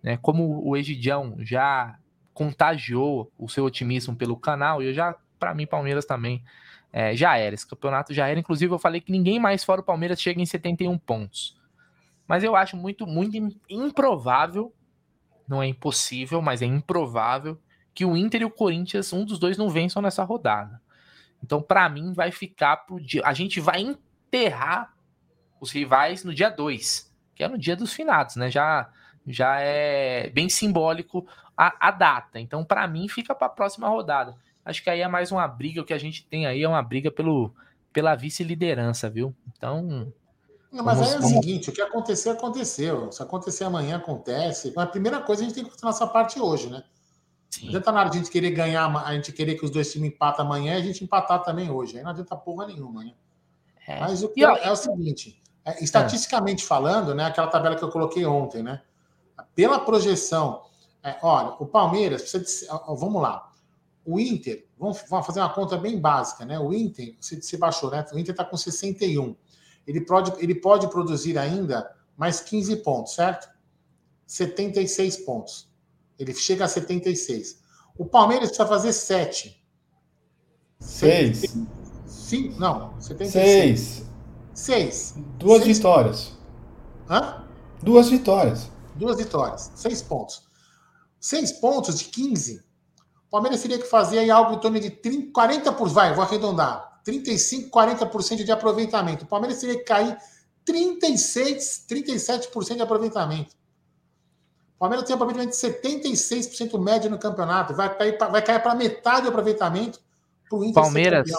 né? 0.01 0.17
Como 0.17 0.61
o 0.67 0.75
Egidião 0.75 1.35
já 1.39 1.97
contagiou 2.33 3.31
o 3.37 3.47
seu 3.47 3.63
otimismo 3.63 4.15
pelo 4.15 4.35
canal, 4.35 4.81
eu 4.81 4.93
já, 4.93 5.15
para 5.39 5.53
mim, 5.53 5.65
Palmeiras 5.65 6.05
também 6.05 6.43
é, 6.91 7.15
já 7.15 7.37
era. 7.37 7.55
Esse 7.55 7.67
campeonato 7.67 8.13
já 8.13 8.27
era. 8.27 8.39
Inclusive, 8.39 8.73
eu 8.73 8.79
falei 8.79 9.01
que 9.01 9.11
ninguém 9.11 9.39
mais 9.39 9.63
fora 9.63 9.81
o 9.81 9.83
Palmeiras 9.83 10.21
chega 10.21 10.41
em 10.41 10.45
71 10.45 10.97
pontos. 10.97 11.57
Mas 12.27 12.43
eu 12.43 12.55
acho 12.55 12.75
muito, 12.75 13.05
muito 13.05 13.37
improvável, 13.69 14.73
não 15.47 15.61
é 15.61 15.67
impossível, 15.67 16.41
mas 16.41 16.61
é 16.61 16.65
improvável, 16.65 17.59
que 17.93 18.03
o 18.03 18.17
Inter 18.17 18.41
e 18.41 18.45
o 18.45 18.49
Corinthians, 18.49 19.13
um 19.13 19.23
dos 19.23 19.37
dois, 19.37 19.57
não 19.57 19.69
vençam 19.69 20.01
nessa 20.01 20.23
rodada. 20.23 20.81
Então, 21.43 21.61
para 21.61 21.87
mim, 21.87 22.13
vai 22.13 22.31
ficar 22.31 22.77
pro 22.77 22.99
dia. 22.99 23.21
A 23.23 23.33
gente 23.33 23.59
vai 23.59 23.81
enterrar 23.81 24.94
os 25.59 25.71
rivais 25.71 26.23
no 26.23 26.33
dia 26.33 26.49
2, 26.49 27.11
que 27.35 27.43
é 27.43 27.47
no 27.47 27.57
dia 27.57 27.75
dos 27.75 27.93
finados, 27.93 28.35
né? 28.35 28.49
Já, 28.49 28.89
já 29.25 29.59
é 29.59 30.29
bem 30.29 30.49
simbólico 30.49 31.27
a, 31.57 31.87
a 31.87 31.91
data. 31.91 32.39
Então, 32.39 32.63
para 32.63 32.87
mim, 32.87 33.07
fica 33.07 33.33
para 33.33 33.47
a 33.47 33.49
próxima 33.49 33.87
rodada. 33.87 34.35
Acho 34.63 34.83
que 34.83 34.89
aí 34.89 35.01
é 35.01 35.07
mais 35.07 35.31
uma 35.31 35.47
briga. 35.47 35.81
O 35.81 35.85
que 35.85 35.93
a 35.93 35.97
gente 35.97 36.25
tem 36.25 36.45
aí 36.45 36.63
é 36.63 36.67
uma 36.67 36.81
briga 36.81 37.11
pelo, 37.11 37.53
pela 37.93 38.15
vice-liderança, 38.15 39.09
viu? 39.09 39.35
Então, 39.55 40.11
não, 40.75 40.83
mas 40.83 41.01
aí 41.01 41.13
é 41.13 41.19
o 41.19 41.21
seguinte, 41.21 41.69
o 41.69 41.73
que 41.73 41.81
aconteceu, 41.81 42.33
aconteceu. 42.33 43.09
Se 43.09 43.23
acontecer 43.23 43.63
amanhã, 43.63 43.95
acontece. 43.95 44.73
Mas 44.75 44.85
a 44.85 44.89
primeira 44.89 45.21
coisa, 45.21 45.41
a 45.41 45.45
gente 45.45 45.55
tem 45.55 45.63
que 45.63 45.69
fazer 45.69 45.85
nossa 45.85 46.05
parte 46.05 46.37
hoje, 46.37 46.69
né? 46.69 46.83
Sim. 47.49 47.61
Não 47.61 47.69
adianta 47.69 47.91
nada 47.93 48.09
a 48.09 48.13
gente 48.13 48.29
querer 48.29 48.51
ganhar, 48.51 48.93
a 48.93 49.13
gente 49.13 49.31
querer 49.31 49.55
que 49.55 49.63
os 49.63 49.71
dois 49.71 49.89
times 49.89 50.11
empatem 50.11 50.43
amanhã 50.43 50.73
e 50.73 50.77
a 50.77 50.81
gente 50.81 51.01
empatar 51.01 51.41
também 51.43 51.71
hoje. 51.71 51.97
Aí 51.97 52.03
não 52.03 52.11
adianta 52.11 52.35
porra 52.35 52.67
nenhuma, 52.67 53.05
né? 53.05 53.13
É. 53.87 54.01
Mas 54.01 54.21
o 54.21 54.27
que 54.27 54.43
é, 54.43 54.67
é, 54.67 54.69
o 54.69 54.75
seguinte, 54.75 55.41
é, 55.65 55.83
estatisticamente 55.83 56.63
falando, 56.63 57.13
né? 57.13 57.25
Aquela 57.25 57.47
tabela 57.47 57.75
que 57.75 57.83
eu 57.83 57.89
coloquei 57.89 58.25
ontem, 58.25 58.63
né? 58.63 58.81
Pela 59.53 59.79
projeção, 59.79 60.61
é, 61.03 61.17
olha, 61.21 61.55
o 61.59 61.65
Palmeiras 61.65 62.21
precisa 62.21 62.67
de, 62.67 62.95
vamos 62.95 63.21
lá. 63.21 63.51
O 64.05 64.19
Inter, 64.19 64.67
vamos, 64.77 65.03
vamos, 65.09 65.25
fazer 65.25 65.39
uma 65.39 65.49
conta 65.49 65.77
bem 65.77 65.99
básica, 65.99 66.45
né? 66.45 66.59
O 66.59 66.71
Inter, 66.73 67.15
se, 67.19 67.41
se 67.41 67.57
baixou, 67.57 67.89
né? 67.89 68.05
O 68.13 68.19
Inter 68.19 68.33
está 68.33 68.45
com 68.45 68.55
61 68.55 69.35
ele 69.87 70.01
pode, 70.01 70.33
ele 70.43 70.55
pode 70.55 70.87
produzir 70.89 71.37
ainda 71.37 71.89
mais 72.17 72.39
15 72.39 72.77
pontos, 72.77 73.13
certo? 73.13 73.47
76 74.25 75.17
pontos. 75.17 75.69
Ele 76.17 76.33
chega 76.33 76.65
a 76.65 76.67
76. 76.67 77.61
O 77.97 78.05
Palmeiras 78.05 78.49
precisa 78.49 78.67
fazer 78.67 78.93
7. 78.93 79.63
6. 80.79 81.55
Sim, 82.07 82.55
não, 82.57 82.99
76. 82.99 83.79
6. 83.79 84.04
Duas 85.37 85.61
Seis 85.61 85.77
vitórias. 85.77 86.31
Hã? 87.09 87.43
Duas 87.81 88.09
vitórias. 88.09 88.71
Duas 88.95 89.17
vitórias. 89.17 89.71
6 89.75 90.01
pontos. 90.03 90.43
6 91.19 91.51
pontos 91.53 91.99
de 91.99 92.05
15. 92.05 92.63
O 93.27 93.29
Palmeiras 93.29 93.61
teria 93.61 93.77
que 93.77 93.85
fazer 93.85 94.19
aí 94.19 94.31
algo 94.31 94.53
em 94.53 94.59
torno 94.59 94.79
de 94.79 94.89
30, 94.89 95.31
40 95.33 95.71
por. 95.73 95.89
Vai, 95.89 96.13
vou 96.13 96.23
arredondar. 96.23 97.01
35, 97.03 97.69
40% 97.69 98.43
de 98.43 98.51
aproveitamento. 98.51 99.25
O 99.25 99.27
Palmeiras 99.27 99.59
teria 99.59 99.77
que 99.77 99.83
cair 99.83 100.17
36, 100.63 101.85
37% 101.87 102.75
de 102.75 102.81
aproveitamento. 102.81 103.53
O 104.75 104.79
Palmeiras 104.79 105.05
tem 105.05 105.13
aproveitamento 105.13 105.51
de 105.51 105.57
76% 105.57 106.79
médio 106.81 107.09
no 107.09 107.19
campeonato. 107.19 107.75
Vai 107.75 107.95
cair, 107.95 108.17
vai 108.17 108.41
cair 108.41 108.63
para 108.63 108.73
metade 108.73 109.23
do 109.23 109.29
aproveitamento 109.29 109.99
para 110.49 110.57
o 110.57 110.73
Palmeiras, 110.73 111.29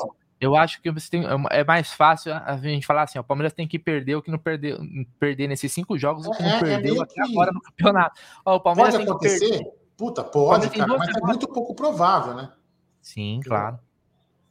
eu 0.41 0.55
acho 0.55 0.83
que 0.83 0.91
você 0.91 1.09
tem, 1.09 1.25
é 1.51 1.65
mais 1.65 1.93
fácil 1.93 2.33
a 2.35 2.57
gente 2.59 2.87
falar 2.87 3.03
assim: 3.05 3.19
ó, 3.19 3.23
o 3.23 3.25
Palmeiras 3.25 3.55
tem 3.55 3.67
que 3.67 3.79
perder 3.79 4.17
o 4.17 4.23
que 4.23 4.31
não 4.31 4.39
perder, 4.39 4.79
perder 5.19 5.49
nesses 5.49 5.73
cinco 5.73 5.99
jogos, 5.99 6.27
o 6.27 6.31
que 6.31 6.43
não 6.43 6.51
é, 6.51 6.57
é 6.57 6.61
perdeu 6.61 6.97
é 6.97 7.03
até 7.03 7.15
que... 7.15 7.21
agora 7.21 7.53
no 7.53 7.61
campeonato. 7.61 8.21
Ó, 8.45 8.57
o 8.57 8.61
Palmeiras 8.61 8.95
pode 8.97 9.09
acontecer? 9.09 9.67
Puta, 9.97 10.23
pode, 10.23 10.69
cara, 10.69 10.99
mas 10.99 11.09
é 11.09 11.21
muito 11.21 11.49
pouco 11.49 11.75
provável, 11.75 12.35
né? 12.35 12.53
Sim, 13.01 13.41
claro. 13.43 13.79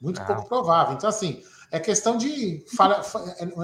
Muito 0.02 0.20
ah. 0.22 0.26
pouco 0.26 0.48
provável. 0.48 0.96
Então, 0.96 1.08
assim, 1.08 1.44
é 1.72 1.80
questão 1.80 2.18
de. 2.18 2.66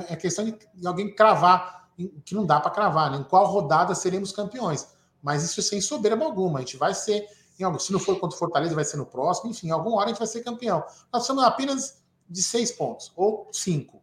É 0.07 0.15
questão 0.15 0.45
de 0.45 0.55
alguém 0.85 1.13
cravar, 1.13 1.89
que 2.23 2.35
não 2.35 2.45
dá 2.45 2.59
para 2.59 2.71
cravar, 2.71 3.11
né? 3.11 3.17
Em 3.17 3.23
qual 3.23 3.45
rodada 3.47 3.95
seremos 3.95 4.31
campeões. 4.31 4.87
Mas 5.23 5.43
isso 5.43 5.61
sem 5.61 5.81
soberba 5.81 6.23
alguma. 6.23 6.59
A 6.59 6.61
gente 6.61 6.77
vai 6.77 6.93
ser. 6.93 7.25
Em, 7.59 7.79
se 7.79 7.91
não 7.91 7.99
for 7.99 8.19
contra 8.19 8.35
o 8.35 8.39
Fortaleza, 8.39 8.75
vai 8.75 8.83
ser 8.83 8.97
no 8.97 9.05
próximo. 9.05 9.49
Enfim, 9.49 9.67
em 9.67 9.71
alguma 9.71 9.97
hora 9.97 10.05
a 10.05 10.09
gente 10.09 10.19
vai 10.19 10.27
ser 10.27 10.43
campeão. 10.43 10.79
Nós 11.11 11.25
precisamos 11.25 11.43
apenas 11.43 12.00
de 12.31 12.41
seis 12.41 12.71
pontos, 12.71 13.11
ou 13.15 13.49
cinco. 13.51 14.01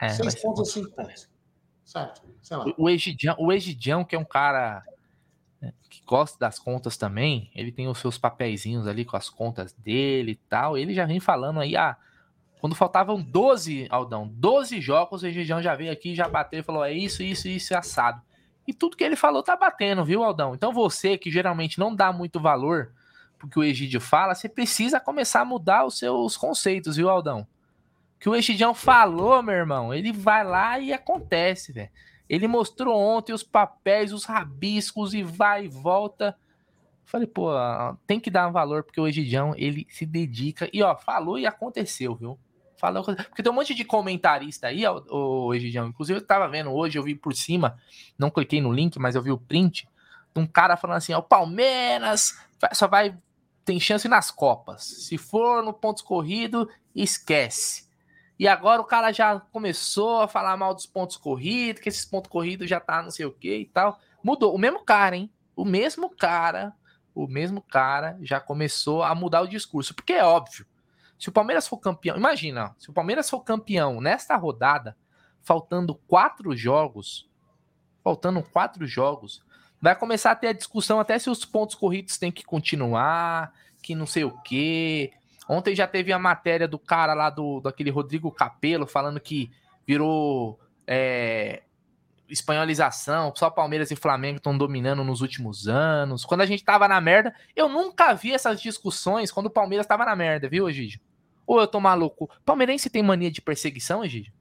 É, 0.00 0.10
seis 0.10 0.34
pontos 0.40 0.60
ou 0.60 0.64
cinco 0.64 0.90
pontos. 0.92 1.28
Certo? 1.84 2.22
Sei 2.40 2.56
lá. 2.56 2.64
O 2.78 2.88
Egidião, 2.88 3.36
o 3.38 3.52
Egidião, 3.52 4.04
que 4.04 4.14
é 4.14 4.18
um 4.18 4.24
cara 4.24 4.84
que 5.88 6.02
gosta 6.06 6.38
das 6.38 6.58
contas 6.58 6.96
também, 6.96 7.50
ele 7.54 7.72
tem 7.72 7.88
os 7.88 7.98
seus 7.98 8.16
papeizinhos 8.16 8.86
ali 8.86 9.04
com 9.04 9.16
as 9.16 9.28
contas 9.28 9.72
dele 9.72 10.32
e 10.32 10.36
tal. 10.48 10.78
Ele 10.78 10.94
já 10.94 11.04
vem 11.04 11.18
falando 11.18 11.60
aí, 11.60 11.76
ah, 11.76 11.96
quando 12.60 12.76
faltavam 12.76 13.20
12, 13.20 13.88
Aldão, 13.90 14.28
12 14.28 14.80
jogos, 14.80 15.22
o 15.22 15.26
Região 15.26 15.60
já 15.60 15.74
veio 15.74 15.90
aqui, 15.90 16.14
já 16.14 16.28
bateu 16.28 16.60
e 16.60 16.62
falou: 16.62 16.84
é 16.84 16.92
isso, 16.92 17.22
isso, 17.22 17.48
isso, 17.48 17.76
assado. 17.76 18.22
E 18.66 18.72
tudo 18.72 18.96
que 18.96 19.02
ele 19.02 19.16
falou 19.16 19.42
tá 19.42 19.56
batendo, 19.56 20.04
viu, 20.04 20.22
Aldão? 20.22 20.54
Então 20.54 20.72
você 20.72 21.18
que 21.18 21.30
geralmente 21.30 21.78
não 21.78 21.94
dá 21.94 22.12
muito 22.12 22.38
valor 22.38 22.92
porque 23.40 23.58
o 23.58 23.64
Egídio 23.64 24.00
fala, 24.00 24.34
você 24.34 24.48
precisa 24.48 25.00
começar 25.00 25.40
a 25.40 25.44
mudar 25.44 25.86
os 25.86 25.98
seus 25.98 26.36
conceitos, 26.36 26.96
viu, 26.96 27.08
Aldão? 27.08 27.46
Que 28.20 28.28
o 28.28 28.36
Egidião 28.36 28.74
falou, 28.74 29.42
meu 29.42 29.54
irmão, 29.54 29.94
ele 29.94 30.12
vai 30.12 30.44
lá 30.44 30.78
e 30.78 30.92
acontece, 30.92 31.72
velho. 31.72 31.90
Ele 32.28 32.46
mostrou 32.46 32.94
ontem 32.94 33.32
os 33.32 33.42
papéis, 33.42 34.12
os 34.12 34.24
rabiscos 34.24 35.14
e 35.14 35.22
vai 35.22 35.64
e 35.64 35.68
volta. 35.68 36.36
Falei, 37.04 37.26
pô, 37.26 37.50
tem 38.06 38.20
que 38.20 38.30
dar 38.30 38.46
um 38.46 38.52
valor 38.52 38.84
porque 38.84 39.00
o 39.00 39.08
Egidião, 39.08 39.54
ele 39.56 39.86
se 39.90 40.04
dedica. 40.04 40.68
E 40.70 40.82
ó, 40.82 40.94
falou 40.94 41.38
e 41.38 41.46
aconteceu, 41.46 42.14
viu? 42.14 42.38
Falou, 42.76 43.02
porque 43.02 43.42
tem 43.42 43.50
um 43.50 43.54
monte 43.54 43.74
de 43.74 43.84
comentarista 43.84 44.68
aí, 44.68 44.84
o 44.86 45.52
Egidião. 45.54 45.88
Inclusive, 45.88 46.18
eu 46.20 46.26
tava 46.26 46.46
vendo 46.46 46.70
hoje, 46.70 46.98
eu 46.98 47.02
vi 47.02 47.14
por 47.14 47.34
cima, 47.34 47.78
não 48.18 48.30
cliquei 48.30 48.60
no 48.60 48.72
link, 48.72 48.98
mas 48.98 49.16
eu 49.16 49.22
vi 49.22 49.32
o 49.32 49.38
print 49.38 49.88
de 50.34 50.40
um 50.40 50.46
cara 50.46 50.76
falando 50.76 50.98
assim: 50.98 51.12
ó, 51.14 51.18
o 51.18 51.22
Palmeiras 51.22 52.38
só 52.72 52.86
vai 52.86 53.16
tem 53.64 53.78
chance 53.78 54.08
nas 54.08 54.30
Copas. 54.30 54.82
Se 54.82 55.18
for 55.18 55.62
no 55.62 55.72
pontos 55.72 56.02
corrido, 56.02 56.68
esquece. 56.94 57.88
E 58.38 58.48
agora 58.48 58.80
o 58.80 58.86
cara 58.86 59.12
já 59.12 59.38
começou 59.38 60.22
a 60.22 60.28
falar 60.28 60.56
mal 60.56 60.74
dos 60.74 60.86
pontos 60.86 61.16
corridos, 61.16 61.82
que 61.82 61.88
esses 61.88 62.04
pontos 62.04 62.30
corridos 62.30 62.68
já 62.68 62.80
tá 62.80 63.02
não 63.02 63.10
sei 63.10 63.26
o 63.26 63.32
que 63.32 63.54
e 63.54 63.66
tal. 63.66 63.98
Mudou. 64.24 64.54
O 64.54 64.58
mesmo 64.58 64.82
cara, 64.84 65.16
hein? 65.16 65.30
O 65.54 65.64
mesmo 65.64 66.08
cara, 66.08 66.72
o 67.14 67.26
mesmo 67.26 67.60
cara 67.60 68.18
já 68.22 68.40
começou 68.40 69.02
a 69.02 69.14
mudar 69.14 69.42
o 69.42 69.46
discurso. 69.46 69.94
Porque 69.94 70.14
é 70.14 70.24
óbvio. 70.24 70.66
Se 71.18 71.28
o 71.28 71.32
Palmeiras 71.32 71.68
for 71.68 71.76
campeão, 71.76 72.16
imagina, 72.16 72.74
se 72.78 72.88
o 72.88 72.94
Palmeiras 72.94 73.28
for 73.28 73.40
campeão 73.40 74.00
nesta 74.00 74.34
rodada, 74.36 74.96
faltando 75.42 75.94
quatro 75.94 76.56
jogos, 76.56 77.28
faltando 78.02 78.42
quatro 78.42 78.86
jogos, 78.86 79.44
vai 79.80 79.96
começar 79.96 80.32
a 80.32 80.36
ter 80.36 80.48
a 80.48 80.52
discussão 80.52 81.00
até 81.00 81.18
se 81.18 81.30
os 81.30 81.44
pontos 81.44 81.74
corridos 81.74 82.18
têm 82.18 82.30
que 82.30 82.44
continuar, 82.44 83.52
que 83.82 83.94
não 83.94 84.06
sei 84.06 84.24
o 84.24 84.36
quê. 84.42 85.12
Ontem 85.48 85.74
já 85.74 85.86
teve 85.86 86.12
a 86.12 86.18
matéria 86.18 86.68
do 86.68 86.78
cara 86.78 87.14
lá 87.14 87.30
do 87.30 87.60
daquele 87.60 87.90
Rodrigo 87.90 88.30
Capello 88.30 88.86
falando 88.86 89.18
que 89.18 89.50
virou 89.86 90.60
é, 90.86 91.62
espanholização, 92.28 93.32
só 93.34 93.50
Palmeiras 93.50 93.90
e 93.90 93.96
Flamengo 93.96 94.36
estão 94.36 94.56
dominando 94.56 95.02
nos 95.02 95.20
últimos 95.20 95.66
anos. 95.66 96.24
Quando 96.24 96.42
a 96.42 96.46
gente 96.46 96.64
tava 96.64 96.86
na 96.86 97.00
merda, 97.00 97.34
eu 97.56 97.68
nunca 97.68 98.14
vi 98.14 98.32
essas 98.32 98.60
discussões 98.60 99.32
quando 99.32 99.46
o 99.46 99.50
Palmeiras 99.50 99.86
tava 99.86 100.04
na 100.04 100.14
merda, 100.14 100.48
viu, 100.48 100.68
Egídio? 100.68 101.00
Ou 101.46 101.60
eu 101.60 101.66
tô 101.66 101.80
maluco? 101.80 102.30
Palmeirense 102.44 102.88
tem 102.88 103.02
mania 103.02 103.30
de 103.30 103.40
perseguição, 103.40 104.04
Egídio? 104.04 104.32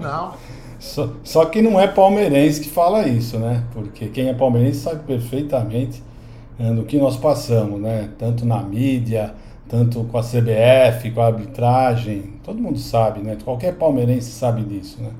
Não. 0.00 0.38
Só, 0.80 1.10
só 1.22 1.44
que 1.44 1.60
não 1.60 1.78
é 1.78 1.86
palmeirense 1.86 2.62
que 2.62 2.70
fala 2.70 3.06
isso, 3.06 3.38
né? 3.38 3.64
Porque 3.74 4.06
quem 4.06 4.28
é 4.28 4.34
palmeirense 4.34 4.80
sabe 4.80 5.04
perfeitamente 5.04 6.02
né, 6.58 6.72
do 6.72 6.84
que 6.84 6.96
nós 6.96 7.18
passamos, 7.18 7.78
né? 7.78 8.08
Tanto 8.18 8.46
na 8.46 8.62
mídia, 8.62 9.34
tanto 9.68 10.02
com 10.04 10.16
a 10.16 10.22
CBF, 10.22 11.10
com 11.10 11.20
a 11.20 11.26
arbitragem, 11.26 12.32
todo 12.42 12.58
mundo 12.58 12.78
sabe, 12.78 13.20
né? 13.20 13.36
Qualquer 13.44 13.74
palmeirense 13.74 14.30
sabe 14.30 14.62
disso, 14.62 15.02
né? 15.02 15.10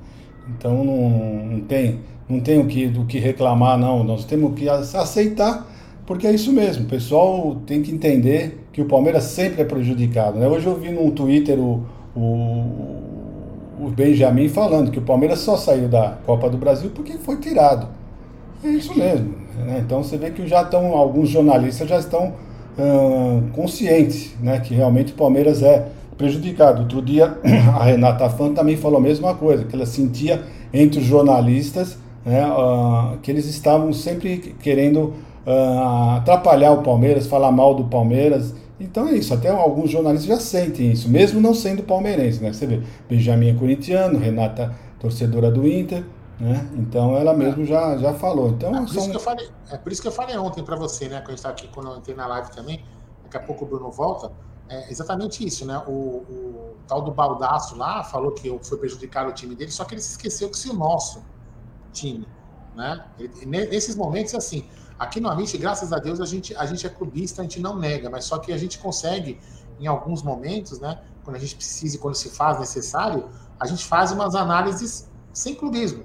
Então 0.49 0.83
não, 0.83 1.09
não 1.45 1.61
tem, 1.61 1.99
não 2.27 2.39
tem 2.39 2.59
o 2.59 2.65
que, 2.65 2.87
do 2.87 3.05
que 3.05 3.19
reclamar, 3.19 3.77
não. 3.77 4.03
Nós 4.03 4.25
temos 4.25 4.55
que 4.55 4.67
aceitar, 4.67 5.71
porque 6.07 6.25
é 6.25 6.33
isso 6.33 6.51
mesmo. 6.51 6.85
O 6.85 6.89
pessoal 6.89 7.57
tem 7.67 7.83
que 7.83 7.91
entender 7.91 8.65
que 8.73 8.81
o 8.81 8.85
Palmeiras 8.85 9.25
sempre 9.25 9.61
é 9.61 9.65
prejudicado. 9.65 10.39
Né? 10.39 10.47
Hoje 10.47 10.65
eu 10.65 10.75
vi 10.75 10.89
no 10.89 11.11
Twitter 11.11 11.59
o, 11.59 11.85
o 12.15 13.00
o 13.81 13.89
Benjamin 13.89 14.47
falando 14.47 14.91
que 14.91 14.99
o 14.99 15.01
Palmeiras 15.01 15.39
só 15.39 15.57
saiu 15.57 15.89
da 15.89 16.17
Copa 16.25 16.49
do 16.49 16.57
Brasil 16.57 16.91
porque 16.93 17.13
foi 17.13 17.37
tirado. 17.37 17.87
É 18.63 18.69
isso 18.69 18.95
mesmo. 18.95 19.33
Né? 19.57 19.81
Então 19.83 20.03
você 20.03 20.17
vê 20.17 20.29
que 20.29 20.47
já 20.47 20.61
estão, 20.61 20.95
alguns 20.95 21.29
jornalistas 21.29 21.89
já 21.89 21.97
estão 21.97 22.33
hum, 22.77 23.49
conscientes 23.53 24.35
né, 24.39 24.59
que 24.59 24.75
realmente 24.75 25.13
o 25.13 25.15
Palmeiras 25.15 25.63
é 25.63 25.87
prejudicado. 26.15 26.83
Outro 26.83 27.01
dia 27.01 27.37
a 27.75 27.83
Renata 27.83 28.29
Fã 28.29 28.53
também 28.53 28.77
falou 28.77 28.99
a 28.99 29.01
mesma 29.01 29.33
coisa, 29.33 29.65
que 29.65 29.75
ela 29.75 29.85
sentia 29.85 30.43
entre 30.71 30.99
os 30.99 31.05
jornalistas 31.05 31.97
né, 32.25 32.45
uh, 32.47 33.17
que 33.17 33.31
eles 33.31 33.45
estavam 33.47 33.91
sempre 33.91 34.55
querendo 34.61 35.13
uh, 35.45 36.17
atrapalhar 36.17 36.71
o 36.71 36.83
Palmeiras, 36.83 37.27
falar 37.27 37.51
mal 37.51 37.73
do 37.73 37.85
Palmeiras. 37.85 38.53
Então 38.81 39.07
é 39.07 39.13
isso, 39.13 39.33
até 39.33 39.49
alguns 39.49 39.91
jornalistas 39.91 40.27
já 40.27 40.39
sentem 40.39 40.91
isso, 40.91 41.07
mesmo 41.09 41.39
não 41.39 41.53
sendo 41.53 41.83
palmeirense, 41.83 42.41
né? 42.41 42.51
Você 42.51 42.65
vê, 42.65 42.81
Benjamin 43.07 43.49
é 43.49 43.53
corintiano, 43.53 44.17
Renata 44.17 44.75
torcedora 44.99 45.51
do 45.51 45.67
Inter, 45.67 46.03
né? 46.39 46.67
Então 46.75 47.15
ela 47.15 47.33
mesmo 47.33 47.63
já, 47.65 47.97
já 47.97 48.13
falou. 48.13 48.49
Então, 48.49 48.75
é, 48.75 48.79
por 48.79 48.89
são... 48.89 48.97
isso 49.01 49.09
que 49.11 49.15
eu 49.17 49.21
falei, 49.21 49.49
é 49.71 49.77
por 49.77 49.91
isso 49.91 50.01
que 50.01 50.07
eu 50.07 50.11
falei 50.11 50.37
ontem 50.37 50.63
para 50.63 50.75
você, 50.75 51.07
né? 51.07 51.17
Quando 51.17 51.27
a 51.27 51.31
gente 51.31 51.37
estava 51.37 51.53
aqui, 51.53 51.67
quando 51.67 51.89
eu 51.89 51.97
entrei 51.97 52.15
na 52.15 52.27
live 52.27 52.51
também, 52.51 52.83
daqui 53.23 53.37
a 53.37 53.39
pouco 53.39 53.65
o 53.65 53.67
Bruno 53.67 53.91
volta. 53.91 54.31
É 54.69 54.89
exatamente 54.89 55.45
isso, 55.45 55.65
né? 55.65 55.81
O, 55.85 55.91
o 55.91 56.75
tal 56.87 57.01
do 57.01 57.11
Baldaço 57.11 57.75
lá 57.75 58.03
falou 58.03 58.31
que 58.31 58.49
foi 58.63 58.77
prejudicado 58.77 59.29
o 59.29 59.33
time 59.33 59.53
dele, 59.53 59.69
só 59.69 59.83
que 59.83 59.93
ele 59.93 60.01
se 60.01 60.11
esqueceu 60.11 60.49
que 60.49 60.57
se 60.57 60.69
o 60.69 60.73
nosso 60.73 61.21
time, 61.91 62.25
né? 62.75 63.03
Ele, 63.19 63.45
nesses 63.45 63.95
momentos, 63.95 64.33
assim, 64.33 64.65
Aqui 65.01 65.19
no 65.19 65.29
Amit, 65.29 65.57
graças 65.57 65.91
a 65.91 65.97
Deus, 65.97 66.21
a 66.21 66.25
gente, 66.25 66.55
a 66.55 66.63
gente 66.63 66.85
é 66.85 66.89
clubista, 66.89 67.41
a 67.41 67.43
gente 67.43 67.59
não 67.59 67.75
nega, 67.75 68.07
mas 68.07 68.25
só 68.25 68.37
que 68.37 68.53
a 68.53 68.57
gente 68.57 68.77
consegue, 68.77 69.39
em 69.79 69.87
alguns 69.87 70.21
momentos, 70.21 70.79
né, 70.79 71.01
quando 71.23 71.37
a 71.37 71.39
gente 71.39 71.55
precisa 71.55 71.95
e 71.95 71.99
quando 71.99 72.13
se 72.13 72.29
faz 72.29 72.59
necessário, 72.59 73.27
a 73.59 73.65
gente 73.65 73.83
faz 73.83 74.11
umas 74.11 74.35
análises 74.35 75.09
sem 75.33 75.55
clubismo, 75.55 76.03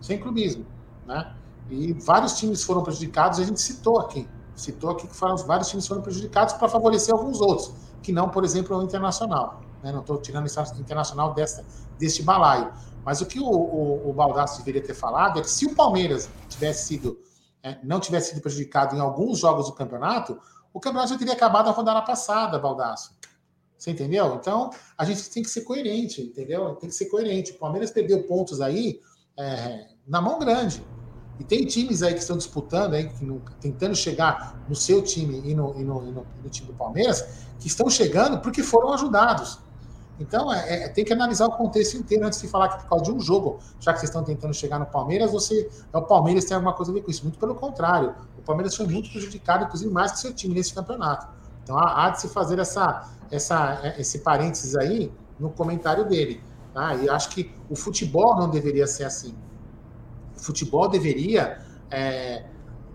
sem 0.00 0.18
clubismo, 0.18 0.66
né? 1.06 1.36
E 1.70 1.92
vários 1.92 2.32
times 2.32 2.64
foram 2.64 2.82
prejudicados, 2.82 3.38
a 3.38 3.44
gente 3.44 3.60
citou 3.60 4.00
aqui, 4.00 4.28
citou 4.56 4.90
aqui 4.90 5.06
que 5.06 5.14
foram, 5.14 5.36
vários 5.36 5.68
times 5.68 5.86
foram 5.86 6.02
prejudicados 6.02 6.54
para 6.54 6.68
favorecer 6.68 7.14
alguns 7.14 7.40
outros, 7.40 7.72
que 8.02 8.10
não, 8.10 8.28
por 8.28 8.42
exemplo, 8.42 8.76
o 8.76 8.82
Internacional. 8.82 9.60
Né? 9.84 9.92
Não 9.92 10.00
estou 10.00 10.18
tirando 10.18 10.48
o 10.48 10.80
Internacional 10.80 11.32
desta, 11.32 11.64
deste 11.96 12.24
balaio. 12.24 12.72
Mas 13.04 13.20
o 13.20 13.26
que 13.26 13.38
o, 13.38 13.46
o, 13.46 14.10
o 14.10 14.12
Baldassi 14.12 14.58
deveria 14.58 14.82
ter 14.82 14.94
falado 14.94 15.38
é 15.38 15.42
que 15.42 15.50
se 15.50 15.64
o 15.64 15.76
Palmeiras 15.76 16.28
tivesse 16.48 16.88
sido 16.88 17.16
é, 17.62 17.78
não 17.82 18.00
tivesse 18.00 18.30
sido 18.30 18.40
prejudicado 18.40 18.96
em 18.96 19.00
alguns 19.00 19.38
jogos 19.38 19.66
do 19.66 19.74
campeonato, 19.74 20.38
o 20.72 20.80
campeonato 20.80 21.12
já 21.12 21.18
teria 21.18 21.34
acabado 21.34 21.68
a 21.68 21.72
rodada 21.72 22.02
passada, 22.02 22.58
Baldaço. 22.58 23.14
Você 23.76 23.90
entendeu? 23.90 24.36
Então, 24.40 24.70
a 24.96 25.04
gente 25.04 25.28
tem 25.28 25.42
que 25.42 25.50
ser 25.50 25.62
coerente, 25.62 26.22
entendeu? 26.22 26.76
Tem 26.76 26.88
que 26.88 26.94
ser 26.94 27.06
coerente. 27.06 27.52
O 27.52 27.58
Palmeiras 27.58 27.90
perdeu 27.90 28.22
pontos 28.24 28.60
aí 28.60 29.00
é, 29.36 29.88
na 30.06 30.20
mão 30.20 30.38
grande. 30.38 30.84
E 31.40 31.44
tem 31.44 31.66
times 31.66 32.02
aí 32.02 32.14
que 32.14 32.20
estão 32.20 32.36
disputando, 32.36 32.94
aí, 32.94 33.08
que, 33.08 33.26
tentando 33.60 33.96
chegar 33.96 34.64
no 34.68 34.76
seu 34.76 35.02
time 35.02 35.42
e 35.44 35.54
no, 35.54 35.74
e, 35.78 35.82
no, 35.82 36.08
e 36.08 36.12
no, 36.12 36.26
no 36.44 36.48
time 36.48 36.68
do 36.68 36.74
Palmeiras, 36.74 37.46
que 37.58 37.66
estão 37.66 37.90
chegando 37.90 38.40
porque 38.40 38.62
foram 38.62 38.92
ajudados. 38.92 39.58
Então, 40.22 40.52
é, 40.52 40.84
é, 40.84 40.88
tem 40.88 41.04
que 41.04 41.12
analisar 41.12 41.46
o 41.46 41.52
contexto 41.52 41.96
inteiro 41.96 42.24
antes 42.24 42.40
de 42.40 42.46
falar 42.46 42.68
que 42.68 42.82
por 42.82 42.88
causa 42.88 43.04
de 43.04 43.12
um 43.12 43.20
jogo, 43.20 43.58
já 43.80 43.92
que 43.92 43.98
vocês 43.98 44.08
estão 44.08 44.22
tentando 44.22 44.54
chegar 44.54 44.78
no 44.78 44.86
Palmeiras, 44.86 45.32
você 45.32 45.68
é 45.92 45.98
o 45.98 46.02
Palmeiras 46.02 46.44
tem 46.44 46.54
alguma 46.54 46.72
coisa 46.72 46.92
a 46.92 46.94
ver 46.94 47.02
com 47.02 47.10
isso. 47.10 47.24
Muito 47.24 47.38
pelo 47.38 47.56
contrário, 47.56 48.14
o 48.38 48.42
Palmeiras 48.42 48.76
foi 48.76 48.86
muito 48.86 49.10
prejudicado, 49.10 49.64
inclusive 49.64 49.92
mais 49.92 50.12
que 50.12 50.20
seu 50.20 50.32
time 50.32 50.54
nesse 50.54 50.72
campeonato. 50.72 51.26
Então, 51.64 51.76
há, 51.76 52.06
há 52.06 52.10
de 52.10 52.20
se 52.20 52.28
fazer 52.28 52.58
essa, 52.60 53.08
essa, 53.30 53.80
é, 53.82 54.00
esse 54.00 54.20
parênteses 54.20 54.76
aí 54.76 55.12
no 55.40 55.50
comentário 55.50 56.08
dele. 56.08 56.40
Tá? 56.72 56.94
E 56.94 57.08
acho 57.08 57.28
que 57.30 57.52
o 57.68 57.74
futebol 57.74 58.36
não 58.36 58.48
deveria 58.48 58.86
ser 58.86 59.04
assim. 59.04 59.34
O 60.36 60.40
futebol 60.40 60.88
deveria 60.88 61.58
é, 61.90 62.44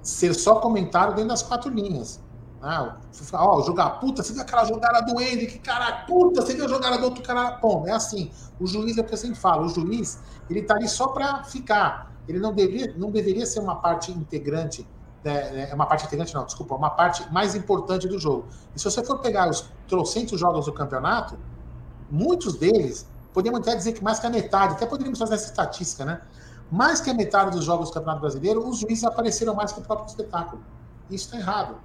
ser 0.02 0.34
só 0.34 0.56
comentário 0.56 1.14
dentro 1.14 1.30
das 1.30 1.44
quatro 1.44 1.70
linhas. 1.70 2.22
Ah, 2.62 2.98
ó, 3.34 3.62
jogar, 3.62 4.00
puta, 4.00 4.24
você 4.24 4.34
viu 4.34 4.42
aquela 4.42 4.66
jogada 4.66 5.02
do 5.02 5.22
Hendrick, 5.22 5.60
cara, 5.60 6.06
puta, 6.08 6.42
você 6.42 6.56
viu 6.56 6.66
a 6.66 6.68
jogada 6.68 6.98
do 6.98 7.06
outro 7.06 7.22
cara, 7.22 7.52
bom, 7.62 7.86
é 7.88 7.92
assim, 7.92 8.32
o 8.60 8.66
juiz 8.66 8.98
é 8.98 9.02
o 9.02 9.04
que 9.04 9.14
eu 9.14 9.18
sempre 9.18 9.38
falo, 9.38 9.66
o 9.66 9.70
juiz, 9.70 10.20
ele 10.50 10.64
tá 10.64 10.74
ali 10.74 10.88
só 10.88 11.10
para 11.10 11.44
ficar, 11.44 12.12
ele 12.28 12.40
não 12.40 12.54
deveria, 12.54 12.96
não 12.98 13.12
deveria 13.12 13.46
ser 13.46 13.60
uma 13.60 13.76
parte 13.76 14.12
integrante, 14.12 14.88
né, 15.24 15.70
é 15.70 15.76
uma 15.76 15.86
parte 15.86 16.06
integrante 16.08 16.34
não, 16.34 16.46
desculpa, 16.46 16.74
uma 16.74 16.90
parte 16.90 17.32
mais 17.32 17.54
importante 17.54 18.08
do 18.08 18.18
jogo. 18.18 18.48
E 18.76 18.80
se 18.80 18.86
você 18.86 19.04
for 19.04 19.20
pegar 19.20 19.50
os 19.50 19.70
trocentos 19.88 20.40
jogos 20.40 20.66
do 20.66 20.74
campeonato, 20.74 21.38
muitos 22.10 22.58
deles, 22.58 23.08
podemos 23.34 23.60
até 23.60 23.76
dizer 23.76 23.94
que 23.94 24.04
mais 24.04 24.20
que 24.20 24.26
a 24.26 24.32
metade, 24.32 24.74
até 24.74 24.88
poderíamos 24.88 25.20
fazer 25.20 25.36
essa 25.36 25.46
estatística, 25.46 26.04
né, 26.04 26.22
mais 26.72 27.00
que 27.02 27.10
a 27.12 27.14
metade 27.14 27.52
dos 27.52 27.64
jogos 27.64 27.90
do 27.90 27.94
Campeonato 27.94 28.22
Brasileiro, 28.22 28.68
os 28.68 28.80
juízes 28.80 29.04
apareceram 29.04 29.54
mais 29.54 29.72
que 29.72 29.80
o 29.80 29.84
próprio 29.84 30.08
espetáculo. 30.08 30.62
Isso 31.10 31.26
está 31.26 31.38
errado 31.38 31.78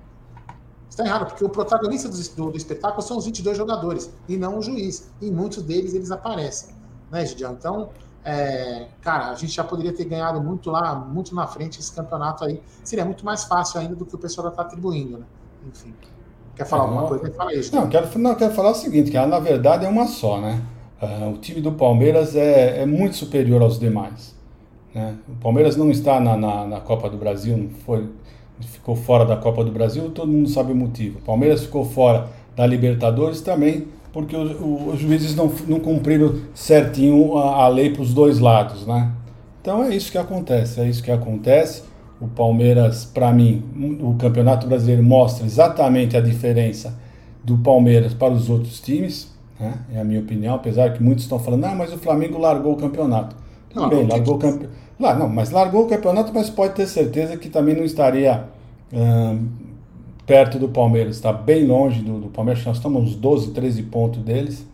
está 0.92 1.04
errado, 1.04 1.26
porque 1.26 1.44
o 1.44 1.48
protagonista 1.48 2.08
do, 2.08 2.16
do, 2.16 2.50
do, 2.50 2.56
espetáculo 2.56 3.02
são 3.02 3.16
os 3.16 3.24
22 3.24 3.56
jogadores 3.56 4.12
e 4.28 4.36
não 4.36 4.58
o 4.58 4.62
juiz. 4.62 5.10
E 5.20 5.30
muitos 5.30 5.62
deles 5.62 5.94
eles 5.94 6.10
aparecem, 6.10 6.74
né, 7.10 7.24
Gidião? 7.24 7.52
Então, 7.52 7.88
é, 8.24 8.88
cara, 9.00 9.30
a 9.30 9.34
gente 9.34 9.52
já 9.52 9.64
poderia 9.64 9.92
ter 9.92 10.04
ganhado 10.04 10.40
muito 10.40 10.70
lá, 10.70 10.94
muito 10.94 11.34
na 11.34 11.46
frente 11.46 11.80
esse 11.80 11.92
campeonato 11.92 12.44
aí. 12.44 12.62
Seria 12.84 13.04
muito 13.04 13.24
mais 13.24 13.44
fácil 13.44 13.80
ainda 13.80 13.96
do 13.96 14.04
que 14.04 14.14
o 14.14 14.18
pessoal 14.18 14.48
está 14.48 14.62
atribuindo, 14.62 15.18
né? 15.18 15.24
Enfim. 15.66 15.94
Quer 16.54 16.66
falar 16.66 16.82
alguma 16.82 17.08
coisa? 17.08 17.32
Fala 17.32 17.50
aí, 17.50 17.70
não, 17.72 17.88
quero, 17.88 18.18
não, 18.18 18.34
quero 18.34 18.54
falar 18.54 18.70
o 18.70 18.74
seguinte, 18.74 19.10
que 19.10 19.18
na 19.18 19.38
verdade 19.38 19.86
é 19.86 19.88
uma 19.88 20.06
só, 20.06 20.40
né? 20.40 20.62
Uh, 21.00 21.30
o 21.30 21.38
time 21.38 21.60
do 21.60 21.72
Palmeiras 21.72 22.36
é, 22.36 22.82
é 22.82 22.86
muito 22.86 23.16
superior 23.16 23.62
aos 23.62 23.78
demais. 23.78 24.36
Né? 24.94 25.16
O 25.28 25.34
Palmeiras 25.36 25.74
não 25.76 25.90
está 25.90 26.20
na, 26.20 26.36
na, 26.36 26.66
na, 26.66 26.80
Copa 26.80 27.08
do 27.08 27.16
Brasil, 27.16 27.56
não 27.56 27.70
foi, 27.70 28.08
ficou 28.66 28.96
fora 28.96 29.24
da 29.24 29.36
Copa 29.36 29.64
do 29.64 29.70
Brasil, 29.70 30.10
todo 30.10 30.30
mundo 30.30 30.48
sabe 30.48 30.72
o 30.72 30.76
motivo. 30.76 31.18
O 31.18 31.22
Palmeiras 31.22 31.62
ficou 31.62 31.84
fora 31.84 32.28
da 32.56 32.66
Libertadores 32.66 33.40
também 33.40 33.86
porque 34.12 34.36
os, 34.36 34.50
os 34.60 35.00
juízes 35.00 35.34
não, 35.34 35.50
não 35.66 35.80
cumpriram 35.80 36.34
certinho 36.54 37.36
a, 37.38 37.64
a 37.64 37.68
lei 37.68 37.90
para 37.90 38.02
os 38.02 38.12
dois 38.12 38.38
lados, 38.38 38.86
né? 38.86 39.10
Então 39.60 39.82
é 39.82 39.94
isso 39.94 40.12
que 40.12 40.18
acontece, 40.18 40.80
é 40.80 40.88
isso 40.88 41.02
que 41.02 41.10
acontece. 41.10 41.84
O 42.20 42.28
Palmeiras, 42.28 43.04
para 43.04 43.32
mim, 43.32 43.64
o 44.00 44.14
Campeonato 44.14 44.66
Brasileiro 44.66 45.02
mostra 45.02 45.44
exatamente 45.46 46.16
a 46.16 46.20
diferença 46.20 46.96
do 47.42 47.58
Palmeiras 47.58 48.14
para 48.14 48.32
os 48.32 48.48
outros 48.48 48.80
times, 48.80 49.32
né? 49.58 49.74
é 49.92 50.00
a 50.00 50.04
minha 50.04 50.20
opinião, 50.20 50.54
apesar 50.54 50.92
que 50.92 51.02
muitos 51.02 51.24
estão 51.24 51.38
falando, 51.38 51.64
ah, 51.64 51.74
mas 51.74 51.92
o 51.92 51.98
Flamengo 51.98 52.38
largou 52.38 52.74
o 52.74 52.76
campeonato. 52.76 53.34
Tudo 53.70 53.88
bem, 53.88 54.06
largou 54.06 54.36
o 54.36 54.38
campeonato. 55.02 55.18
Não, 55.18 55.28
mas 55.28 55.50
largou 55.50 55.84
o 55.84 55.88
campeonato, 55.88 56.32
mas 56.32 56.48
pode 56.48 56.74
ter 56.74 56.86
certeza 56.86 57.36
que 57.36 57.48
também 57.48 57.74
não 57.74 57.84
estaria 57.84 58.44
hum, 58.92 59.48
perto 60.26 60.58
do 60.58 60.68
Palmeiras, 60.68 61.16
está 61.16 61.32
bem 61.32 61.66
longe 61.66 62.00
do, 62.00 62.20
do 62.20 62.28
Palmeiras, 62.28 62.64
nós 62.64 62.76
estamos 62.76 63.02
uns 63.02 63.14
12, 63.16 63.50
13 63.50 63.82
pontos 63.84 64.22
deles. 64.22 64.66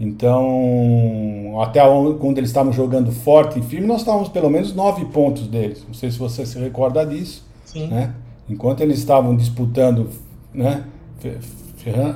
Então, 0.00 1.60
até 1.62 1.80
quando 2.18 2.38
eles 2.38 2.50
estavam 2.50 2.72
jogando 2.72 3.12
forte 3.12 3.60
e 3.60 3.62
firme, 3.62 3.86
nós 3.86 4.00
estávamos 4.00 4.28
pelo 4.28 4.50
menos 4.50 4.74
9 4.74 5.04
pontos 5.06 5.46
deles. 5.46 5.84
Não 5.86 5.94
sei 5.94 6.10
se 6.10 6.18
você 6.18 6.44
se 6.44 6.58
recorda 6.58 7.06
disso. 7.06 7.46
Sim. 7.64 7.86
Né? 7.86 8.12
Enquanto 8.50 8.80
eles 8.80 8.98
estavam 8.98 9.36
disputando, 9.36 10.08
né, 10.52 10.84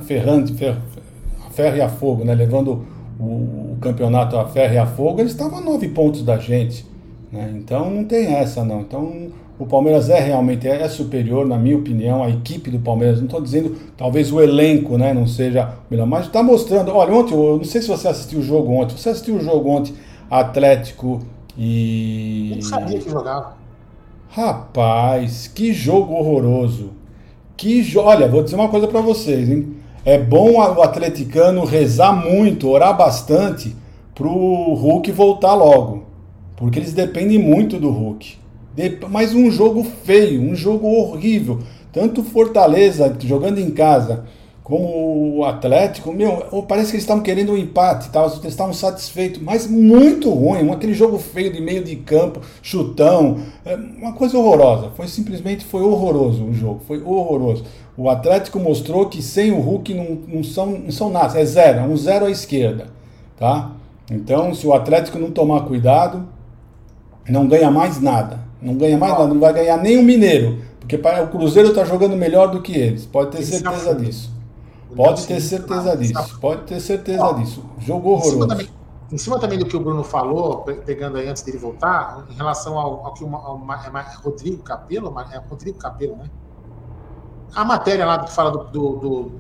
ferrando, 0.03 0.55
fer, 0.55 0.77
a 1.47 1.51
ferro 1.51 1.77
e 1.77 1.81
a 1.81 1.89
fogo, 1.89 2.25
né, 2.25 2.35
levando 2.35 2.85
o, 3.21 3.25
o, 3.25 3.79
campeonato 3.81 4.37
a 4.37 4.47
ferro 4.47 4.75
e 4.75 4.79
a 4.79 4.87
fogo, 4.87 5.21
eles 5.21 5.33
estavam 5.33 5.59
a 5.59 5.61
9 5.61 5.89
pontos 5.89 6.23
da 6.23 6.39
gente. 6.39 6.85
Né? 7.31 7.55
Então, 7.57 7.91
não 7.91 8.05
tem 8.05 8.35
essa, 8.35 8.65
não. 8.65 8.81
Então, 8.81 9.31
o 9.59 9.67
Palmeiras 9.67 10.11
é 10.11 10.21
realmente 10.21 10.69
é, 10.69 10.87
superior, 10.89 11.47
na 11.47 11.57
minha 11.57 11.77
opinião, 11.77 12.23
a 12.23 12.29
equipe 12.29 12.71
do 12.71 12.79
Palmeiras. 12.79 13.19
Não 13.19 13.27
estou 13.27 13.41
dizendo, 13.41 13.77
talvez 13.97 14.31
o 14.33 14.41
elenco 14.41 14.99
né, 14.99 15.15
não 15.15 15.27
seja 15.27 15.73
melhor, 15.91 16.07
mas 16.07 16.27
está 16.27 16.43
mostrando. 16.43 16.93
Olha, 16.93 17.15
ontem, 17.15 17.35
eu 17.35 17.57
não 17.57 17.65
sei 17.65 17.81
se 17.81 17.89
você 17.89 18.09
assistiu 18.09 18.41
o 18.41 18.43
jogo 18.43 18.73
ontem. 18.73 18.97
Você 18.97 19.09
assistiu 19.09 19.37
o 19.37 19.41
jogo 19.41 19.69
ontem, 19.71 19.95
Atlético 20.31 21.21
e. 21.57 22.53
Eu 22.57 22.63
sabia 22.63 22.99
que 22.99 23.11
jogava. 23.11 23.57
Rapaz, 24.29 25.49
que 25.49 25.73
jogo 25.73 26.13
horroroso. 26.15 26.91
Que 27.57 27.83
jo... 27.83 28.01
Olha, 28.01 28.29
vou 28.29 28.43
dizer 28.43 28.57
uma 28.57 28.69
coisa 28.69 28.87
para 28.87 29.01
vocês, 29.01 29.49
hein? 29.49 29.77
É 30.05 30.19
bom 30.19 30.53
o 30.53 30.83
atleticano 30.83 31.65
rezar 31.65 32.13
muito, 32.13 32.69
orar 32.69 32.97
bastante 32.97 33.75
pro 34.15 34.31
Hulk 34.75 35.11
voltar 35.11 35.55
logo. 35.55 36.06
Porque 36.57 36.79
eles 36.79 36.93
dependem 36.93 37.39
muito 37.39 37.79
do 37.79 37.91
Hulk. 37.91 38.37
Mas 39.11 39.35
um 39.35 39.51
jogo 39.51 39.85
feio, 40.05 40.41
um 40.41 40.55
jogo 40.55 40.87
horrível. 40.87 41.61
Tanto 41.93 42.23
Fortaleza 42.23 43.15
jogando 43.21 43.59
em 43.59 43.71
casa, 43.71 44.25
como 44.67 45.39
o 45.39 45.45
Atlético, 45.45 46.13
meu, 46.13 46.65
parece 46.67 46.91
que 46.91 46.97
eles 46.97 47.05
estavam 47.05 47.23
querendo 47.23 47.53
um 47.53 47.57
empate, 47.57 48.11
tá? 48.11 48.25
eles 48.25 48.45
estavam 48.47 48.75
satisfeitos, 48.75 49.41
mas 49.41 49.69
muito 49.69 50.29
ruim, 50.29 50.69
aquele 50.73 50.93
jogo 50.93 51.19
feio 51.19 51.53
de 51.53 51.61
meio 51.61 51.85
de 51.85 51.95
campo, 51.95 52.41
chutão, 52.61 53.39
é 53.65 53.77
uma 53.77 54.13
coisa 54.15 54.37
horrorosa. 54.37 54.91
Foi 54.97 55.07
simplesmente 55.07 55.65
foi 55.65 55.83
horroroso 55.83 56.43
o 56.43 56.53
jogo, 56.53 56.81
foi 56.85 57.01
horroroso. 57.01 57.63
O 57.97 58.11
Atlético 58.11 58.59
mostrou 58.59 59.07
que 59.07 59.23
sem 59.23 59.53
o 59.53 59.61
Hulk 59.61 59.95
não, 59.95 60.19
não, 60.27 60.43
são, 60.43 60.67
não 60.67 60.91
são 60.91 61.11
nada, 61.11 61.39
é 61.39 61.45
zero, 61.45 61.79
é 61.79 61.83
um 61.85 61.97
zero 61.97 62.27
à 62.27 62.31
esquerda, 62.31 62.89
tá? 63.39 63.71
Então, 64.11 64.53
se 64.53 64.67
o 64.67 64.75
Atlético 64.75 65.17
não 65.17 65.31
tomar 65.31 65.61
cuidado, 65.61 66.27
não 67.29 67.47
ganha 67.47 67.71
mais 67.71 68.01
nada. 68.01 68.41
Não 68.61 68.75
ganha 68.75 68.97
mais 68.99 69.13
nada, 69.13 69.27
não 69.27 69.41
vai 69.41 69.53
ganhar 69.53 69.77
nem 69.77 69.99
o 69.99 70.03
Mineiro. 70.03 70.59
Porque 70.81 70.97
o 70.97 71.29
Cruzeiro 71.29 71.71
está 71.71 71.85
jogando 71.85 72.17
melhor 72.17 72.49
do 72.49 72.63
que 72.63 72.73
eles. 72.73 73.07
Pode 73.07 73.31
ter 73.31 73.43
certeza 73.43 73.95
disso. 73.95 74.33
Pode 74.95 75.27
ter 75.27 75.41
certeza 75.41 75.97
disso. 75.97 76.39
Pode 76.41 76.63
ter 76.63 76.81
certeza 76.81 77.33
disso. 77.35 77.65
Jogo 77.79 78.11
horroroso. 78.11 78.69
Em 79.11 79.19
cima 79.19 79.39
também 79.39 79.59
do 79.59 79.67
que 79.67 79.77
o 79.77 79.81
Bruno 79.81 80.03
falou, 80.03 80.63
pegando 80.85 81.19
aí 81.19 81.29
antes 81.29 81.43
dele 81.43 81.59
voltar, 81.59 82.27
em 82.29 82.35
relação 82.35 82.77
ao, 82.77 83.07
ao 83.07 83.15
que 83.15 83.23
o 83.23 83.29
é 83.29 84.17
Rodrigo 84.25 84.63
Capello, 84.65 85.15
é 85.33 85.39
Rodrigo 85.49 85.79
Capello, 85.79 86.17
né? 86.17 86.29
A 87.55 87.65
matéria 87.65 88.05
lá 88.05 88.19
que 88.19 88.33
fala 88.33 88.51
do, 88.51 88.65
do, 88.65 88.97
do 88.97 89.33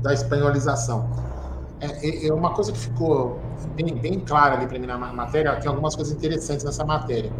da 0.00 0.14
espanholização. 0.14 1.08
É, 1.80 2.06
é, 2.06 2.28
é, 2.28 2.32
uma 2.32 2.52
coisa 2.52 2.72
que 2.72 2.78
ficou 2.78 3.38
bem, 3.74 3.94
bem 3.94 4.20
clara 4.20 4.56
ali 4.56 4.66
para 4.66 4.78
mim 4.78 4.86
na 4.86 4.98
matéria, 4.98 5.56
tem 5.56 5.68
algumas 5.68 5.94
coisas 5.94 6.14
interessantes 6.14 6.64
nessa 6.64 6.84
matéria 6.84 7.32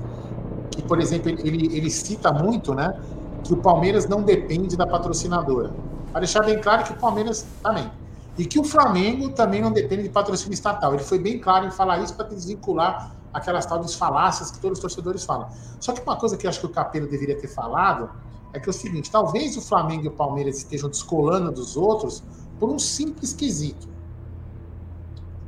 que, 0.70 0.82
por 0.82 1.00
exemplo, 1.00 1.28
ele, 1.30 1.76
ele 1.76 1.90
cita 1.90 2.32
muito, 2.32 2.74
né, 2.74 2.98
que 3.44 3.52
o 3.52 3.56
Palmeiras 3.56 4.08
não 4.08 4.22
depende 4.22 4.76
da 4.76 4.86
patrocinadora. 4.86 5.70
Para 6.12 6.20
deixar 6.20 6.44
bem 6.44 6.60
claro 6.60 6.84
que 6.84 6.92
o 6.92 6.96
Palmeiras 6.96 7.46
também. 7.62 7.90
E 8.38 8.44
que 8.44 8.58
o 8.58 8.64
Flamengo 8.64 9.30
também 9.30 9.60
não 9.60 9.72
depende 9.72 10.04
de 10.04 10.08
patrocínio 10.08 10.54
estatal. 10.54 10.94
Ele 10.94 11.02
foi 11.02 11.18
bem 11.18 11.38
claro 11.38 11.66
em 11.66 11.70
falar 11.70 11.98
isso 11.98 12.14
para 12.14 12.26
desvincular 12.26 13.14
aquelas 13.32 13.66
tal 13.66 13.80
de 13.80 13.94
falácias 13.94 14.50
que 14.50 14.58
todos 14.58 14.78
os 14.78 14.82
torcedores 14.82 15.24
falam. 15.24 15.48
Só 15.78 15.92
que 15.92 16.00
uma 16.02 16.16
coisa 16.16 16.36
que 16.36 16.46
eu 16.46 16.50
acho 16.50 16.60
que 16.60 16.66
o 16.66 16.70
Capelo 16.70 17.06
deveria 17.06 17.38
ter 17.38 17.48
falado 17.48 18.10
é 18.52 18.58
que 18.58 18.68
é 18.68 18.70
o 18.70 18.72
seguinte: 18.72 19.10
talvez 19.10 19.56
o 19.56 19.60
Flamengo 19.60 20.04
e 20.04 20.08
o 20.08 20.12
Palmeiras 20.12 20.58
estejam 20.58 20.88
descolando 20.88 21.52
dos 21.52 21.76
outros 21.76 22.22
por 22.58 22.70
um 22.70 22.78
simples 22.78 23.32
quesito. 23.32 23.88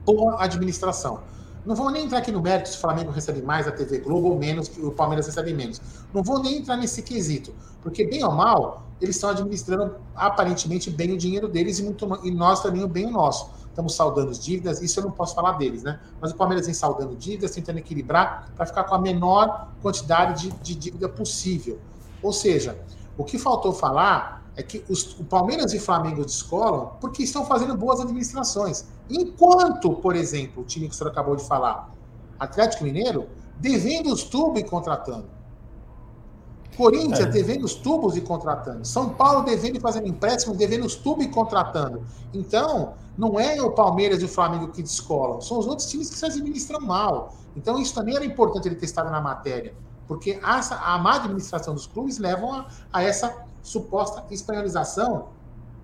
Boa 0.05 0.43
administração. 0.43 1.21
Não 1.65 1.77
vou 1.77 1.89
nem 1.89 2.07
entrar 2.07 2.19
aqui 2.19 2.33
no 2.33 2.41
mérito 2.41 2.71
se 2.71 2.77
o 2.77 2.81
Flamengo 2.81 3.13
recebe 3.13 3.41
mais 3.41 3.69
a 3.69 3.71
TV 3.71 3.99
Globo 3.99 4.31
ou 4.31 4.39
menos, 4.39 4.67
que 4.67 4.81
o 4.81 4.91
Palmeiras 4.91 5.27
recebe 5.27 5.55
menos. 5.55 5.81
Não 6.13 6.21
vou 6.21 6.43
nem 6.43 6.57
entrar 6.57 6.77
nesse 6.77 7.03
quesito, 7.03 7.55
porque 7.81 8.05
bem 8.05 8.25
ou 8.25 8.33
mal, 8.33 8.83
eles 9.01 9.15
estão 9.15 9.31
administrando 9.31 9.95
aparentemente 10.17 10.91
bem 10.91 11.13
o 11.13 11.17
dinheiro 11.17 11.47
deles 11.47 11.79
e, 11.79 11.85
muito, 11.85 12.05
e 12.25 12.33
nós 12.33 12.61
também 12.61 12.83
o 12.83 12.89
bem 12.89 13.07
o 13.07 13.13
nosso. 13.13 13.49
Estamos 13.69 13.95
saudando 13.95 14.31
as 14.31 14.41
dívidas, 14.41 14.83
isso 14.83 14.99
eu 14.99 15.05
não 15.05 15.13
posso 15.13 15.37
falar 15.37 15.53
deles, 15.53 15.85
né? 15.85 16.01
Mas 16.21 16.33
o 16.33 16.35
Palmeiras 16.35 16.67
vem 16.67 16.75
saudando 16.75 17.15
dívidas, 17.15 17.53
tentando 17.53 17.79
equilibrar 17.79 18.51
para 18.57 18.67
ficar 18.67 18.83
com 18.83 18.97
a 18.97 18.99
menor 18.99 19.69
quantidade 19.81 20.49
de, 20.49 20.57
de 20.59 20.75
dívida 20.75 21.09
possível. 21.09 21.79
Ou 22.21 22.33
seja, 22.33 22.77
o 23.17 23.23
que 23.23 23.39
faltou 23.39 23.73
falar 23.73 24.42
é 24.57 24.63
que 24.63 24.85
os, 24.89 25.19
o 25.19 25.25
Palmeiras 25.25 25.73
e 25.73 25.79
Flamengo 25.79 26.25
descolam 26.25 26.93
porque 27.01 27.23
estão 27.23 27.45
fazendo 27.47 27.77
boas 27.77 28.01
administrações. 28.01 28.85
Enquanto, 29.09 29.95
por 29.95 30.15
exemplo, 30.15 30.63
o 30.63 30.67
time 30.67 30.89
que 30.89 30.95
o 30.95 30.97
senhor 30.97 31.11
acabou 31.11 31.37
de 31.37 31.45
falar, 31.45 31.91
Atlético 32.39 32.85
Mineiro, 32.85 33.29
devendo 33.59 34.13
os 34.13 34.25
tubos 34.25 34.61
e 34.61 34.65
contratando. 34.65 35.27
Corinthians 36.77 37.21
é. 37.21 37.27
devendo 37.27 37.65
os 37.65 37.75
tubos 37.75 38.17
e 38.17 38.21
contratando. 38.21 38.85
São 38.87 39.11
Paulo 39.11 39.43
devendo 39.43 39.77
e 39.77 39.81
fazendo 39.81 40.09
empréstimo, 40.09 40.55
devendo 40.55 40.87
os 40.87 40.95
tubos 40.95 41.25
e 41.25 41.29
contratando. 41.29 42.03
Então, 42.33 42.95
não 43.17 43.39
é 43.39 43.61
o 43.61 43.73
Palmeiras 43.73 44.23
e 44.23 44.25
o 44.25 44.29
Flamengo 44.29 44.69
que 44.69 44.83
descolam, 44.83 45.41
são 45.41 45.59
os 45.59 45.67
outros 45.67 45.89
times 45.89 46.09
que 46.09 46.17
se 46.17 46.25
administram 46.25 46.81
mal. 46.81 47.35
Então, 47.55 47.79
isso 47.79 47.95
também 47.95 48.17
era 48.17 48.25
importante 48.25 48.67
ele 48.67 48.77
ter 48.77 48.87
estado 48.87 49.11
na 49.11 49.21
matéria, 49.21 49.75
porque 50.09 50.41
essa, 50.43 50.77
a 50.77 50.99
má 50.99 51.17
administração 51.17 51.75
dos 51.75 51.87
clubes 51.87 52.19
levam 52.19 52.53
a, 52.53 52.67
a 52.93 53.03
essa 53.03 53.45
suposta 53.63 54.25
espanholização 54.31 55.27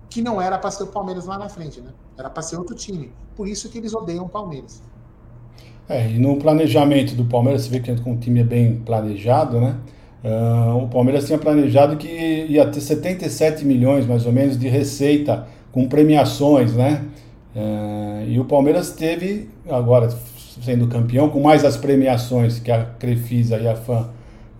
que 0.09 0.21
não 0.21 0.41
era 0.41 0.57
para 0.57 0.71
ser 0.71 0.83
o 0.83 0.87
Palmeiras 0.87 1.25
lá 1.25 1.37
na 1.37 1.47
frente, 1.47 1.79
né? 1.79 1.91
Era 2.17 2.29
para 2.29 2.41
ser 2.41 2.57
outro 2.57 2.75
time. 2.75 3.11
Por 3.35 3.47
isso 3.47 3.69
que 3.69 3.77
eles 3.77 3.93
odeiam 3.93 4.25
o 4.25 4.29
Palmeiras. 4.29 4.81
É, 5.87 6.09
e 6.09 6.19
no 6.19 6.37
planejamento 6.37 7.15
do 7.15 7.25
Palmeiras, 7.25 7.63
você 7.63 7.69
vê 7.69 7.79
que 7.79 7.91
o 7.91 8.17
time 8.17 8.41
é 8.41 8.43
bem 8.43 8.79
planejado, 8.79 9.59
né? 9.59 9.77
Uh, 10.23 10.83
o 10.83 10.87
Palmeiras 10.89 11.25
tinha 11.25 11.37
planejado 11.37 11.95
que 11.95 12.07
ia 12.07 12.67
ter 12.67 12.81
77 12.81 13.63
milhões, 13.65 14.05
mais 14.05 14.25
ou 14.25 14.33
menos, 14.33 14.59
de 14.59 14.67
receita 14.67 15.47
com 15.71 15.87
premiações, 15.87 16.73
né? 16.73 17.05
Uh, 17.55 18.27
e 18.27 18.39
o 18.39 18.45
Palmeiras 18.45 18.91
teve, 18.91 19.49
agora 19.69 20.09
sendo 20.61 20.87
campeão, 20.87 21.29
com 21.29 21.39
mais 21.39 21.63
as 21.63 21.77
premiações 21.77 22.59
que 22.59 22.71
a 22.71 22.83
Crefisa 22.83 23.57
e 23.57 23.67
a 23.67 23.75
FAM 23.75 24.09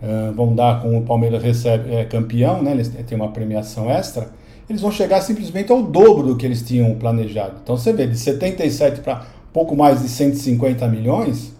uh, 0.01 0.33
vão 0.33 0.55
dar 0.55 0.81
com 0.81 0.97
o 0.97 1.01
Palmeiras 1.03 1.41
recebe, 1.41 1.93
é 1.93 2.05
campeão, 2.05 2.61
né? 2.61 2.71
Eles 2.71 2.87
têm 2.87 3.17
uma 3.17 3.31
premiação 3.31 3.89
extra 3.89 4.29
eles 4.69 4.81
vão 4.81 4.91
chegar 4.91 5.21
simplesmente 5.21 5.71
ao 5.71 5.81
dobro 5.81 6.27
do 6.27 6.37
que 6.37 6.45
eles 6.45 6.61
tinham 6.61 6.93
planejado. 6.95 7.55
Então 7.63 7.75
você 7.75 7.91
vê, 7.91 8.05
de 8.05 8.17
77 8.17 9.01
para 9.01 9.25
pouco 9.51 9.75
mais 9.75 10.01
de 10.03 10.07
150 10.07 10.87
milhões, 10.87 11.51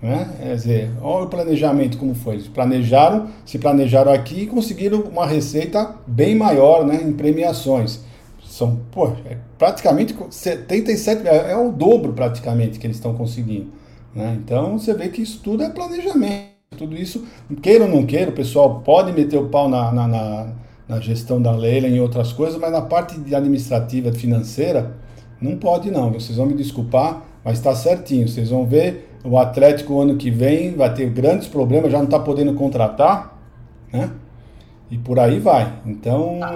né? 0.00 0.30
Quer 0.38 0.54
dizer, 0.54 0.90
olha 1.02 1.26
o 1.26 1.28
planejamento 1.28 1.98
como 1.98 2.14
foi. 2.14 2.34
Eles 2.34 2.48
planejaram, 2.48 3.28
se 3.44 3.58
planejaram 3.58 4.12
aqui 4.12 4.42
e 4.42 4.46
conseguiram 4.46 5.00
uma 5.02 5.26
receita 5.26 5.94
bem 6.06 6.34
maior 6.34 6.86
né, 6.86 7.00
em 7.02 7.12
premiações. 7.12 8.00
São, 8.42 8.80
pô, 8.90 9.08
é 9.26 9.36
praticamente 9.58 10.14
77, 10.30 11.26
é, 11.26 11.52
é 11.52 11.56
o 11.56 11.70
dobro 11.70 12.12
praticamente 12.12 12.78
que 12.78 12.86
eles 12.86 12.96
estão 12.96 13.14
conseguindo. 13.14 13.72
Né? 14.14 14.38
Então 14.42 14.78
você 14.78 14.94
vê 14.94 15.08
que 15.08 15.20
isso 15.20 15.40
tudo 15.42 15.62
é 15.62 15.68
planejamento. 15.68 16.53
Tudo 16.76 16.96
isso, 16.96 17.24
queira 17.62 17.84
ou 17.84 17.90
não 17.90 18.04
queira, 18.04 18.30
o 18.30 18.34
pessoal 18.34 18.80
pode 18.80 19.12
meter 19.12 19.38
o 19.38 19.48
pau 19.48 19.68
na, 19.68 19.92
na, 19.92 20.08
na 20.08 20.46
na 20.88 21.00
gestão 21.00 21.40
da 21.40 21.50
Leila 21.50 21.88
em 21.88 21.98
outras 21.98 22.32
coisas, 22.32 22.60
mas 22.60 22.70
na 22.70 22.82
parte 22.82 23.14
administrativa 23.34 24.12
financeira 24.12 24.94
não 25.40 25.56
pode 25.56 25.90
não. 25.90 26.12
Vocês 26.12 26.36
vão 26.36 26.46
me 26.46 26.54
desculpar, 26.54 27.22
Mas 27.42 27.58
está 27.58 27.74
certinho, 27.74 28.28
vocês 28.28 28.50
vão 28.50 28.66
ver, 28.66 29.18
o 29.24 29.38
Atlético 29.38 30.00
ano 30.00 30.16
que 30.16 30.30
vem 30.30 30.74
vai 30.74 30.92
ter 30.92 31.08
grandes 31.10 31.46
problemas, 31.48 31.90
já 31.90 31.98
não 31.98 32.04
está 32.04 32.18
podendo 32.18 32.54
contratar, 32.54 33.38
né? 33.92 34.10
E 34.90 34.98
por 34.98 35.18
aí 35.18 35.38
vai. 35.38 35.72
Então. 35.86 36.38
Ah. 36.42 36.48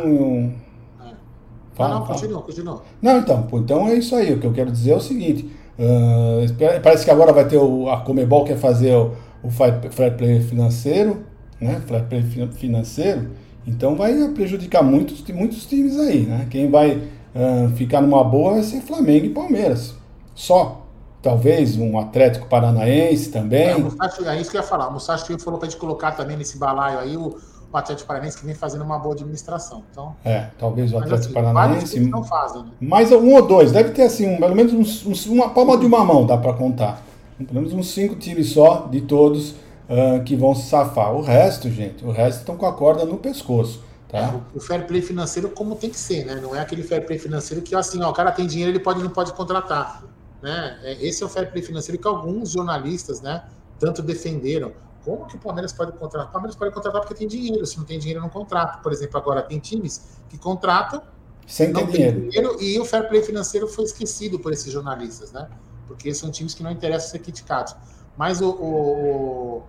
Fala, 1.75 1.91
não, 1.95 2.01
não, 2.01 2.07
fala. 2.07 2.07
continua, 2.07 2.43
continua. 2.43 2.83
Não, 3.01 3.19
então, 3.19 3.47
então 3.53 3.89
é 3.89 3.95
isso 3.95 4.15
aí. 4.17 4.35
O 4.35 4.41
que 4.41 4.47
eu 4.47 4.53
quero 4.53 4.71
dizer 4.71 4.93
é 4.93 4.97
o 4.97 5.01
seguinte: 5.01 5.51
ah, 5.79 6.41
espera- 6.45 6.81
parece 6.81 7.05
que 7.05 7.11
agora 7.11 7.33
vai 7.33 7.47
ter 7.47 7.57
o, 7.59 7.89
a 7.89 7.99
Comebol 8.01 8.45
quer 8.45 8.57
fazer 8.57 8.95
o, 8.95 9.13
o 9.43 9.51
fair 9.51 10.17
play 10.17 10.41
financeiro, 10.41 11.25
né? 11.61 11.81
Fair 11.87 12.05
play 12.05 12.23
fi- 12.23 12.49
financeiro. 12.53 13.31
Então 13.67 13.95
vai 13.97 14.29
prejudicar 14.29 14.83
muitos, 14.83 15.23
muitos 15.31 15.67
times 15.67 15.99
aí, 15.99 16.23
né? 16.27 16.47
Quem 16.51 16.71
vai 16.71 17.03
ah, 17.35 17.69
ficar 17.77 18.01
numa 18.01 18.25
boa 18.25 18.55
vai 18.55 18.63
ser 18.63 18.81
Flamengo 18.81 19.27
e 19.27 19.31
Palmeiras. 19.31 19.95
Só. 20.35 20.85
Talvez 21.21 21.77
um 21.77 21.99
Atlético 21.99 22.47
Paranaense 22.47 23.31
também. 23.33 23.71
É, 23.71 23.75
o 23.77 23.81
Musashi, 23.81 24.25
é 24.25 24.41
isso 24.41 24.51
que 24.53 24.57
eu 24.57 24.61
ia 24.61 24.67
falar. 24.67 24.87
O 24.89 24.93
Musashi 24.93 25.37
falou 25.41 25.59
pra 25.59 25.69
gente 25.69 25.79
colocar 25.79 26.13
também 26.13 26.37
nesse 26.37 26.57
balaio 26.57 27.01
aí 27.01 27.17
o, 27.17 27.37
o 27.73 27.77
Atlético 27.77 28.07
Paranaense 28.07 28.39
que 28.39 28.47
vem 28.47 28.55
fazendo 28.55 28.85
uma 28.85 29.01
boa 29.01 29.17
administração. 29.17 29.83
Então, 29.91 30.15
É, 30.25 30.47
talvez 30.57 30.93
o 30.93 30.95
mas 30.95 31.05
Atlético 31.07 31.37
assim, 31.37 31.53
Paranaense. 31.53 32.01
não 32.01 32.23
fazem, 32.23 32.63
né? 32.63 32.69
Mais 32.81 33.11
um 33.11 33.35
ou 33.35 33.45
dois, 33.45 33.73
deve 33.73 33.91
ter 33.91 34.03
assim, 34.03 34.29
um, 34.29 34.37
pelo 34.39 34.55
menos 34.55 34.73
uns, 34.73 35.05
uns- 35.05 35.27
uma 35.27 35.49
palma 35.51 35.77
de 35.77 35.85
uma 35.85 36.05
mão, 36.05 36.25
dá 36.25 36.39
para 36.39 36.53
contar. 36.55 37.03
Pelo 37.39 37.55
menos 37.55 37.73
uns 37.73 37.91
cinco 37.93 38.17
times 38.17 38.51
só 38.53 38.87
de 38.91 39.01
todos 39.03 39.55
ah, 39.89 40.21
que 40.25 40.35
vão 40.37 40.55
se 40.55 40.69
safar. 40.69 41.15
O 41.15 41.23
resto, 41.23 41.71
gente, 41.71 42.05
o 42.05 42.11
resto 42.11 42.41
estão 42.41 42.57
com 42.57 42.67
a 42.67 42.73
corda 42.73 43.05
no 43.05 43.17
pescoço, 43.19 43.83
É, 44.13 44.21
tá? 44.21 44.41
o, 44.55 44.59
o 44.59 44.61
fair 44.61 44.87
play 44.87 45.01
financeiro 45.03 45.51
como 45.51 45.77
tem 45.77 45.91
que 45.91 45.99
ser, 45.99 46.25
né? 46.27 46.35
Não 46.37 46.55
é 46.55 46.61
aquele 46.61 46.83
fair 46.83 47.05
play 47.07 47.19
financeiro 47.19 47.63
que 47.63 47.75
assim, 47.75 48.03
ó, 48.03 48.11
o 48.11 48.13
cara 48.13 48.33
tem 48.33 48.47
dinheiro, 48.47 48.71
ele 48.73 48.81
pode 48.81 49.03
não 49.03 49.11
pode 49.11 49.33
contratar, 49.33 50.03
né? 50.43 50.79
É, 50.83 51.07
esse 51.07 51.23
é 51.23 51.27
o 51.27 51.29
fair 51.29 51.51
play 51.51 51.63
financeiro 51.63 52.01
que 52.01 52.09
alguns 52.09 52.51
jornalistas, 52.51 53.21
né, 53.21 53.45
tanto 53.79 54.03
defenderam. 54.03 54.73
Como 55.05 55.27
que 55.27 55.37
o 55.37 55.39
Palmeiras 55.39 55.73
pode 55.73 55.93
contratar? 55.93 56.29
O 56.29 56.33
Palmeiras 56.33 56.57
pode 56.57 56.75
contratar 56.75 57.01
porque 57.01 57.15
tem 57.15 57.27
dinheiro. 57.29 57.65
Se 57.65 57.79
não 57.79 57.85
tem 57.85 57.99
dinheiro, 57.99 58.21
não 58.21 58.29
contrata. 58.29 58.79
Por 58.83 58.93
exemplo, 58.93 59.17
agora 59.17 59.41
tem 59.43 59.59
times 59.59 60.19
que 60.29 60.37
contratam 60.37 61.01
Sem 61.47 61.73
ter 61.73 61.73
não 61.73 61.87
tem 61.87 61.95
dinheiro. 61.95 62.21
dinheiro 62.29 62.63
e 62.63 62.79
o 62.79 62.85
fair 62.85 63.09
play 63.09 63.23
financeiro 63.23 63.67
foi 63.69 63.85
esquecido 63.85 64.39
por 64.39 64.53
esses 64.53 64.71
jornalistas, 64.71 65.33
né? 65.33 65.49
Porque 65.89 66.15
são 66.15 66.31
times 66.31 66.55
que 66.55 66.63
não 66.63 66.71
interessam 66.71 67.11
ser 67.11 67.21
criticados. 67.21 67.75
Mas 68.17 68.41
o, 68.43 68.51
o- 68.51 69.69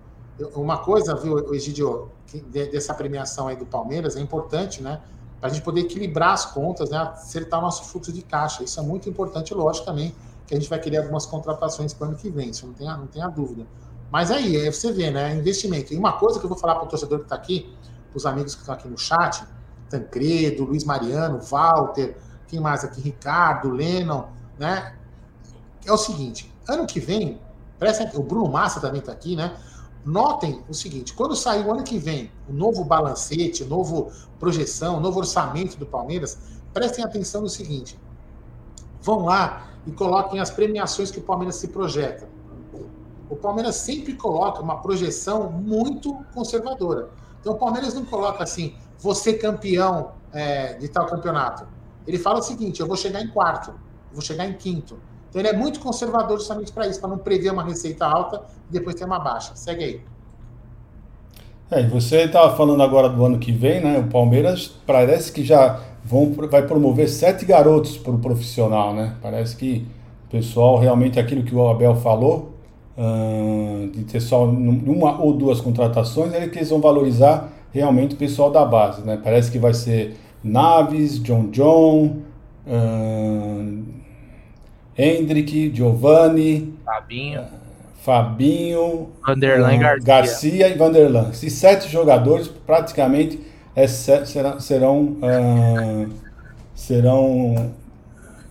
uma 0.55 0.77
coisa, 0.77 1.15
viu, 1.15 1.53
Egidio, 1.53 2.11
dessa 2.71 2.93
premiação 2.93 3.47
aí 3.47 3.55
do 3.57 3.65
Palmeiras 3.65 4.15
é 4.15 4.21
importante, 4.21 4.81
né? 4.81 5.01
Para 5.39 5.49
a 5.49 5.53
gente 5.53 5.63
poder 5.63 5.81
equilibrar 5.81 6.33
as 6.33 6.45
contas, 6.45 6.89
né? 6.89 6.97
Acertar 6.97 7.59
o 7.59 7.63
nosso 7.63 7.85
fluxo 7.85 8.11
de 8.13 8.21
caixa. 8.21 8.63
Isso 8.63 8.79
é 8.79 8.83
muito 8.83 9.09
importante, 9.09 9.53
lógico 9.53 9.85
também, 9.85 10.15
que 10.45 10.53
a 10.53 10.59
gente 10.59 10.69
vai 10.69 10.79
querer 10.79 10.97
algumas 10.97 11.25
contratações 11.25 11.93
para 11.93 12.05
o 12.05 12.09
ano 12.09 12.17
que 12.17 12.29
vem, 12.29 12.49
isso 12.49 12.65
não 12.67 12.73
tem, 12.73 12.87
não 12.87 13.07
tem 13.07 13.21
a 13.21 13.27
dúvida. 13.27 13.67
Mas 14.09 14.31
aí, 14.31 14.57
aí 14.57 14.71
você 14.71 14.91
vê, 14.91 15.11
né? 15.11 15.35
Investimento. 15.35 15.93
E 15.93 15.97
uma 15.97 16.13
coisa 16.13 16.39
que 16.39 16.45
eu 16.45 16.49
vou 16.49 16.57
falar 16.57 16.75
para 16.75 16.85
o 16.85 16.87
torcedor 16.89 17.19
que 17.19 17.25
está 17.25 17.35
aqui, 17.35 17.77
para 18.09 18.17
os 18.17 18.25
amigos 18.25 18.55
que 18.55 18.61
estão 18.61 18.73
aqui 18.73 18.87
no 18.87 18.97
chat, 18.97 19.45
Tancredo, 19.87 20.63
Luiz 20.65 20.83
Mariano, 20.83 21.39
Walter, 21.41 22.17
quem 22.47 22.59
mais 22.59 22.83
aqui? 22.83 23.01
Ricardo, 23.01 23.69
Lennon, 23.69 24.29
né? 24.57 24.98
É 25.85 25.91
o 25.91 25.97
seguinte, 25.97 26.51
ano 26.67 26.85
que 26.85 26.99
vem, 26.99 27.39
atenção, 27.79 28.19
o 28.19 28.23
Bruno 28.23 28.49
Massa 28.49 28.79
também 28.79 28.99
está 28.99 29.11
aqui, 29.11 29.35
né? 29.35 29.55
Notem 30.05 30.63
o 30.69 30.73
seguinte, 30.73 31.13
quando 31.13 31.35
sair 31.35 31.65
o 31.65 31.71
ano 31.71 31.83
que 31.83 31.97
vem 31.97 32.31
o 32.47 32.53
novo 32.53 32.83
balancete, 32.83 33.63
novo 33.65 34.11
projeção, 34.39 34.99
novo 34.99 35.19
orçamento 35.19 35.77
do 35.77 35.85
Palmeiras, 35.85 36.37
prestem 36.73 37.03
atenção 37.03 37.41
no 37.41 37.49
seguinte, 37.49 37.99
vão 39.01 39.25
lá 39.25 39.67
e 39.85 39.91
coloquem 39.91 40.39
as 40.39 40.49
premiações 40.49 41.11
que 41.11 41.19
o 41.19 41.21
Palmeiras 41.21 41.55
se 41.55 41.67
projeta. 41.67 42.27
O 43.29 43.35
Palmeiras 43.35 43.75
sempre 43.75 44.13
coloca 44.13 44.61
uma 44.61 44.81
projeção 44.81 45.51
muito 45.51 46.15
conservadora. 46.33 47.09
Então 47.39 47.53
o 47.53 47.57
Palmeiras 47.57 47.93
não 47.93 48.03
coloca 48.05 48.43
assim, 48.43 48.75
você 48.97 49.33
campeão 49.33 50.13
é, 50.33 50.73
de 50.73 50.87
tal 50.87 51.05
campeonato. 51.05 51.67
Ele 52.07 52.17
fala 52.17 52.39
o 52.39 52.41
seguinte: 52.41 52.79
eu 52.79 52.87
vou 52.87 52.97
chegar 52.97 53.21
em 53.21 53.27
quarto, 53.27 53.73
vou 54.11 54.21
chegar 54.21 54.45
em 54.47 54.53
quinto. 54.53 54.99
Então 55.29 55.41
ele 55.41 55.49
é 55.49 55.53
muito 55.53 55.79
conservador 55.79 56.37
justamente 56.37 56.71
para 56.71 56.87
isso, 56.87 56.99
para 56.99 57.09
não 57.09 57.17
prever 57.17 57.51
uma 57.51 57.63
receita 57.63 58.05
alta 58.05 58.41
e 58.69 58.73
depois 58.73 58.95
ter 58.95 59.05
uma 59.05 59.19
baixa. 59.19 59.51
Segue 59.55 59.83
aí. 59.83 60.01
É, 61.71 61.87
você 61.87 62.23
estava 62.23 62.55
falando 62.55 62.81
agora 62.81 63.07
do 63.07 63.23
ano 63.23 63.37
que 63.37 63.51
vem, 63.51 63.79
né? 63.79 63.99
O 63.99 64.07
Palmeiras 64.07 64.73
parece 64.87 65.31
que 65.31 65.43
já 65.43 65.79
vão, 66.03 66.31
vai 66.49 66.65
promover 66.65 67.07
sete 67.07 67.45
garotos 67.45 67.95
para 67.95 68.11
o 68.11 68.17
profissional, 68.17 68.93
né? 68.93 69.15
Parece 69.21 69.55
que 69.55 69.85
o 70.27 70.31
pessoal 70.31 70.79
realmente 70.79 71.19
aquilo 71.19 71.43
que 71.43 71.53
o 71.53 71.67
Abel 71.67 71.95
falou, 71.95 72.53
de 73.93 74.03
ter 74.03 74.19
só 74.19 74.45
uma 74.45 75.21
ou 75.21 75.31
duas 75.33 75.61
contratações, 75.61 76.33
é 76.33 76.47
que 76.47 76.57
eles 76.57 76.69
vão 76.69 76.81
valorizar 76.81 77.49
realmente 77.71 78.15
o 78.15 78.17
pessoal 78.17 78.51
da 78.51 78.65
base, 78.65 79.03
né? 79.03 79.19
Parece 79.23 79.51
que 79.51 79.59
vai 79.59 79.73
ser 79.73 80.17
Naves, 80.43 81.21
John 81.21 81.49
John, 81.51 82.17
Hendrick, 84.99 85.71
Giovanni, 85.73 86.73
Fabinho, 86.85 87.41
Fabinho, 88.03 89.09
Vanderlan 89.25 89.73
e 89.73 89.75
ah, 89.75 89.79
Garcia. 89.79 90.03
Garcia 90.05 90.67
e 90.69 90.77
Vanderlan. 90.77 91.29
Esses 91.31 91.53
sete 91.53 91.89
jogadores 91.89 92.47
praticamente 92.47 93.39
é 93.75 93.87
se- 93.87 94.25
será- 94.25 94.59
serão, 94.59 95.17
ah, 95.21 96.05
serão 96.75 97.71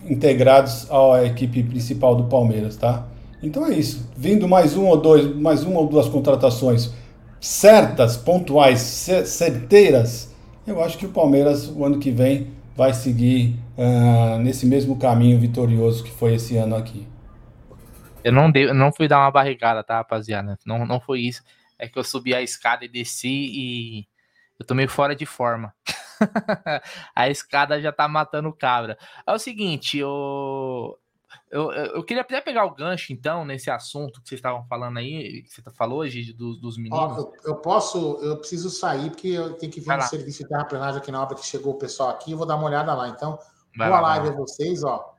integrados 0.09 0.87
à 0.89 1.23
equipe 1.25 1.61
principal 1.63 2.15
do 2.15 2.23
Palmeiras, 2.25 2.75
tá? 2.77 3.05
Então 3.43 3.65
é 3.65 3.73
isso. 3.73 4.09
Vindo 4.17 4.47
mais 4.47 4.75
um 4.75 4.85
ou 4.87 4.97
dois, 4.97 5.35
mais 5.35 5.63
uma 5.63 5.79
ou 5.79 5.87
duas 5.87 6.07
contratações 6.07 6.91
certas, 7.39 8.17
pontuais, 8.17 8.79
cer- 8.79 9.25
certeiras, 9.25 10.29
eu 10.67 10.81
acho 10.83 10.97
que 10.97 11.05
o 11.05 11.09
Palmeiras 11.09 11.69
o 11.69 11.85
ano 11.85 11.99
que 11.99 12.11
vem 12.11 12.47
vai 12.75 12.93
seguir 12.93 13.55
ah, 13.81 14.37
nesse 14.37 14.65
mesmo 14.65 14.99
caminho 14.99 15.39
vitorioso 15.39 16.03
que 16.03 16.11
foi 16.11 16.33
esse 16.33 16.57
ano 16.57 16.75
aqui. 16.75 17.07
Eu 18.21 18.33
não, 18.33 18.51
dei, 18.51 18.67
eu 18.67 18.73
não 18.73 18.91
fui 18.91 19.07
dar 19.07 19.19
uma 19.19 19.31
barrigada, 19.31 19.81
tá, 19.81 19.95
rapaziada? 19.95 20.59
Não, 20.65 20.85
não 20.85 20.99
foi 20.99 21.21
isso. 21.21 21.41
É 21.77 21.87
que 21.87 21.97
eu 21.97 22.03
subi 22.03 22.35
a 22.35 22.41
escada 22.41 22.83
e 22.83 22.89
desci 22.89 23.29
e 23.29 24.07
eu 24.59 24.65
tô 24.65 24.75
meio 24.75 24.89
fora 24.89 25.15
de 25.15 25.25
forma. 25.25 25.73
a 27.15 27.29
escada 27.29 27.81
já 27.81 27.93
tá 27.93 28.05
matando 28.05 28.51
cabra. 28.51 28.97
É 29.25 29.31
o 29.31 29.39
seguinte, 29.39 29.97
eu, 29.97 30.99
eu, 31.49 31.71
eu 31.71 32.03
queria 32.03 32.23
até 32.23 32.41
pegar 32.41 32.65
o 32.65 32.75
gancho, 32.75 33.13
então, 33.13 33.45
nesse 33.45 33.71
assunto 33.71 34.21
que 34.21 34.27
vocês 34.27 34.39
estavam 34.39 34.65
falando 34.67 34.97
aí, 34.97 35.43
que 35.43 35.49
você 35.53 35.61
falou, 35.71 36.05
Gigi, 36.05 36.33
dos, 36.33 36.59
dos 36.59 36.77
Ó, 36.77 36.81
meninos. 36.81 37.17
eu, 37.17 37.33
eu 37.45 37.55
posso, 37.55 38.19
eu 38.21 38.35
preciso 38.35 38.69
sair 38.69 39.09
porque 39.09 39.29
eu 39.29 39.53
tenho 39.53 39.71
que 39.71 39.79
vir 39.79 39.87
Vai 39.87 39.97
no 39.97 40.03
serviço 40.03 40.43
de 40.43 40.49
terraplenagem 40.49 40.99
aqui 40.99 41.13
na 41.13 41.21
hora 41.21 41.33
que 41.33 41.45
chegou 41.45 41.75
o 41.75 41.77
pessoal 41.77 42.09
aqui. 42.09 42.33
Eu 42.33 42.37
vou 42.37 42.45
dar 42.45 42.57
uma 42.57 42.65
olhada 42.65 42.93
lá. 42.93 43.07
Então, 43.07 43.39
Vai 43.79 43.87
boa 43.89 44.01
lá, 44.01 44.07
live 44.17 44.29
a 44.29 44.31
vocês, 44.33 44.83
ó. 44.83 45.15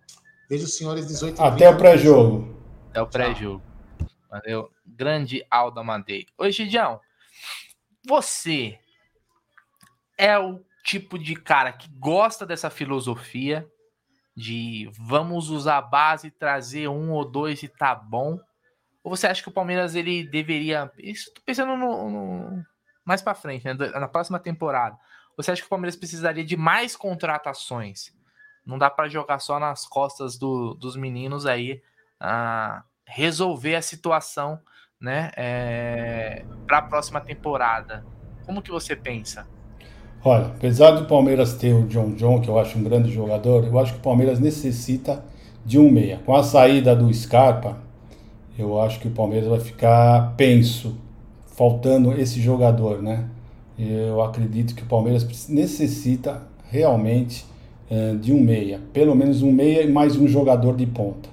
Vejo 0.48 0.64
os 0.64 0.76
senhores 0.76 1.06
18 1.06 1.40
Até 1.42 1.68
o 1.68 1.76
pré-jogo. 1.76 2.60
É 2.92 3.00
o 3.00 3.06
pré-jogo. 3.06 3.62
Valeu. 4.28 4.70
Grande 4.86 5.44
Aldo 5.50 5.80
Amadei. 5.80 6.26
Oi, 6.38 6.52
Gidião. 6.52 7.00
Você 8.06 8.78
é 10.18 10.38
o 10.38 10.60
tipo 10.84 11.18
de 11.18 11.34
cara 11.34 11.72
que 11.72 11.88
gosta 11.98 12.44
dessa 12.46 12.68
filosofia 12.70 13.66
de 14.36 14.90
vamos 14.98 15.50
usar 15.50 15.78
a 15.78 15.82
base, 15.82 16.30
trazer 16.30 16.88
um 16.88 17.12
ou 17.12 17.24
dois 17.24 17.62
e 17.62 17.68
tá 17.68 17.94
bom? 17.94 18.38
Ou 19.02 19.16
você 19.16 19.26
acha 19.26 19.42
que 19.42 19.48
o 19.48 19.52
Palmeiras 19.52 19.94
ele 19.94 20.24
deveria. 20.24 20.90
Isso 20.98 21.32
tô 21.34 21.40
pensando 21.44 21.76
no, 21.76 22.10
no- 22.10 22.64
mais 23.04 23.22
pra 23.22 23.34
frente, 23.34 23.64
né? 23.64 23.74
na 23.74 24.08
próxima 24.08 24.38
temporada. 24.38 24.96
Você 25.36 25.50
acha 25.50 25.62
que 25.62 25.66
o 25.66 25.70
Palmeiras 25.70 25.96
precisaria 25.96 26.44
de 26.44 26.56
mais 26.56 26.96
contratações? 26.96 28.12
Não 28.64 28.78
dá 28.78 28.88
pra 28.90 29.08
jogar 29.08 29.38
só 29.38 29.58
nas 29.58 29.86
costas 29.86 30.36
do- 30.38 30.74
dos 30.74 30.96
meninos 30.96 31.46
aí 31.46 31.80
a 32.20 32.82
resolver 33.06 33.74
a 33.74 33.82
situação, 33.82 34.60
né, 35.00 35.30
é, 35.36 36.44
para 36.66 36.78
a 36.78 36.82
próxima 36.82 37.20
temporada. 37.20 38.04
Como 38.46 38.62
que 38.62 38.70
você 38.70 38.94
pensa? 38.94 39.46
Olha, 40.22 40.46
apesar 40.46 40.90
do 40.92 41.06
Palmeiras 41.06 41.54
ter 41.54 41.72
o 41.72 41.86
John 41.86 42.12
John, 42.12 42.40
que 42.40 42.48
eu 42.48 42.58
acho 42.58 42.78
um 42.78 42.84
grande 42.84 43.10
jogador, 43.10 43.64
eu 43.64 43.78
acho 43.78 43.94
que 43.94 43.98
o 43.98 44.02
Palmeiras 44.02 44.38
necessita 44.38 45.24
de 45.64 45.78
um 45.78 45.90
meia. 45.90 46.20
Com 46.26 46.36
a 46.36 46.42
saída 46.42 46.94
do 46.94 47.12
Scarpa, 47.12 47.78
eu 48.58 48.80
acho 48.80 49.00
que 49.00 49.08
o 49.08 49.10
Palmeiras 49.10 49.48
vai 49.48 49.60
ficar 49.60 50.34
penso, 50.36 50.98
faltando 51.56 52.12
esse 52.12 52.40
jogador, 52.40 53.02
né? 53.02 53.28
Eu 53.78 54.22
acredito 54.22 54.74
que 54.74 54.82
o 54.82 54.86
Palmeiras 54.86 55.48
necessita 55.48 56.42
realmente 56.70 57.46
de 58.20 58.32
um 58.32 58.40
meia, 58.40 58.80
pelo 58.92 59.14
menos 59.14 59.42
um 59.42 59.50
meia 59.50 59.82
e 59.82 59.90
mais 59.90 60.16
um 60.16 60.28
jogador 60.28 60.76
de 60.76 60.86
ponta. 60.86 61.28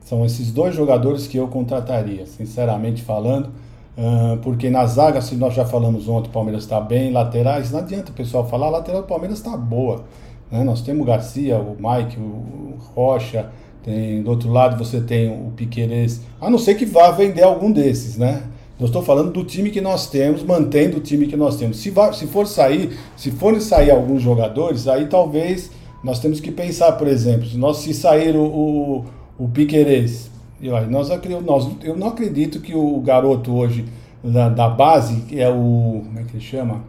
São 0.00 0.24
esses 0.24 0.52
dois 0.52 0.74
jogadores 0.74 1.26
que 1.26 1.36
eu 1.36 1.48
contrataria, 1.48 2.26
sinceramente 2.26 3.02
falando. 3.02 3.50
Ah, 3.96 4.38
porque 4.42 4.70
na 4.70 4.86
zaga, 4.86 5.20
se 5.20 5.34
nós 5.34 5.54
já 5.54 5.64
falamos 5.64 6.08
ontem, 6.08 6.28
o 6.28 6.32
Palmeiras 6.32 6.62
está 6.62 6.80
bem, 6.80 7.10
laterais, 7.10 7.72
não 7.72 7.80
adianta 7.80 8.12
o 8.12 8.14
pessoal 8.14 8.46
falar, 8.46 8.68
a 8.68 8.70
lateral 8.70 9.02
do 9.02 9.08
Palmeiras 9.08 9.38
está 9.38 9.56
boa. 9.56 10.04
né? 10.52 10.62
Nós 10.62 10.82
temos 10.82 11.02
o 11.02 11.04
Garcia, 11.04 11.58
o 11.58 11.76
Mike, 11.78 12.16
o 12.18 12.74
Rocha, 12.94 13.50
Tem, 13.82 14.22
do 14.22 14.30
outro 14.30 14.50
lado 14.52 14.76
você 14.82 15.00
tem 15.00 15.30
o 15.30 15.50
Piquerez, 15.56 16.20
a 16.40 16.48
não 16.48 16.58
ser 16.58 16.74
que 16.74 16.86
vá 16.86 17.10
vender 17.10 17.42
algum 17.42 17.72
desses, 17.72 18.16
né? 18.16 18.42
Eu 18.78 18.86
estou 18.86 19.02
falando 19.02 19.32
do 19.32 19.42
time 19.44 19.70
que 19.70 19.80
nós 19.80 20.08
temos, 20.08 20.44
mantendo 20.44 20.98
o 20.98 21.00
time 21.00 21.26
que 21.26 21.36
nós 21.36 21.56
temos. 21.56 21.78
Se, 21.78 21.90
vai, 21.90 22.12
se 22.12 22.28
for 22.28 22.46
sair, 22.46 22.96
se 23.16 23.32
forem 23.32 23.58
sair 23.58 23.90
alguns 23.90 24.22
jogadores, 24.22 24.86
aí 24.86 25.06
talvez 25.06 25.70
nós 26.02 26.20
temos 26.20 26.40
que 26.40 26.50
pensar, 26.50 26.92
por 26.92 27.08
exemplo, 27.08 27.46
se, 27.46 27.56
nós, 27.56 27.78
se 27.78 27.92
sair 27.92 28.36
o, 28.36 28.44
o, 28.44 29.04
o 29.38 29.48
Piquerez, 29.48 30.30
eu, 30.60 30.74
nós, 30.88 31.08
nós, 31.44 31.68
eu 31.82 31.96
não 31.96 32.08
acredito 32.08 32.60
que 32.60 32.74
o 32.74 33.00
garoto 33.00 33.54
hoje 33.54 33.84
da, 34.22 34.48
da 34.48 34.68
base, 34.68 35.22
que 35.22 35.40
é 35.40 35.48
o. 35.48 36.02
Como 36.04 36.18
é 36.18 36.22
que 36.24 36.36
ele 36.36 36.44
chama? 36.44 36.82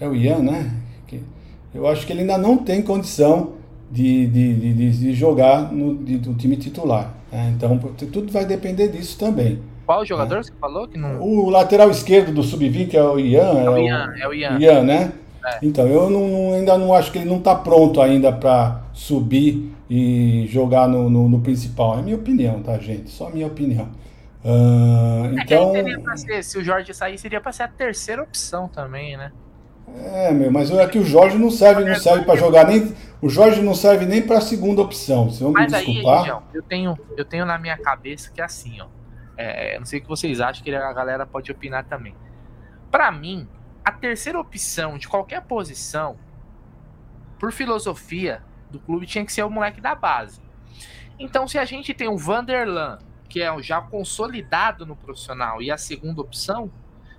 É 0.00 0.08
o 0.08 0.14
Ian, 0.14 0.38
né? 0.38 0.70
Eu 1.74 1.86
acho 1.86 2.06
que 2.06 2.12
ele 2.12 2.22
ainda 2.22 2.38
não 2.38 2.56
tem 2.56 2.82
condição 2.82 3.52
de, 3.90 4.26
de, 4.26 4.54
de, 4.54 4.90
de 4.90 5.14
jogar 5.14 5.72
no, 5.72 5.96
de, 5.96 6.18
no 6.18 6.34
time 6.34 6.56
titular. 6.56 7.14
Né? 7.30 7.52
Então 7.54 7.78
tudo 8.10 8.32
vai 8.32 8.44
depender 8.44 8.88
disso 8.88 9.18
também. 9.18 9.60
Qual 9.84 10.04
jogador 10.04 10.36
né? 10.36 10.42
você 10.42 10.52
falou 10.60 10.88
que 10.88 10.98
não. 10.98 11.20
O 11.20 11.50
lateral 11.50 11.90
esquerdo 11.90 12.32
do 12.32 12.42
Sub-20 12.42 12.94
é 12.94 13.02
o 13.02 13.18
Ian. 13.18 13.58
É, 13.58 13.64
é 13.64 13.70
o 13.70 13.78
Ian, 13.78 14.14
é 14.18 14.28
o 14.28 14.34
Ian. 14.34 14.58
Ian 14.58 14.82
né? 14.82 15.12
É. 15.54 15.58
Então, 15.62 15.86
eu 15.86 16.10
não, 16.10 16.54
ainda 16.54 16.76
não 16.76 16.94
acho 16.94 17.10
que 17.10 17.18
ele 17.18 17.28
não 17.28 17.38
está 17.38 17.54
pronto 17.54 18.00
ainda 18.00 18.32
para 18.32 18.82
subir 18.92 19.72
e 19.88 20.46
jogar 20.48 20.88
no, 20.88 21.08
no, 21.08 21.28
no, 21.28 21.40
principal. 21.40 21.98
É 21.98 22.02
minha 22.02 22.16
opinião, 22.16 22.62
tá, 22.62 22.78
gente? 22.78 23.10
Só 23.10 23.30
minha 23.30 23.46
opinião. 23.46 23.88
Uh, 24.44 25.38
então. 25.40 25.72
Ser, 26.16 26.44
se 26.44 26.58
o 26.58 26.64
Jorge 26.64 26.92
sair, 26.94 27.18
seria 27.18 27.40
para 27.40 27.52
ser 27.52 27.64
a 27.64 27.68
terceira 27.68 28.22
opção 28.22 28.68
também, 28.68 29.16
né? 29.16 29.32
É, 29.96 30.30
meu, 30.32 30.50
mas 30.50 30.70
é 30.70 30.86
que 30.86 30.98
o 30.98 31.04
Jorge 31.04 31.38
não 31.38 31.50
serve, 31.50 31.84
não 31.84 31.94
serve 31.94 32.24
para 32.24 32.36
jogar 32.36 32.66
nem. 32.66 32.94
O 33.22 33.28
Jorge 33.28 33.62
não 33.62 33.74
serve 33.74 34.04
nem 34.04 34.22
para 34.22 34.38
a 34.38 34.40
segunda 34.40 34.82
opção. 34.82 35.30
Se 35.30 35.42
mas 35.44 35.72
me 35.72 35.78
desculpar. 35.78 36.24
Aí, 36.24 36.42
eu 36.54 36.62
tenho, 36.62 36.98
eu 37.16 37.24
tenho 37.24 37.46
na 37.46 37.58
minha 37.58 37.76
cabeça 37.76 38.30
que 38.30 38.40
é 38.40 38.44
assim, 38.44 38.80
ó. 38.80 38.86
É, 39.36 39.78
não 39.78 39.86
sei 39.86 40.00
o 40.00 40.02
que 40.02 40.08
vocês 40.08 40.40
acham, 40.40 40.62
que 40.62 40.74
a 40.74 40.92
galera 40.92 41.24
pode 41.24 41.50
opinar 41.50 41.84
também. 41.84 42.14
Para 42.90 43.10
mim, 43.10 43.48
a 43.88 43.92
terceira 43.92 44.38
opção 44.38 44.98
de 44.98 45.08
qualquer 45.08 45.42
posição, 45.42 46.16
por 47.38 47.52
filosofia 47.52 48.42
do 48.70 48.78
clube, 48.78 49.06
tinha 49.06 49.24
que 49.24 49.32
ser 49.32 49.42
o 49.42 49.50
moleque 49.50 49.80
da 49.80 49.94
base. 49.94 50.40
Então, 51.18 51.48
se 51.48 51.58
a 51.58 51.64
gente 51.64 51.94
tem 51.94 52.06
o 52.06 52.18
Vanderlan, 52.18 52.98
que 53.30 53.40
é 53.40 53.62
já 53.62 53.80
consolidado 53.80 54.84
no 54.84 54.94
profissional, 54.94 55.62
e 55.62 55.70
a 55.70 55.78
segunda 55.78 56.20
opção, 56.20 56.70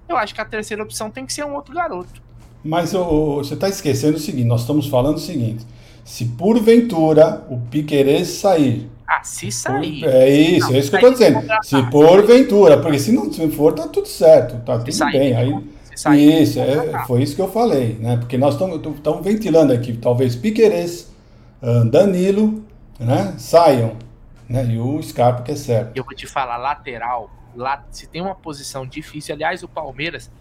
eu 0.07 0.15
acho 0.15 0.33
que 0.35 0.41
a 0.41 0.45
terceira 0.45 0.83
opção 0.83 1.09
tem 1.09 1.25
que 1.25 1.33
ser 1.33 1.43
um 1.43 1.55
outro 1.55 1.73
garoto. 1.73 2.21
Mas 2.63 2.93
oh, 2.93 3.37
você 3.37 3.55
está 3.55 3.67
esquecendo 3.67 4.17
o 4.17 4.19
seguinte: 4.19 4.45
nós 4.45 4.61
estamos 4.61 4.87
falando 4.87 5.15
o 5.15 5.19
seguinte. 5.19 5.65
Se 6.03 6.25
porventura 6.25 7.45
o 7.49 7.59
Piquerez 7.59 8.27
sair. 8.27 8.89
Ah, 9.07 9.23
se 9.23 9.51
sair. 9.51 10.03
É 10.05 10.29
isso, 10.29 10.67
não, 10.67 10.75
é 10.75 10.79
isso 10.79 10.89
que 10.89 10.95
eu 10.97 11.11
estou 11.11 11.11
dizendo. 11.11 11.47
Se 11.63 11.81
porventura, 11.89 12.79
porque 12.79 12.99
se 12.99 13.11
não 13.11 13.31
se 13.31 13.49
for, 13.49 13.73
tá 13.73 13.87
tudo 13.87 14.07
certo, 14.07 14.63
tá 14.63 14.77
tudo 14.77 14.91
sair, 14.91 15.11
bem. 15.11 15.35
Aí, 15.35 15.78
sair, 15.99 16.43
isso, 16.43 16.59
é, 16.59 17.05
foi 17.05 17.21
isso 17.21 17.35
que 17.35 17.41
eu 17.41 17.51
falei, 17.51 17.95
né? 17.99 18.15
Porque 18.15 18.37
nós 18.37 18.53
estamos 18.53 19.21
ventilando 19.21 19.73
aqui, 19.73 19.91
talvez 19.97 20.33
Piquerez, 20.33 21.11
ah, 21.61 21.83
Danilo, 21.83 22.63
né? 22.97 23.35
Saiam, 23.37 23.97
né? 24.47 24.65
E 24.65 24.77
o 24.77 25.03
Scarpa 25.03 25.43
que 25.43 25.51
é 25.51 25.55
certo. 25.55 25.97
Eu 25.97 26.05
vou 26.05 26.15
te 26.15 26.25
falar, 26.25 26.55
lateral, 26.55 27.29
lá, 27.53 27.85
se 27.91 28.07
tem 28.07 28.21
uma 28.21 28.33
posição 28.33 28.87
difícil, 28.87 29.35
aliás, 29.35 29.61
o 29.61 29.67
Palmeiras, 29.67 30.31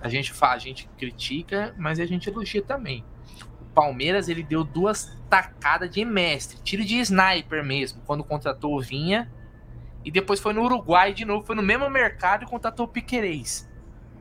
a 0.00 0.08
gente 0.08 0.32
fala, 0.32 0.54
a 0.54 0.58
gente 0.58 0.88
critica, 0.96 1.74
mas 1.76 2.00
a 2.00 2.06
gente 2.06 2.30
elogia 2.30 2.62
também. 2.62 3.04
O 3.60 3.66
Palmeiras, 3.74 4.26
ele 4.26 4.42
deu 4.42 4.64
duas 4.64 5.12
tacadas 5.28 5.90
de 5.90 6.02
mestre, 6.02 6.58
tiro 6.62 6.82
de 6.82 6.98
sniper 7.00 7.62
mesmo, 7.62 8.00
quando 8.06 8.24
contratou 8.24 8.74
o 8.74 8.80
Vinha, 8.80 9.30
e 10.02 10.10
depois 10.10 10.40
foi 10.40 10.54
no 10.54 10.62
Uruguai 10.62 11.12
de 11.12 11.26
novo, 11.26 11.44
foi 11.44 11.54
no 11.54 11.62
mesmo 11.62 11.90
mercado 11.90 12.44
e 12.44 12.46
contratou 12.46 12.86
o 12.86 12.88
Piquerez. 12.88 13.67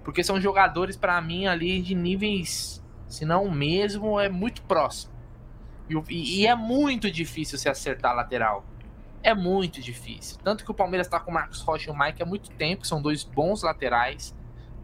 Porque 0.08 0.24
são 0.24 0.40
jogadores, 0.40 0.96
para 0.96 1.20
mim, 1.20 1.48
ali 1.48 1.82
de 1.82 1.94
níveis, 1.94 2.82
se 3.10 3.26
não 3.26 3.52
mesmo, 3.52 4.18
é 4.18 4.30
muito 4.30 4.62
próximo. 4.62 5.12
E, 6.10 6.40
e, 6.40 6.48
é 6.48 6.56
muito 6.56 7.12
difícil 7.12 7.58
se 7.58 7.68
acertar 7.68 8.16
lateral. 8.16 8.64
É 9.22 9.34
muito 9.34 9.82
difícil. 9.82 10.38
Tanto 10.42 10.64
que 10.64 10.72
o 10.72 10.74
Palmeiras 10.74 11.10
tá 11.10 11.20
com 11.20 11.30
o 11.30 11.34
Marcos 11.34 11.60
Rocha 11.60 11.90
e 11.90 11.94
o 11.94 12.00
Mike 12.00 12.24
há 12.24 12.26
muito 12.26 12.50
tempo, 12.52 12.88
são 12.88 13.02
dois 13.02 13.26
bons 13.26 13.64
laterais, 13.64 14.34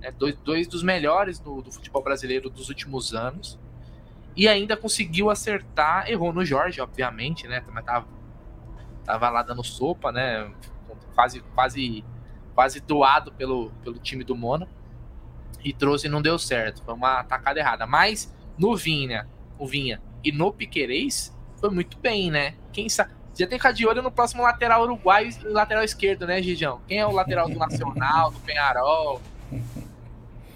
né? 0.02 0.12
dois, 0.12 0.36
dois 0.36 0.68
dos 0.68 0.84
melhores 0.84 1.40
do, 1.40 1.62
do 1.62 1.72
futebol 1.72 2.04
brasileiro 2.04 2.50
dos 2.50 2.68
últimos 2.68 3.14
anos. 3.14 3.58
E 4.36 4.46
ainda 4.46 4.76
conseguiu 4.76 5.30
acertar, 5.30 6.10
errou 6.10 6.34
no 6.34 6.44
Jorge, 6.44 6.82
obviamente, 6.82 7.48
né? 7.48 7.62
Também 7.62 7.82
tava, 7.82 8.08
tava 9.06 9.30
lá 9.30 9.42
dando 9.42 9.64
sopa, 9.64 10.12
né? 10.12 10.54
Quase, 11.16 11.40
quase, 11.56 12.04
quase 12.54 12.82
doado 12.82 13.32
pelo, 13.32 13.72
pelo 13.86 13.98
time 14.00 14.26
do 14.26 14.36
Mônaco 14.36 14.83
e 15.64 15.74
trouxe 15.74 16.08
e 16.08 16.10
não 16.10 16.22
deu 16.22 16.38
certo. 16.38 16.84
Foi 16.84 16.94
uma 16.94 17.20
atacada 17.20 17.60
errada. 17.60 17.86
Mas 17.88 18.34
no 18.58 18.76
Vinha, 18.76 19.28
o 19.58 19.68
Vinha 19.68 20.02
e 20.24 20.32
no 20.32 20.52
Piquerez 20.52 21.34
foi 21.58 21.70
muito 21.70 21.98
bem, 22.00 22.30
né? 22.30 22.56
Quem 22.72 22.90
sabe. 22.90 23.12
Já 23.36 23.48
tem 23.48 23.58
que 23.58 23.64
ficar 23.64 23.72
de 23.72 23.88
olho 23.88 24.04
no 24.04 24.12
próximo 24.12 24.44
lateral 24.44 24.84
uruguaio 24.84 25.30
e 25.30 25.48
lateral 25.48 25.84
esquerdo, 25.84 26.28
né, 26.28 26.42
Gigião? 26.42 26.80
Quem 26.88 27.00
é 27.00 27.06
o 27.06 27.12
lateral 27.12 27.50
do 27.50 27.58
Nacional, 27.58 28.30
do 28.30 28.40
Penharol? 28.42 29.22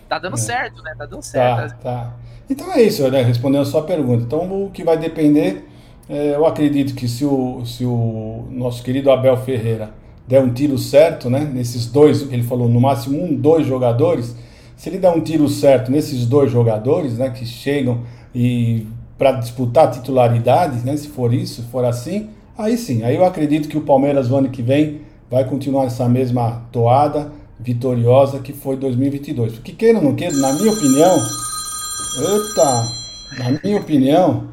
Tá 0.07 0.19
dando 0.19 0.35
é. 0.35 0.37
certo, 0.37 0.81
né? 0.83 0.93
Tá 0.97 1.05
dando 1.05 1.23
certo. 1.23 1.75
Tá, 1.77 1.77
tá. 1.83 2.13
Então 2.49 2.71
é 2.71 2.81
isso, 2.81 3.09
né? 3.09 3.21
Respondendo 3.23 3.61
a 3.61 3.65
sua 3.65 3.83
pergunta. 3.83 4.23
Então 4.23 4.65
o 4.65 4.71
que 4.71 4.83
vai 4.83 4.97
depender, 4.97 5.67
é, 6.07 6.35
eu 6.35 6.45
acredito 6.45 6.93
que 6.93 7.07
se 7.07 7.25
o, 7.25 7.65
se 7.65 7.83
o 7.83 8.47
nosso 8.51 8.83
querido 8.83 9.11
Abel 9.11 9.35
Ferreira 9.37 9.91
der 10.27 10.41
um 10.41 10.53
tiro 10.53 10.77
certo, 10.77 11.29
né? 11.29 11.39
Nesses 11.39 11.87
dois, 11.87 12.31
ele 12.31 12.43
falou 12.43 12.67
no 12.69 12.79
máximo 12.79 13.23
um, 13.23 13.35
dois 13.35 13.65
jogadores, 13.65 14.35
se 14.77 14.87
ele 14.87 14.99
der 14.99 15.09
um 15.09 15.19
tiro 15.19 15.49
certo 15.49 15.91
nesses 15.91 16.27
dois 16.27 16.51
jogadores, 16.51 17.17
né, 17.17 17.31
que 17.31 17.45
chegam 17.45 18.01
e 18.33 18.85
para 19.17 19.31
disputar 19.31 19.89
titularidade, 19.89 20.85
né, 20.85 20.95
se 20.95 21.07
for 21.07 21.33
isso, 21.33 21.63
se 21.63 21.67
for 21.69 21.83
assim, 21.83 22.29
aí 22.55 22.77
sim, 22.77 23.03
aí 23.03 23.15
eu 23.15 23.25
acredito 23.25 23.67
que 23.67 23.77
o 23.77 23.81
Palmeiras 23.81 24.29
no 24.29 24.37
ano 24.37 24.49
que 24.49 24.61
vem 24.61 25.01
vai 25.29 25.43
continuar 25.43 25.85
essa 25.85 26.07
mesma 26.07 26.61
toada 26.71 27.31
vitoriosa 27.59 28.39
que 28.39 28.53
foi 28.53 28.77
2022. 28.77 29.53
Porque 29.53 29.71
queira 29.71 29.97
ou 29.97 30.03
não 30.03 30.15
queira, 30.15 30.35
na 30.37 30.53
minha 30.53 30.71
opinião, 30.71 31.17
eita, 32.19 32.83
na 33.39 33.59
minha 33.63 33.77
opinião, 33.77 34.43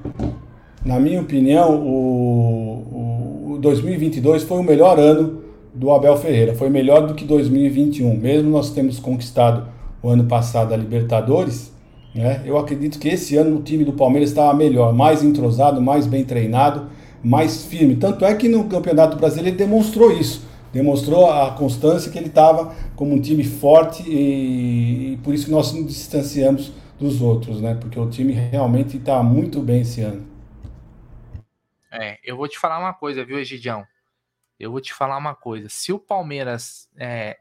na 0.84 0.98
minha 0.98 1.20
opinião, 1.20 1.76
o, 1.76 3.52
o 3.52 3.58
2022 3.58 4.42
foi 4.42 4.58
o 4.58 4.62
melhor 4.62 4.98
ano 4.98 5.42
do 5.74 5.90
Abel 5.90 6.16
Ferreira, 6.16 6.54
foi 6.54 6.70
melhor 6.70 7.06
do 7.06 7.14
que 7.14 7.24
2021, 7.26 8.16
mesmo 8.16 8.50
nós 8.50 8.70
temos 8.70 8.98
conquistado 8.98 9.73
o 10.04 10.10
ano 10.10 10.24
passado 10.24 10.74
a 10.74 10.76
Libertadores, 10.76 11.72
né? 12.14 12.42
Eu 12.44 12.58
acredito 12.58 12.98
que 12.98 13.08
esse 13.08 13.36
ano 13.38 13.56
o 13.56 13.62
time 13.62 13.84
do 13.84 13.94
Palmeiras 13.94 14.28
estava 14.28 14.52
melhor, 14.52 14.92
mais 14.92 15.24
entrosado, 15.24 15.80
mais 15.80 16.06
bem 16.06 16.22
treinado, 16.22 16.90
mais 17.22 17.64
firme. 17.64 17.96
Tanto 17.96 18.22
é 18.22 18.34
que 18.34 18.46
no 18.46 18.68
Campeonato 18.68 19.16
Brasileiro 19.16 19.48
ele 19.48 19.56
demonstrou 19.56 20.12
isso. 20.12 20.46
Demonstrou 20.70 21.30
a 21.30 21.52
constância 21.52 22.12
que 22.12 22.18
ele 22.18 22.26
estava 22.26 22.74
como 22.94 23.14
um 23.14 23.20
time 23.20 23.42
forte 23.44 24.02
e, 24.06 25.14
e, 25.14 25.16
por 25.24 25.32
isso 25.32 25.46
que 25.46 25.50
nós 25.50 25.72
nos 25.72 25.86
distanciamos 25.86 26.70
dos 27.00 27.22
outros, 27.22 27.62
né? 27.62 27.74
Porque 27.74 27.98
o 27.98 28.10
time 28.10 28.34
realmente 28.34 28.98
está 28.98 29.22
muito 29.22 29.60
bem 29.60 29.80
esse 29.80 30.02
ano. 30.02 30.22
É, 31.90 32.18
eu 32.22 32.36
vou 32.36 32.46
te 32.46 32.58
falar 32.58 32.78
uma 32.78 32.92
coisa, 32.92 33.24
viu, 33.24 33.38
Egidião? 33.38 33.86
Eu 34.60 34.70
vou 34.70 34.82
te 34.82 34.92
falar 34.92 35.16
uma 35.16 35.34
coisa. 35.34 35.68
Se 35.70 35.94
o 35.94 35.98
Palmeiras 35.98 36.90
é, 36.98 37.38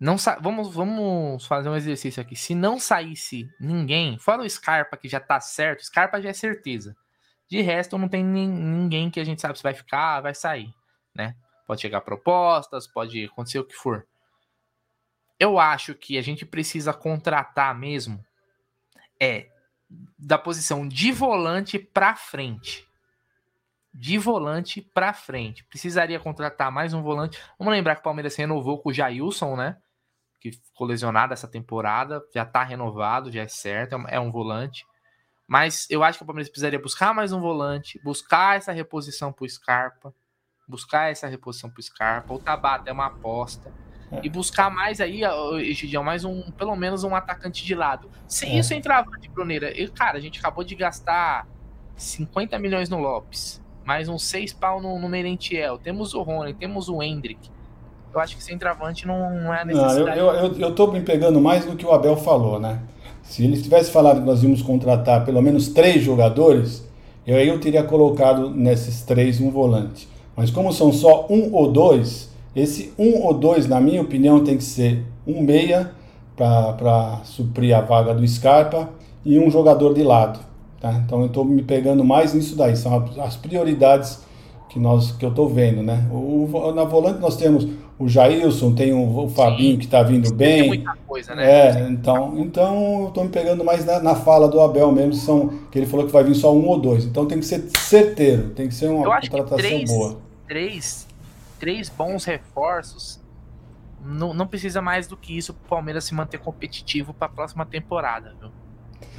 não 0.00 0.16
vamos, 0.40 0.72
vamos 0.72 1.44
fazer 1.46 1.68
um 1.68 1.76
exercício 1.76 2.22
aqui. 2.22 2.36
Se 2.36 2.54
não 2.54 2.78
saísse 2.78 3.50
ninguém, 3.58 4.16
fora 4.18 4.42
o 4.42 4.48
Scarpa 4.48 4.96
que 4.96 5.08
já 5.08 5.18
tá 5.18 5.40
certo, 5.40 5.84
Scarpa 5.84 6.20
já 6.20 6.28
é 6.28 6.32
certeza. 6.32 6.96
De 7.48 7.60
resto, 7.62 7.98
não 7.98 8.08
tem 8.08 8.22
ninguém 8.24 9.10
que 9.10 9.18
a 9.18 9.24
gente 9.24 9.40
sabe 9.40 9.56
se 9.56 9.62
vai 9.62 9.74
ficar, 9.74 10.20
vai 10.20 10.34
sair, 10.34 10.72
né? 11.14 11.34
Pode 11.66 11.80
chegar 11.80 12.02
propostas, 12.02 12.86
pode 12.86 13.24
acontecer 13.24 13.58
o 13.58 13.64
que 13.64 13.74
for. 13.74 14.06
Eu 15.38 15.58
acho 15.58 15.94
que 15.94 16.16
a 16.16 16.22
gente 16.22 16.46
precisa 16.46 16.92
contratar 16.92 17.74
mesmo 17.74 18.24
é 19.20 19.48
da 20.18 20.38
posição 20.38 20.86
de 20.86 21.10
volante 21.10 21.78
para 21.78 22.14
frente. 22.14 22.86
De 23.92 24.18
volante 24.18 24.80
para 24.80 25.12
frente. 25.12 25.64
Precisaria 25.64 26.20
contratar 26.20 26.70
mais 26.70 26.94
um 26.94 27.02
volante. 27.02 27.40
Vamos 27.58 27.72
lembrar 27.72 27.96
que 27.96 28.00
o 28.00 28.04
Palmeiras 28.04 28.36
renovou 28.36 28.78
com 28.78 28.90
o 28.90 28.92
Jailson, 28.92 29.56
né? 29.56 29.76
Que 30.40 30.52
ficou 30.52 30.86
lesionado 30.86 31.32
essa 31.32 31.48
temporada, 31.48 32.22
já 32.34 32.44
tá 32.44 32.62
renovado, 32.62 33.32
já 33.32 33.42
é 33.42 33.48
certo, 33.48 33.94
é 34.08 34.20
um 34.20 34.28
é 34.28 34.30
volante. 34.30 34.86
Mas 35.46 35.86
eu 35.88 36.04
acho 36.04 36.18
que 36.18 36.24
o 36.24 36.26
Palmeiras 36.26 36.48
precisaria 36.48 36.78
buscar 36.78 37.14
mais 37.14 37.32
um 37.32 37.40
volante, 37.40 37.98
buscar 38.04 38.56
essa 38.56 38.70
reposição 38.70 39.32
pro 39.32 39.48
Scarpa, 39.48 40.14
buscar 40.68 41.10
essa 41.10 41.26
reposição 41.26 41.70
pro 41.70 41.82
Scarpa. 41.82 42.34
O 42.34 42.38
Tabata 42.38 42.90
é 42.90 42.92
uma 42.92 43.06
aposta. 43.06 43.72
É. 44.10 44.20
E 44.22 44.28
buscar 44.28 44.70
mais 44.70 45.00
aí, 45.00 45.22
Egidião, 45.68 46.02
mais 46.02 46.24
um, 46.24 46.50
pelo 46.52 46.74
menos 46.74 47.04
um 47.04 47.14
atacante 47.14 47.64
de 47.64 47.74
lado. 47.74 48.10
Sem 48.26 48.56
é. 48.56 48.58
isso, 48.60 48.72
entravante, 48.72 49.28
Bruneira. 49.28 49.70
E, 49.78 49.88
cara, 49.88 50.16
a 50.16 50.20
gente 50.20 50.38
acabou 50.38 50.64
de 50.64 50.74
gastar 50.74 51.46
50 51.96 52.58
milhões 52.58 52.88
no 52.88 52.98
Lopes. 52.98 53.62
mais 53.84 54.08
uns 54.08 54.24
seis 54.24 54.52
pau 54.52 54.80
no, 54.80 54.98
no 54.98 55.08
Merentiel. 55.08 55.78
Temos 55.78 56.14
o 56.14 56.22
Rony, 56.22 56.54
temos 56.54 56.88
o 56.88 57.02
Hendrick. 57.02 57.50
Eu 58.14 58.20
acho 58.20 58.36
que 58.36 58.42
centroavante 58.42 59.06
não, 59.06 59.30
não 59.30 59.54
é 59.54 59.64
necessidade. 59.64 60.00
Não, 60.00 60.16
eu, 60.16 60.26
eu, 60.26 60.58
eu 60.58 60.74
tô 60.74 60.86
me 60.88 61.00
pegando 61.00 61.40
mais 61.40 61.66
no 61.66 61.76
que 61.76 61.84
o 61.84 61.92
Abel 61.92 62.16
falou, 62.16 62.58
né? 62.58 62.80
Se 63.22 63.44
ele 63.44 63.60
tivesse 63.60 63.90
falado 63.90 64.20
que 64.20 64.26
nós 64.26 64.42
íamos 64.42 64.62
contratar 64.62 65.24
pelo 65.24 65.42
menos 65.42 65.68
três 65.68 66.02
jogadores, 66.02 66.86
eu 67.26 67.36
aí 67.36 67.48
eu 67.48 67.60
teria 67.60 67.82
colocado 67.82 68.48
nesses 68.48 69.02
três 69.02 69.38
um 69.40 69.50
volante. 69.50 70.08
Mas 70.34 70.50
como 70.50 70.72
são 70.72 70.92
só 70.92 71.26
um 71.28 71.52
ou 71.52 71.70
dois, 71.70 72.30
esse 72.56 72.92
um 72.98 73.22
ou 73.22 73.34
dois, 73.34 73.68
na 73.68 73.80
minha 73.80 74.00
opinião, 74.00 74.42
tem 74.42 74.56
que 74.56 74.64
ser 74.64 75.04
um 75.26 75.42
meia 75.42 75.90
para 76.34 77.20
suprir 77.24 77.76
a 77.76 77.80
vaga 77.80 78.14
do 78.14 78.26
Scarpa 78.26 78.88
e 79.24 79.38
um 79.38 79.50
jogador 79.50 79.92
de 79.92 80.02
lado. 80.02 80.38
Tá? 80.80 80.92
Então 80.92 81.20
eu 81.20 81.26
estou 81.26 81.44
me 81.44 81.62
pegando 81.62 82.04
mais 82.04 82.32
nisso 82.32 82.56
daí, 82.56 82.76
são 82.76 83.04
as 83.20 83.36
prioridades 83.36 84.20
que, 84.70 84.78
nós, 84.78 85.12
que 85.12 85.24
eu 85.24 85.30
estou 85.30 85.48
vendo. 85.48 85.82
Né? 85.82 86.08
O, 86.10 86.72
na 86.74 86.84
volante 86.84 87.20
nós 87.20 87.36
temos 87.36 87.68
o 87.98 88.08
Jailson, 88.08 88.74
tem 88.74 88.92
o, 88.92 89.24
o 89.24 89.28
Fabinho 89.28 89.72
Sim. 89.72 89.78
que 89.78 89.84
está 89.86 90.02
vindo 90.02 90.32
bem. 90.32 90.60
Tem 90.60 90.68
muita 90.68 90.96
coisa, 91.06 91.34
né? 91.34 91.68
É, 91.68 91.88
então, 91.88 92.38
então 92.38 93.00
eu 93.00 93.08
estou 93.08 93.24
me 93.24 93.30
pegando 93.30 93.64
mais 93.64 93.84
na, 93.84 94.00
na, 94.00 94.14
fala 94.14 94.48
do 94.48 94.60
Abel 94.60 94.92
mesmo, 94.92 95.14
são, 95.14 95.48
que 95.70 95.78
ele 95.78 95.86
falou 95.86 96.06
que 96.06 96.12
vai 96.12 96.22
vir 96.22 96.36
só 96.36 96.54
um 96.54 96.64
ou 96.66 96.78
dois. 96.78 97.04
Então 97.04 97.26
tem 97.26 97.40
que 97.40 97.46
ser 97.46 97.68
certeiro, 97.76 98.50
tem 98.50 98.68
que 98.68 98.74
ser 98.74 98.88
uma 98.88 99.20
contratação 99.20 99.56
três, 99.56 99.90
boa. 99.90 100.18
Três, 100.46 101.06
três 101.58 101.88
bons 101.88 102.24
reforços. 102.24 103.20
Não, 104.04 104.32
não 104.32 104.46
precisa 104.46 104.80
mais 104.80 105.08
do 105.08 105.16
que 105.16 105.36
isso 105.36 105.52
para 105.52 105.66
o 105.66 105.68
Palmeiras 105.68 106.04
se 106.04 106.14
manter 106.14 106.38
competitivo 106.38 107.12
para 107.12 107.26
a 107.26 107.30
próxima 107.30 107.66
temporada, 107.66 108.32
viu? 108.40 108.50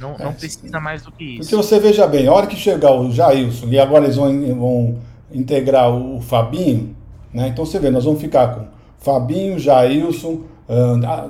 Não, 0.00 0.14
é, 0.14 0.24
não 0.24 0.32
precisa 0.32 0.80
mais 0.80 1.02
do 1.02 1.12
que 1.12 1.24
isso. 1.24 1.50
Porque 1.50 1.56
você 1.56 1.78
veja 1.78 2.06
bem, 2.06 2.26
a 2.26 2.32
hora 2.32 2.46
que 2.46 2.56
chegar 2.56 2.92
o 2.92 3.10
Jailson 3.10 3.66
e 3.66 3.78
agora 3.78 4.04
eles 4.04 4.16
vão, 4.16 4.56
vão 4.56 4.98
integrar 5.30 5.90
o 5.90 6.20
Fabinho, 6.22 6.96
né? 7.32 7.48
Então 7.48 7.64
você 7.64 7.78
vê, 7.78 7.90
nós 7.90 8.04
vamos 8.04 8.20
ficar 8.20 8.54
com 8.54 8.66
Fabinho, 8.98 9.58
Jailson, 9.58 10.40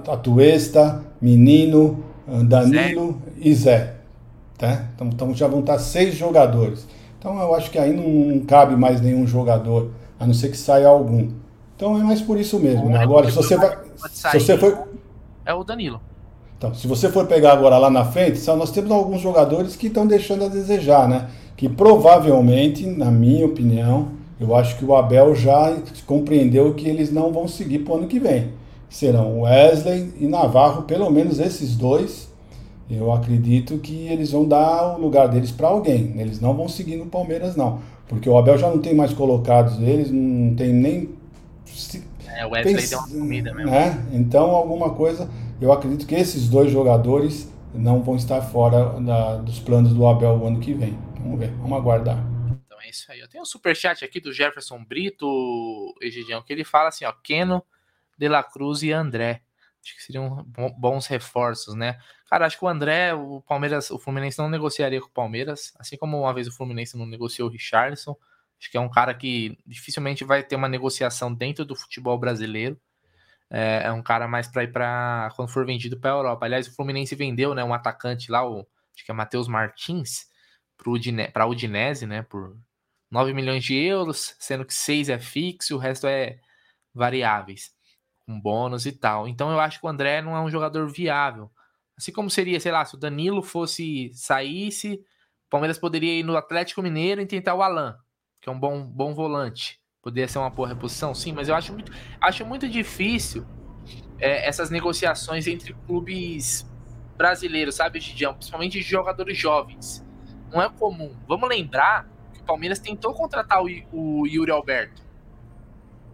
Atuesta, 0.09 1.03
Menino, 1.21 2.05
Danilo 2.45 3.13
Zé. 3.13 3.41
e 3.41 3.55
Zé. 3.55 3.95
Tá? 4.59 4.87
Então, 4.95 5.07
então, 5.09 5.35
já 5.35 5.47
vão 5.47 5.61
estar 5.61 5.79
seis 5.79 6.15
jogadores. 6.15 6.87
Então 7.19 7.39
eu 7.41 7.55
acho 7.55 7.71
que 7.71 7.79
aí 7.79 7.95
não, 7.95 8.35
não, 8.35 8.41
cabe 8.45 8.77
mais 8.77 9.01
nenhum 9.01 9.27
jogador, 9.27 9.91
a 10.19 10.27
não 10.27 10.35
ser 10.35 10.51
que 10.51 10.57
saia 10.57 10.89
algum. 10.89 11.29
Então 11.77 11.99
é 11.99 12.03
mais 12.03 12.21
por 12.21 12.39
isso 12.39 12.59
mesmo. 12.59 12.91
Né? 12.91 12.99
Agora, 12.99 13.31
se 13.31 13.37
você 13.37 13.57
vai. 13.57 13.79
Se 14.09 14.41
você 14.41 14.59
for... 14.59 14.89
É 15.47 15.55
o 15.55 15.65
Danilo. 15.65 16.01
Então, 16.59 16.75
se 16.75 16.87
você 16.87 17.09
for 17.09 17.27
pegar 17.27 17.53
agora 17.55 17.79
lá 17.79 17.89
na 17.89 18.05
frente, 18.05 18.39
só 18.39 18.55
nós 18.55 18.71
temos 18.71 18.91
alguns 18.91 19.23
jogadores 19.23 19.77
que 19.77 19.87
estão 19.87 20.07
deixando 20.07 20.45
a 20.45 20.49
desejar, 20.49 21.09
né? 21.09 21.29
Que 21.57 21.71
provavelmente, 21.71 22.87
na 22.87 23.11
minha 23.11 23.47
opinião, 23.47 24.09
eu 24.41 24.55
acho 24.57 24.79
que 24.79 24.85
o 24.85 24.97
Abel 24.97 25.35
já 25.35 25.77
compreendeu 26.07 26.73
que 26.73 26.89
eles 26.89 27.13
não 27.13 27.31
vão 27.31 27.47
seguir 27.47 27.81
para 27.81 27.93
o 27.93 27.97
ano 27.99 28.07
que 28.09 28.19
vem. 28.19 28.53
Serão 28.89 29.43
Wesley 29.43 30.15
e 30.19 30.27
Navarro, 30.27 30.83
pelo 30.83 31.11
menos 31.11 31.39
esses 31.39 31.77
dois. 31.77 32.29
Eu 32.91 33.13
acredito 33.13 33.79
que 33.79 34.09
eles 34.09 34.33
vão 34.33 34.45
dar 34.45 34.97
o 34.97 35.01
lugar 35.01 35.29
deles 35.29 35.53
para 35.53 35.69
alguém. 35.69 36.15
Eles 36.17 36.41
não 36.41 36.55
vão 36.55 36.69
seguir 36.69 36.97
no 36.97 37.07
Palmeiras, 37.07 37.55
não. 37.55 37.79
Porque 38.09 38.29
o 38.29 38.37
Abel 38.37 38.59
já 38.59 38.69
não 38.69 38.79
tem 38.79 38.95
mais 38.95 39.13
colocados 39.13 39.79
eles, 39.79 40.11
não 40.11 40.55
tem 40.57 40.73
nem. 40.73 41.11
É, 42.27 42.45
o 42.47 42.51
Wesley 42.51 42.89
deu 42.89 42.99
uma 42.99 43.09
comida 43.09 43.55
mesmo. 43.55 43.73
É, 43.73 43.97
então, 44.13 44.51
alguma 44.51 44.91
coisa 44.91 45.29
eu 45.61 45.71
acredito 45.71 46.07
que 46.07 46.15
esses 46.15 46.49
dois 46.49 46.73
jogadores 46.73 47.47
não 47.75 48.03
vão 48.03 48.17
estar 48.17 48.41
fora 48.41 48.99
da, 49.01 49.37
dos 49.37 49.59
planos 49.59 49.93
do 49.93 50.07
Abel 50.07 50.41
o 50.43 50.47
ano 50.47 50.59
que 50.59 50.73
vem. 50.73 50.97
Vamos 51.23 51.39
ver, 51.39 51.53
vamos 51.61 51.77
aguardar. 51.77 52.30
É 52.91 52.93
isso 52.93 53.13
aí. 53.13 53.21
Eu 53.21 53.29
tenho 53.29 53.43
um 53.43 53.47
superchat 53.47 54.05
aqui 54.05 54.21
do 54.21 54.33
Jefferson 54.33 54.85
Brito, 54.85 55.95
Egidião, 56.01 56.43
que 56.43 56.53
ele 56.53 56.65
fala 56.65 56.89
assim, 56.89 57.05
ó, 57.05 57.13
Keno, 57.13 57.65
De 58.19 58.29
La 58.29 58.43
Cruz 58.43 58.83
e 58.83 58.91
André. 58.91 59.43
Acho 59.83 59.95
que 59.95 60.03
seriam 60.03 60.45
bons 60.77 61.07
reforços, 61.07 61.75
né? 61.75 62.01
Cara, 62.29 62.47
acho 62.47 62.59
que 62.59 62.65
o 62.65 62.69
André, 62.69 63.15
o 63.15 63.41
Palmeiras, 63.43 63.91
o 63.93 63.99
Fluminense 63.99 64.39
não 64.39 64.49
negociaria 64.51 65.01
com 65.01 65.07
o 65.07 65.13
Palmeiras, 65.13 65.73
assim 65.79 65.97
como 65.97 66.21
uma 66.21 66.35
vez 66.35 66.49
o 66.49 66.53
Fluminense 66.53 66.99
não 66.99 67.07
negociou 67.07 67.49
o 67.49 67.53
Richardson. 67.53 68.17
Acho 68.59 68.71
que 68.71 68.77
é 68.77 68.81
um 68.81 68.91
cara 68.91 69.15
que 69.15 69.57
dificilmente 69.65 70.25
vai 70.25 70.43
ter 70.43 70.57
uma 70.57 70.69
negociação 70.69 71.33
dentro 71.33 71.65
do 71.65 71.77
futebol 71.77 72.19
brasileiro 72.19 72.79
é, 73.51 73.83
é 73.87 73.93
um 73.93 74.03
cara 74.03 74.29
mais 74.29 74.47
para 74.47 74.65
ir 74.65 74.73
para 74.73 75.33
quando 75.35 75.49
for 75.49 75.67
vendido 75.67 75.99
para 75.99 76.13
a 76.13 76.15
Europa. 76.15 76.47
Aliás, 76.47 76.69
o 76.69 76.75
Fluminense 76.75 77.15
vendeu, 77.17 77.55
né, 77.55 77.65
um 77.65 77.75
atacante 77.75 78.31
lá, 78.31 78.49
o 78.49 78.61
acho 78.95 79.05
que 79.05 79.11
é 79.11 79.15
Matheus 79.15 79.49
Martins, 79.49 80.29
para 81.33 81.45
a 81.45 81.47
Udinese, 81.47 82.07
né, 82.07 82.23
por 82.23 82.57
9 83.11 83.35
milhões 83.35 83.65
de 83.65 83.75
euros, 83.75 84.37
sendo 84.39 84.65
que 84.65 84.73
6 84.73 85.09
é 85.09 85.19
fixo, 85.19 85.75
o 85.75 85.79
resto 85.79 86.07
é 86.07 86.39
variáveis, 86.95 87.73
com 88.25 88.41
bônus 88.41 88.87
e 88.87 88.93
tal. 88.93 89.27
Então 89.27 89.51
eu 89.51 89.59
acho 89.59 89.81
que 89.81 89.87
o 89.87 89.89
André 89.89 90.23
não 90.23 90.37
é 90.37 90.41
um 90.41 90.51
jogador 90.51 90.87
viável. 90.89 91.51
Assim 91.97 92.13
como 92.13 92.31
seria, 92.31 92.61
sei 92.61 92.73
lá, 92.73 92.85
se 92.85 92.95
o 92.95 92.99
Danilo 92.99 93.43
fosse 93.43 94.11
saísse, 94.15 94.95
o 95.47 95.51
Palmeiras 95.51 95.79
poderia 95.79 96.19
ir 96.19 96.23
no 96.23 96.37
Atlético 96.37 96.83
Mineiro 96.83 97.21
e 97.21 97.27
tentar 97.27 97.55
o 97.55 97.63
Alan, 97.63 97.99
que 98.41 98.49
é 98.49 98.53
um 98.53 98.59
bom, 98.59 98.83
bom 98.83 99.13
volante. 99.13 99.81
Poderia 100.01 100.29
ser 100.29 100.39
uma 100.39 100.49
boa 100.49 100.69
reposição, 100.69 101.15
sim, 101.15 101.33
mas 101.33 101.49
eu 101.49 101.55
acho 101.55 101.73
muito, 101.73 101.93
acho 102.21 102.47
muito 102.47 102.69
difícil 102.69 103.47
é, 104.19 104.49
essas 104.49 104.71
negociações 104.71 105.47
entre 105.47 105.75
clubes 105.87 106.67
brasileiros, 107.17 107.75
sabe, 107.75 108.01
Gidião? 108.01 108.35
Principalmente 108.35 108.79
de 108.79 108.83
jogadores 108.83 109.37
jovens. 109.37 110.07
Não 110.51 110.63
é 110.63 110.71
comum. 110.71 111.15
Vamos 111.29 111.49
lembrar 111.49 112.09
que 112.41 112.45
o 112.45 112.47
Palmeiras 112.47 112.79
tentou 112.79 113.13
contratar 113.15 113.63
o, 113.63 113.69
o 113.93 114.27
Yuri 114.27 114.51
Alberto. 114.51 115.03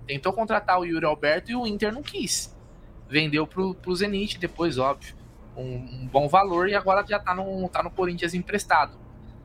Tentou 0.07 0.33
contratar 0.33 0.79
o 0.79 0.85
Yuri 0.85 1.05
Alberto 1.05 1.51
e 1.51 1.57
o 1.57 1.67
Inter 1.67 1.93
não 1.93 2.03
quis. 2.03 2.55
Vendeu 3.09 3.47
pro, 3.47 3.75
pro 3.75 3.95
Zenit 3.95 4.39
depois, 4.39 4.79
óbvio. 4.79 5.15
Um, 5.57 6.03
um 6.03 6.07
bom 6.07 6.29
valor 6.29 6.69
e 6.69 6.75
agora 6.75 7.05
já 7.07 7.19
tá 7.19 7.35
no, 7.35 7.69
tá 7.69 7.83
no 7.83 7.91
Corinthians 7.91 8.35
emprestado. 8.35 8.93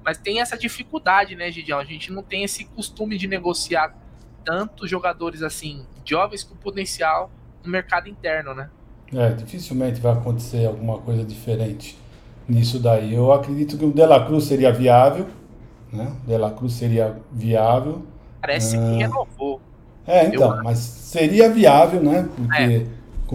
Mas 0.03 0.17
tem 0.17 0.41
essa 0.41 0.57
dificuldade, 0.57 1.35
né, 1.35 1.51
Gidião? 1.51 1.79
A 1.79 1.85
gente 1.85 2.11
não 2.11 2.23
tem 2.23 2.43
esse 2.43 2.65
costume 2.65 3.17
de 3.17 3.27
negociar 3.27 3.95
tantos 4.43 4.89
jogadores 4.89 5.43
assim, 5.43 5.85
jovens 6.03 6.43
com 6.43 6.55
potencial 6.55 7.31
no 7.63 7.71
mercado 7.71 8.09
interno, 8.09 8.53
né? 8.53 8.69
É, 9.13 9.29
dificilmente 9.29 9.99
vai 9.99 10.13
acontecer 10.13 10.65
alguma 10.65 10.97
coisa 10.97 11.23
diferente 11.23 11.97
nisso 12.47 12.79
daí. 12.79 13.13
Eu 13.13 13.31
acredito 13.31 13.77
que 13.77 13.85
o 13.85 13.91
Dela 13.91 14.25
Cruz 14.25 14.45
seria 14.45 14.71
viável, 14.71 15.27
né? 15.91 16.11
O 16.23 16.27
Dela 16.27 16.51
Cruz 16.51 16.73
seria 16.73 17.15
viável. 17.31 18.01
Parece 18.41 18.77
ah, 18.77 18.79
que 18.79 18.97
renovou. 18.97 19.61
É, 20.07 20.25
então, 20.25 20.55
Eu... 20.57 20.63
mas 20.63 20.77
seria 20.79 21.49
viável, 21.49 22.01
né? 22.01 22.27
Porque 22.35 22.85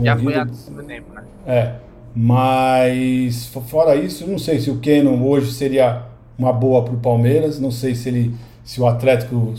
é, 0.00 0.04
já 0.04 0.16
foi 0.16 0.34
há 0.34 0.46
tempo, 0.46 1.14
né? 1.14 1.22
É, 1.46 1.74
mas 2.14 3.46
fora 3.46 3.94
isso, 3.94 4.26
não 4.26 4.38
sei 4.38 4.59
se 4.59 4.70
o 4.70 4.78
Kenon 4.78 5.22
hoje 5.22 5.52
seria 5.52 6.02
uma 6.38 6.52
boa 6.52 6.82
para 6.82 6.94
o 6.94 6.98
Palmeiras, 6.98 7.61
não 7.61 7.70
sei 7.70 7.94
se 7.94 8.09
ele, 8.09 8.34
se 8.64 8.80
o 8.80 8.86
Atlético 8.86 9.54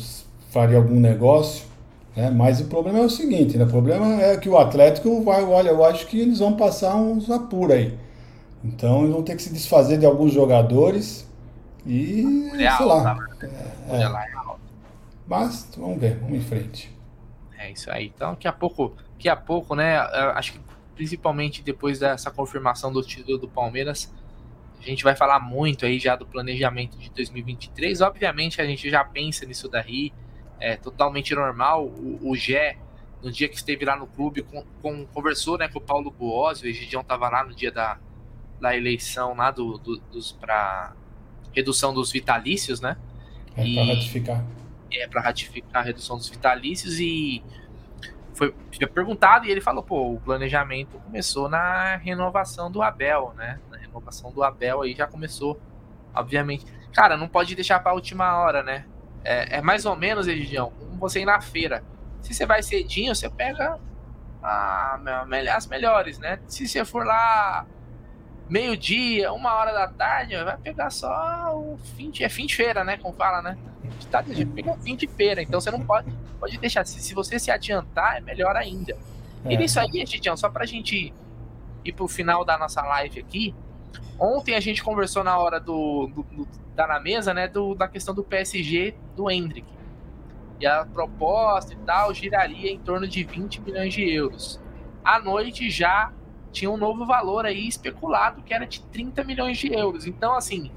faria 0.50 0.78
algum 0.78 1.00
negócio. 1.00 1.66
Né? 2.16 2.32
Mas 2.32 2.60
o 2.60 2.66
problema 2.66 2.98
é 2.98 3.04
o 3.04 3.10
seguinte, 3.10 3.58
né? 3.58 3.64
o 3.64 3.68
problema 3.68 4.22
é 4.22 4.38
que 4.38 4.50
o 4.50 4.58
Atlético 4.58 5.22
vai, 5.22 5.44
olha, 5.44 5.70
eu 5.70 5.86
acho 5.86 6.08
que 6.08 6.20
eles 6.20 6.40
vão 6.40 6.54
passar 6.54 6.96
uns 6.96 7.30
apuros 7.30 7.76
aí. 7.76 7.94
Então 8.66 9.02
eles 9.02 9.12
vão 9.12 9.22
ter 9.22 9.36
que 9.36 9.44
se 9.44 9.54
desfazer 9.54 10.00
de 10.00 10.06
alguns 10.06 10.34
jogadores 10.34 11.27
e 11.88 12.50
sei 12.78 12.86
lá. 12.86 13.16
Tá, 13.16 13.48
é, 13.90 14.04
é. 14.04 14.58
Mas 15.26 15.72
vamos 15.78 16.00
ver, 16.00 16.18
vamos 16.20 16.38
em 16.38 16.42
frente. 16.42 16.96
É 17.58 17.72
isso 17.72 17.92
aí. 17.92 18.12
Então 18.14 18.32
daqui 18.32 18.48
a 18.48 18.54
pouco, 18.54 18.96
daqui 19.14 19.30
a 19.30 19.36
pouco, 19.36 19.76
né? 19.76 19.98
Acho 20.36 20.54
que 20.54 20.60
principalmente 20.96 21.62
depois 21.62 22.00
dessa 22.00 22.32
confirmação 22.32 22.92
do 22.92 23.02
título 23.02 23.38
do 23.38 23.48
Palmeiras, 23.48 24.14
a 24.80 24.84
gente 24.84 25.04
vai 25.04 25.16
falar 25.16 25.40
muito 25.40 25.86
aí 25.86 26.00
já 26.00 26.16
do 26.16 26.26
planejamento 26.26 26.98
de 26.98 27.10
2023. 27.12 28.02
Obviamente 28.02 28.62
a 28.62 28.66
gente 28.66 28.90
já 28.90 29.04
pensa 29.04 29.46
nisso 29.46 29.68
daí 29.68 30.14
é 30.60 30.76
totalmente 30.76 31.34
normal. 31.36 31.86
O, 31.86 32.32
o 32.32 32.36
Gé, 32.36 32.78
no 33.22 33.32
dia 33.32 33.48
que 33.48 33.56
esteve 33.56 33.86
lá 33.86 33.96
no 33.96 34.08
clube, 34.08 34.42
com, 34.42 34.64
com, 34.82 35.06
conversou 35.08 35.58
né, 35.58 35.68
com 35.68 35.80
o 35.80 35.82
Paulo 35.82 36.12
Buozzi, 36.12 36.66
o 36.66 36.70
Egidião 36.70 37.02
estava 37.02 37.30
lá 37.30 37.44
no 37.44 37.54
dia 37.54 37.72
da, 37.72 37.98
da 38.60 38.76
eleição 38.76 39.36
lá 39.36 39.52
do, 39.52 39.78
do 39.78 39.98
dos 39.98 40.32
para 40.32 40.94
redução 41.58 41.94
dos 41.94 42.12
vitalícios, 42.12 42.80
né? 42.80 42.96
É 43.56 43.74
para 43.74 43.84
ratificar. 43.86 44.46
É 44.94 45.08
para 45.08 45.22
ratificar 45.22 45.82
a 45.82 45.86
redução 45.86 46.18
dos 46.18 46.30
vitalícios 46.30 47.00
e 47.00 47.44
foi, 48.34 48.54
perguntado 48.94 49.46
e 49.46 49.52
ele 49.52 49.60
falou, 49.60 49.82
pô, 49.82 50.14
o 50.14 50.20
planejamento 50.20 51.00
começou 51.00 51.50
na 51.50 51.96
renovação 51.96 52.72
do 52.72 52.82
Abel, 52.84 53.34
né? 53.36 53.60
Na 53.72 53.78
renovação 53.78 54.32
do 54.32 54.44
Abel 54.44 54.84
aí 54.84 54.94
já 54.94 55.08
começou, 55.08 55.60
obviamente. 56.14 56.66
Cara, 56.94 57.18
não 57.18 57.28
pode 57.28 57.56
deixar 57.56 57.80
para 57.80 57.92
a 57.92 57.96
última 57.96 58.38
hora, 58.38 58.62
né? 58.62 58.86
É, 59.24 59.58
é 59.58 59.62
mais 59.62 59.86
ou 59.86 59.96
menos, 59.96 60.28
Egidião, 60.28 60.72
como 60.80 60.98
você 60.98 61.22
ir 61.22 61.26
na 61.26 61.42
feira. 61.42 61.84
Se 62.22 62.34
você 62.34 62.46
vai 62.46 62.62
cedinho, 62.62 63.16
você 63.16 63.30
pega 63.30 63.80
a, 64.44 65.00
as 65.56 65.66
melhores, 65.66 66.20
né? 66.20 66.40
Se 66.48 66.68
você 66.68 66.86
for 66.86 67.04
lá 67.06 67.66
meio-dia, 68.50 69.32
uma 69.34 69.54
hora 69.54 69.72
da 69.72 69.88
tarde, 69.88 70.36
vai 70.44 70.58
pegar 70.58 70.90
só 70.90 71.54
o 71.56 71.78
fim 71.96 72.10
de, 72.10 72.24
é 72.24 72.30
fim 72.30 72.46
de 72.46 72.56
feira, 72.56 72.84
né? 72.84 72.98
Como 72.98 73.14
fala, 73.16 73.42
né? 73.42 73.58
Feira 74.54 74.72
é 74.72 74.78
fim 74.78 74.96
de 74.96 75.08
feira, 75.08 75.42
então 75.42 75.60
você 75.60 75.72
não 75.72 75.86
pode, 75.86 76.12
pode 76.40 76.58
deixar. 76.58 76.86
Se, 76.86 77.00
se 77.00 77.14
você 77.14 77.40
se 77.40 77.52
adiantar, 77.52 78.18
é 78.18 78.22
melhor 78.22 78.56
ainda. 78.56 78.98
É. 79.46 79.54
E 79.54 79.58
nisso 79.58 79.80
aí, 79.80 80.06
Gidião, 80.06 80.38
só 80.38 80.50
pra 80.50 80.66
gente 80.66 81.14
ir 81.84 81.92
pro 81.94 82.08
final 82.08 82.44
da 82.44 82.58
nossa 82.58 82.82
live 82.82 83.20
aqui, 83.20 83.56
ontem 84.20 84.56
a 84.56 84.60
gente 84.60 84.84
conversou 84.84 85.24
na 85.24 85.38
hora 85.38 85.60
do, 85.60 86.08
do, 86.08 86.24
do 86.24 86.68
da 86.78 86.86
na 86.86 87.00
mesa, 87.00 87.34
né, 87.34 87.48
do, 87.48 87.74
da 87.74 87.88
questão 87.88 88.14
do 88.14 88.24
PSG 88.24 88.94
do 89.16 89.30
Hendrick. 89.32 89.68
E 90.60 90.66
a 90.68 90.86
proposta 90.86 91.74
e 91.74 91.78
tal 91.78 92.14
giraria 92.14 92.72
em 92.72 92.80
torno 92.80 93.08
de 93.08 93.24
20 93.24 93.62
milhões 93.62 93.94
de 93.94 94.08
euros. 94.08 94.62
À 95.04 95.20
noite 95.20 95.70
já 95.72 96.12
tinha 96.58 96.72
um 96.72 96.78
novo 96.78 97.06
valor 97.06 97.46
aí 97.46 97.68
especulado 97.68 98.42
que 98.42 98.54
era 98.54 98.66
de 98.66 98.82
30 98.82 99.24
milhões 99.24 99.58
de 99.58 99.72
euros. 99.72 100.08
Então, 100.08 100.36
assim, 100.36 100.72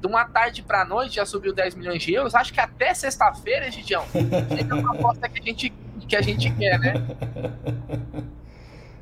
de 0.00 0.06
uma 0.06 0.24
tarde 0.24 0.62
para 0.62 0.84
noite 0.84 1.16
já 1.16 1.26
subiu 1.26 1.52
10 1.52 1.74
milhões 1.74 2.02
de 2.02 2.12
euros. 2.12 2.34
Acho 2.34 2.52
que 2.52 2.60
até 2.60 2.94
sexta-feira, 2.94 3.70
Gidião, 3.70 4.04
é 4.14 4.74
uma 4.74 4.94
aposta 4.94 5.28
que 5.28 5.40
a 5.40 5.42
gente, 5.42 5.72
que 6.06 6.16
a 6.16 6.22
gente 6.22 6.50
quer, 6.54 6.78
né? 6.78 6.94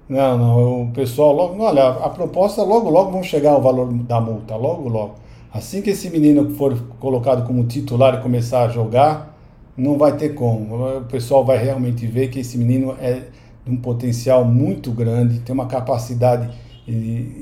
Não, 0.08 0.38
não, 0.38 0.82
o 0.82 0.92
pessoal 0.92 1.32
logo, 1.32 1.60
olha, 1.60 1.88
a 1.88 2.08
proposta 2.08 2.62
logo, 2.62 2.88
logo 2.88 3.10
vão 3.10 3.24
chegar 3.24 3.50
ao 3.50 3.60
valor 3.60 3.92
da 3.92 4.20
multa, 4.20 4.54
logo, 4.54 4.88
logo. 4.88 5.16
Assim 5.52 5.82
que 5.82 5.90
esse 5.90 6.08
menino 6.10 6.48
for 6.50 6.80
colocado 7.00 7.44
como 7.44 7.66
titular 7.66 8.14
e 8.14 8.22
começar 8.22 8.62
a 8.62 8.68
jogar, 8.68 9.36
não 9.76 9.98
vai 9.98 10.16
ter 10.16 10.28
como. 10.28 10.98
O 10.98 11.04
pessoal 11.06 11.44
vai 11.44 11.58
realmente 11.58 12.06
ver 12.06 12.28
que 12.28 12.38
esse 12.38 12.56
menino 12.56 12.96
é 13.00 13.24
um 13.66 13.76
potencial 13.76 14.44
muito 14.44 14.90
grande, 14.92 15.40
tem 15.40 15.52
uma 15.52 15.66
capacidade 15.66 16.48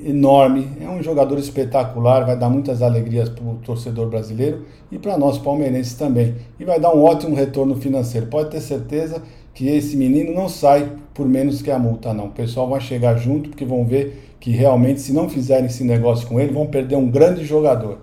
enorme, 0.07 0.69
é 0.81 0.89
um 0.89 1.03
jogador 1.03 1.39
espetacular, 1.39 2.25
vai 2.25 2.37
dar 2.37 2.49
muitas 2.49 2.81
alegrias 2.81 3.29
para 3.29 3.45
o 3.45 3.57
torcedor 3.57 4.09
brasileiro 4.09 4.65
e 4.91 4.99
para 4.99 5.19
nós 5.19 5.37
palmeirenses 5.37 5.95
também. 5.95 6.35
E 6.59 6.65
vai 6.65 6.81
dar 6.81 6.95
um 6.95 7.03
ótimo 7.03 7.37
retorno 7.37 7.77
financeiro. 7.77 8.27
Pode 8.29 8.51
ter 8.51 8.61
certeza 8.61 9.23
que 9.53 9.69
esse 9.69 9.97
menino 9.97 10.33
não 10.33 10.49
sai 10.49 10.91
por 11.13 11.29
menos 11.29 11.61
que 11.61 11.71
a 11.71 11.79
multa, 11.79 12.15
não. 12.15 12.27
O 12.27 12.31
pessoal 12.31 12.69
vai 12.69 12.81
chegar 12.81 13.17
junto 13.17 13.51
porque 13.51 13.67
vão 13.67 13.85
ver 13.85 14.35
que 14.41 14.51
realmente, 14.51 15.01
se 15.01 15.13
não 15.13 15.29
fizerem 15.29 15.67
esse 15.67 15.85
negócio 15.85 16.27
com 16.27 16.41
ele, 16.41 16.53
vão 16.53 16.67
perder 16.67 16.97
um 16.97 17.11
grande 17.11 17.45
jogador. 17.45 17.99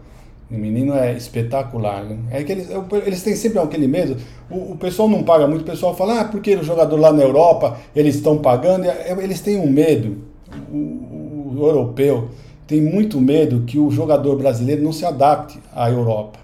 O 0.51 0.57
menino 0.57 0.93
é 0.93 1.13
espetacular. 1.13 2.03
Né? 2.03 2.17
É 2.29 2.43
que 2.43 2.51
eles, 2.51 2.67
eles 3.05 3.23
têm 3.23 3.35
sempre 3.35 3.59
aquele 3.59 3.87
medo. 3.87 4.17
O, 4.49 4.73
o, 4.73 4.77
pessoal 4.77 5.07
não 5.07 5.23
paga 5.23 5.47
muito. 5.47 5.61
O 5.61 5.65
pessoal 5.65 5.95
fala, 5.95 6.21
ah, 6.21 6.25
porque 6.25 6.55
o 6.55 6.63
jogador 6.63 6.99
lá 6.99 7.13
na 7.13 7.23
Europa 7.23 7.77
eles 7.95 8.15
estão 8.15 8.37
pagando. 8.37 8.85
É, 8.85 9.15
eles 9.19 9.39
têm 9.39 9.57
um 9.57 9.69
medo. 9.69 10.17
O, 10.69 10.75
o, 10.75 11.53
o, 11.55 11.65
europeu 11.65 12.29
tem 12.67 12.81
muito 12.81 13.19
medo 13.19 13.63
que 13.65 13.79
o 13.79 13.89
jogador 13.89 14.35
brasileiro 14.35 14.83
não 14.83 14.91
se 14.91 15.05
adapte 15.05 15.57
à 15.73 15.89
Europa. 15.89 16.39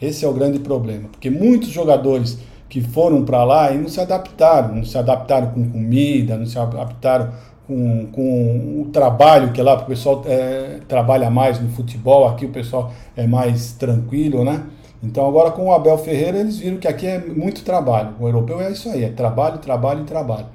Esse 0.00 0.24
é 0.24 0.28
o 0.28 0.32
grande 0.32 0.60
problema. 0.60 1.08
Porque 1.10 1.28
muitos 1.28 1.70
jogadores 1.70 2.38
que 2.68 2.80
foram 2.80 3.24
para 3.24 3.42
lá 3.42 3.72
e 3.72 3.78
não 3.78 3.88
se 3.88 4.00
adaptaram. 4.00 4.76
Não 4.76 4.84
se 4.84 4.96
adaptaram 4.96 5.50
com 5.50 5.68
comida, 5.68 6.36
não 6.36 6.46
se 6.46 6.58
adaptaram 6.58 7.32
com, 7.68 8.06
com 8.10 8.80
o 8.80 8.88
trabalho 8.90 9.52
que 9.52 9.60
lá 9.60 9.74
o 9.74 9.84
pessoal 9.84 10.22
é, 10.26 10.78
trabalha 10.88 11.30
mais 11.30 11.60
no 11.60 11.68
futebol, 11.68 12.26
aqui 12.26 12.46
o 12.46 12.48
pessoal 12.48 12.90
é 13.14 13.26
mais 13.26 13.72
tranquilo, 13.72 14.42
né? 14.42 14.64
Então 15.02 15.28
agora 15.28 15.50
com 15.50 15.66
o 15.66 15.72
Abel 15.72 15.98
Ferreira 15.98 16.38
eles 16.38 16.58
viram 16.58 16.78
que 16.78 16.88
aqui 16.88 17.06
é 17.06 17.18
muito 17.18 17.62
trabalho. 17.62 18.14
O 18.18 18.26
europeu 18.26 18.58
é 18.58 18.72
isso 18.72 18.88
aí, 18.88 19.04
é 19.04 19.10
trabalho, 19.10 19.58
trabalho 19.58 20.00
e 20.00 20.04
trabalho 20.04 20.46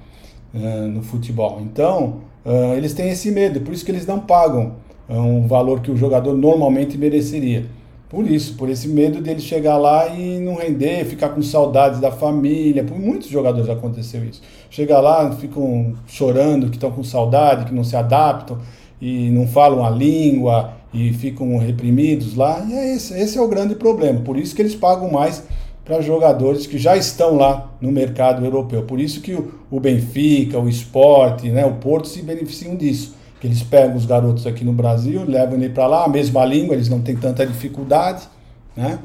uh, 0.56 0.88
no 0.88 1.04
futebol. 1.04 1.62
Então 1.62 2.22
uh, 2.44 2.74
eles 2.76 2.94
têm 2.94 3.10
esse 3.12 3.30
medo, 3.30 3.62
por 3.62 3.74
isso 3.74 3.86
que 3.86 3.92
eles 3.92 4.08
não 4.08 4.20
pagam 4.20 4.74
um 5.08 5.48
valor 5.48 5.82
que 5.82 5.92
o 5.92 5.98
jogador 5.98 6.36
normalmente 6.36 6.98
mereceria. 6.98 7.66
Por 8.14 8.30
isso, 8.30 8.54
por 8.54 8.70
esse 8.70 8.88
medo 8.88 9.20
dele 9.20 9.40
chegar 9.40 9.76
lá 9.76 10.08
e 10.10 10.38
não 10.40 10.54
render, 10.54 11.04
ficar 11.04 11.30
com 11.30 11.42
saudades 11.42 12.00
da 12.00 12.12
família. 12.12 12.84
Por 12.84 13.00
muitos 13.00 13.28
jogadores 13.28 13.68
aconteceu 13.68 14.24
isso. 14.24 14.40
Chegar 14.70 15.02
lá, 15.02 15.32
ficam 15.32 15.96
chorando, 16.06 16.70
que 16.70 16.76
estão 16.76 16.92
com 16.92 17.04
saudade, 17.04 17.66
que 17.66 17.74
não 17.74 17.84
se 17.84 17.96
adaptam 17.96 18.60
e 19.02 19.32
não 19.32 19.48
falam 19.48 19.84
a 19.84 19.90
língua 19.90 20.76
e 20.94 21.12
ficam 21.12 21.58
reprimidos 21.58 22.36
lá. 22.36 22.64
E 22.70 22.74
é 22.74 22.94
esse, 22.94 23.20
esse 23.20 23.36
é 23.36 23.42
o 23.42 23.48
grande 23.48 23.74
problema. 23.74 24.20
Por 24.20 24.38
isso 24.38 24.56
que 24.56 24.62
eles 24.62 24.76
pagam 24.76 25.10
mais 25.10 25.44
para 25.84 26.00
jogadores 26.00 26.68
que 26.68 26.78
já 26.78 26.96
estão 26.96 27.36
lá 27.36 27.72
no 27.82 27.92
mercado 27.92 28.46
europeu. 28.46 28.84
Por 28.84 29.00
isso 29.00 29.22
que 29.22 29.34
o, 29.34 29.56
o 29.72 29.80
Benfica, 29.80 30.60
o 30.60 30.70
Sport, 30.70 31.46
né, 31.46 31.66
o 31.66 31.78
Porto 31.78 32.08
se 32.08 32.22
beneficiam 32.22 32.76
disso 32.76 33.23
que 33.44 33.48
eles 33.48 33.62
pegam 33.62 33.98
os 33.98 34.06
garotos 34.06 34.48
aqui 34.48 34.64
no 34.64 34.72
Brasil, 34.72 35.26
levam 35.26 35.56
ele 35.56 35.68
para 35.68 35.86
lá, 35.86 36.06
a 36.06 36.08
mesma 36.08 36.46
língua, 36.46 36.76
eles 36.76 36.88
não 36.88 37.02
têm 37.02 37.14
tanta 37.18 37.46
dificuldade, 37.46 38.26
né? 38.74 38.98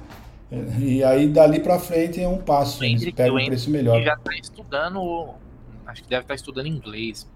E 0.79 1.03
aí 1.03 1.27
dali 1.27 1.59
para 1.59 1.77
frente 1.81 2.23
é 2.23 2.29
um 2.29 2.39
passo, 2.39 2.85
eles 2.85 3.11
pegam 3.11 3.37
um 3.37 3.45
preço 3.47 3.69
melhor. 3.69 4.01
já 4.01 4.15
está 4.15 4.33
estudando, 4.37 5.35
acho 5.85 6.05
que 6.05 6.09
deve 6.09 6.23
estar 6.23 6.35
tá 6.35 6.37
estudando 6.37 6.69
inglês. 6.69 7.29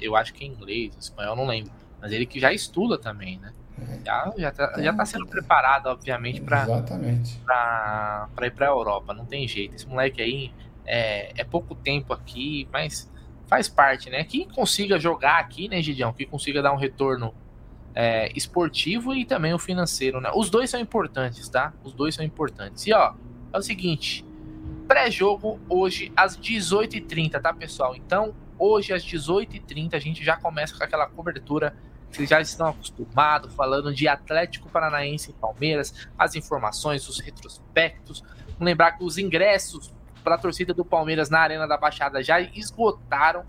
Eu 0.00 0.14
acho 0.14 0.32
que 0.32 0.44
é 0.44 0.46
inglês, 0.46 0.92
espanhol 0.96 1.34
não 1.34 1.44
lembro, 1.44 1.72
mas 2.00 2.12
ele 2.12 2.24
que 2.24 2.38
já 2.38 2.52
estuda 2.52 2.96
também, 2.96 3.40
né? 3.40 3.52
Já 4.06 4.32
já 4.38 4.48
está 4.50 4.80
já 4.80 4.92
tá 4.92 5.04
sendo 5.04 5.26
preparado, 5.26 5.86
obviamente, 5.88 6.40
para 6.40 6.64
para 8.32 8.46
ir 8.46 8.52
para 8.52 8.66
a 8.66 8.70
Europa. 8.70 9.12
Não 9.12 9.24
tem 9.24 9.48
jeito. 9.48 9.74
Esse 9.74 9.88
moleque 9.88 10.22
aí 10.22 10.52
é, 10.86 11.32
é 11.40 11.42
pouco 11.42 11.74
tempo 11.74 12.12
aqui, 12.12 12.68
mas 12.72 13.10
faz 13.52 13.68
parte, 13.68 14.08
né? 14.08 14.24
Quem 14.24 14.48
consiga 14.48 14.98
jogar 14.98 15.38
aqui, 15.38 15.68
né, 15.68 15.82
Gidião? 15.82 16.10
Que 16.10 16.24
consiga 16.24 16.62
dar 16.62 16.72
um 16.72 16.76
retorno 16.76 17.34
é, 17.94 18.32
esportivo 18.34 19.14
e 19.14 19.26
também 19.26 19.52
o 19.52 19.58
financeiro, 19.58 20.22
né? 20.22 20.30
Os 20.34 20.48
dois 20.48 20.70
são 20.70 20.80
importantes, 20.80 21.50
tá? 21.50 21.74
Os 21.84 21.92
dois 21.92 22.14
são 22.14 22.24
importantes. 22.24 22.86
E 22.86 22.94
ó, 22.94 23.12
é 23.52 23.58
o 23.58 23.60
seguinte: 23.60 24.24
pré-jogo 24.88 25.60
hoje 25.68 26.10
às 26.16 26.34
18h30, 26.34 27.42
tá, 27.42 27.52
pessoal? 27.52 27.94
Então, 27.94 28.34
hoje 28.58 28.94
às 28.94 29.04
18h30 29.04 29.92
a 29.92 29.98
gente 29.98 30.24
já 30.24 30.34
começa 30.34 30.74
com 30.74 30.82
aquela 30.82 31.06
cobertura 31.06 31.76
vocês 32.10 32.28
já 32.28 32.40
estão 32.42 32.68
acostumados, 32.68 33.54
falando 33.54 33.92
de 33.92 34.06
Atlético 34.06 34.68
Paranaense 34.68 35.30
e 35.30 35.34
Palmeiras, 35.34 36.06
as 36.18 36.34
informações, 36.34 37.08
os 37.08 37.18
retrospectos. 37.20 38.22
Lembrar 38.60 38.92
que 38.92 39.04
os 39.04 39.16
ingressos 39.16 39.90
para 40.22 40.36
a 40.36 40.38
torcida 40.38 40.72
do 40.72 40.84
Palmeiras 40.84 41.28
na 41.28 41.40
Arena 41.40 41.66
da 41.66 41.76
Baixada 41.76 42.22
já 42.22 42.40
esgotaram. 42.40 43.44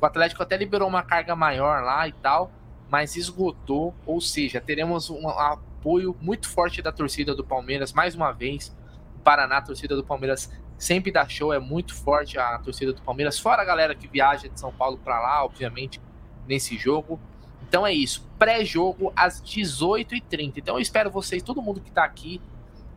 O 0.00 0.06
Atlético 0.06 0.42
até 0.42 0.56
liberou 0.56 0.88
uma 0.88 1.02
carga 1.02 1.36
maior 1.36 1.82
lá 1.82 2.06
e 2.08 2.12
tal, 2.12 2.50
mas 2.90 3.16
esgotou. 3.16 3.94
Ou 4.04 4.20
seja, 4.20 4.60
teremos 4.60 5.08
um 5.08 5.28
apoio 5.28 6.16
muito 6.20 6.48
forte 6.48 6.82
da 6.82 6.92
torcida 6.92 7.34
do 7.34 7.44
Palmeiras 7.44 7.92
mais 7.92 8.14
uma 8.14 8.32
vez. 8.32 8.74
Paraná, 9.22 9.58
a 9.58 9.62
torcida 9.62 9.96
do 9.96 10.04
Palmeiras 10.04 10.50
sempre 10.76 11.10
dá 11.10 11.26
show, 11.28 11.52
é 11.52 11.58
muito 11.58 11.94
forte 11.94 12.38
a 12.38 12.58
torcida 12.58 12.92
do 12.92 13.00
Palmeiras, 13.02 13.38
fora 13.38 13.62
a 13.62 13.64
galera 13.64 13.94
que 13.94 14.06
viaja 14.06 14.48
de 14.48 14.58
São 14.58 14.72
Paulo 14.72 14.98
para 14.98 15.20
lá, 15.20 15.44
obviamente, 15.44 16.00
nesse 16.46 16.76
jogo. 16.76 17.18
Então 17.66 17.86
é 17.86 17.92
isso, 17.92 18.28
pré-jogo 18.38 19.12
às 19.16 19.40
18h30. 19.42 20.54
Então 20.56 20.76
eu 20.76 20.80
espero 20.80 21.10
vocês, 21.10 21.42
todo 21.42 21.62
mundo 21.62 21.80
que 21.80 21.88
está 21.88 22.04
aqui, 22.04 22.40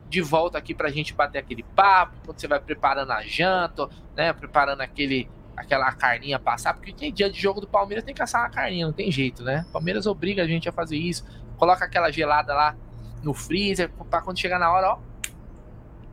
de 0.10 0.22
volta 0.22 0.58
aqui 0.58 0.74
pra 0.74 0.90
gente 0.90 1.14
bater 1.14 1.40
aquele 1.40 1.64
papo, 1.64 2.18
quando 2.26 2.40
você 2.40 2.48
vai 2.48 2.60
preparando 2.60 3.12
a 3.12 3.22
janta, 3.22 3.90
né? 4.16 4.32
Preparando 4.34 4.82
aquele, 4.82 5.30
aquela 5.56 5.92
carninha 5.94 6.40
passar, 6.40 6.74
porque 6.74 6.94
tem 6.94 7.12
dia 7.12 7.30
de 7.30 7.40
jogo 7.40 7.60
do 7.60 7.68
Palmeiras 7.68 8.04
tem 8.04 8.16
que 8.16 8.22
assar 8.22 8.42
uma 8.42 8.50
carninha, 8.50 8.86
não 8.86 8.94
tem 8.94 9.12
jeito, 9.12 9.44
né? 9.44 9.66
Palmeiras 9.72 10.06
obriga 10.06 10.44
a 10.44 10.48
gente 10.48 10.70
a 10.70 10.72
fazer 10.72 10.98
isso, 10.98 11.26
coloca 11.58 11.84
aquela 11.84 12.12
gelada 12.12 12.54
lá 12.54 12.76
no 13.24 13.34
freezer, 13.34 13.90
para 14.10 14.22
quando 14.22 14.40
chegar 14.40 14.60
na 14.60 14.72
hora, 14.72 14.92
ó, 14.94 15.00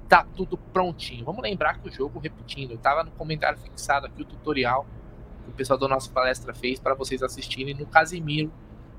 tá 0.08 0.26
tudo 0.34 0.56
prontinho. 0.56 1.24
Vamos 1.24 1.42
lembrar 1.42 1.78
que 1.78 1.88
o 1.88 1.92
jogo, 1.92 2.18
repetindo, 2.18 2.76
tava 2.78 3.04
no 3.04 3.10
comentário 3.12 3.58
fixado 3.58 4.06
aqui 4.06 4.22
o 4.22 4.24
tutorial 4.24 4.86
que 5.44 5.50
o 5.50 5.52
pessoal 5.52 5.78
da 5.78 5.86
nossa 5.86 6.10
palestra 6.10 6.54
fez 6.54 6.80
para 6.80 6.94
vocês 6.94 7.22
assistirem 7.22 7.74
no 7.74 7.86
Casimiro 7.86 8.50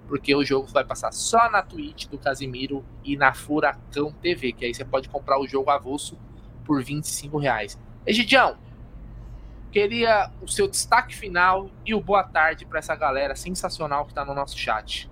porque 0.07 0.35
o 0.35 0.43
jogo 0.43 0.67
vai 0.67 0.83
passar 0.83 1.11
só 1.11 1.49
na 1.49 1.61
Twitch 1.61 2.07
do 2.07 2.17
Casimiro 2.17 2.83
e 3.03 3.17
na 3.17 3.33
Furacão 3.33 4.11
TV, 4.21 4.53
que 4.53 4.65
aí 4.65 4.73
você 4.73 4.85
pode 4.85 5.09
comprar 5.09 5.39
o 5.39 5.47
jogo 5.47 5.69
avulso 5.69 6.17
por 6.63 6.83
25 6.83 7.37
reais. 7.37 7.77
Egidião, 8.05 8.57
queria 9.71 10.29
o 10.41 10.47
seu 10.47 10.67
destaque 10.67 11.15
final 11.15 11.69
e 11.85 11.93
o 11.93 11.99
boa 11.99 12.23
tarde 12.23 12.65
para 12.65 12.79
essa 12.79 12.95
galera 12.95 13.35
sensacional 13.35 14.05
que 14.05 14.11
está 14.11 14.23
no 14.23 14.33
nosso 14.33 14.57
chat. 14.57 15.09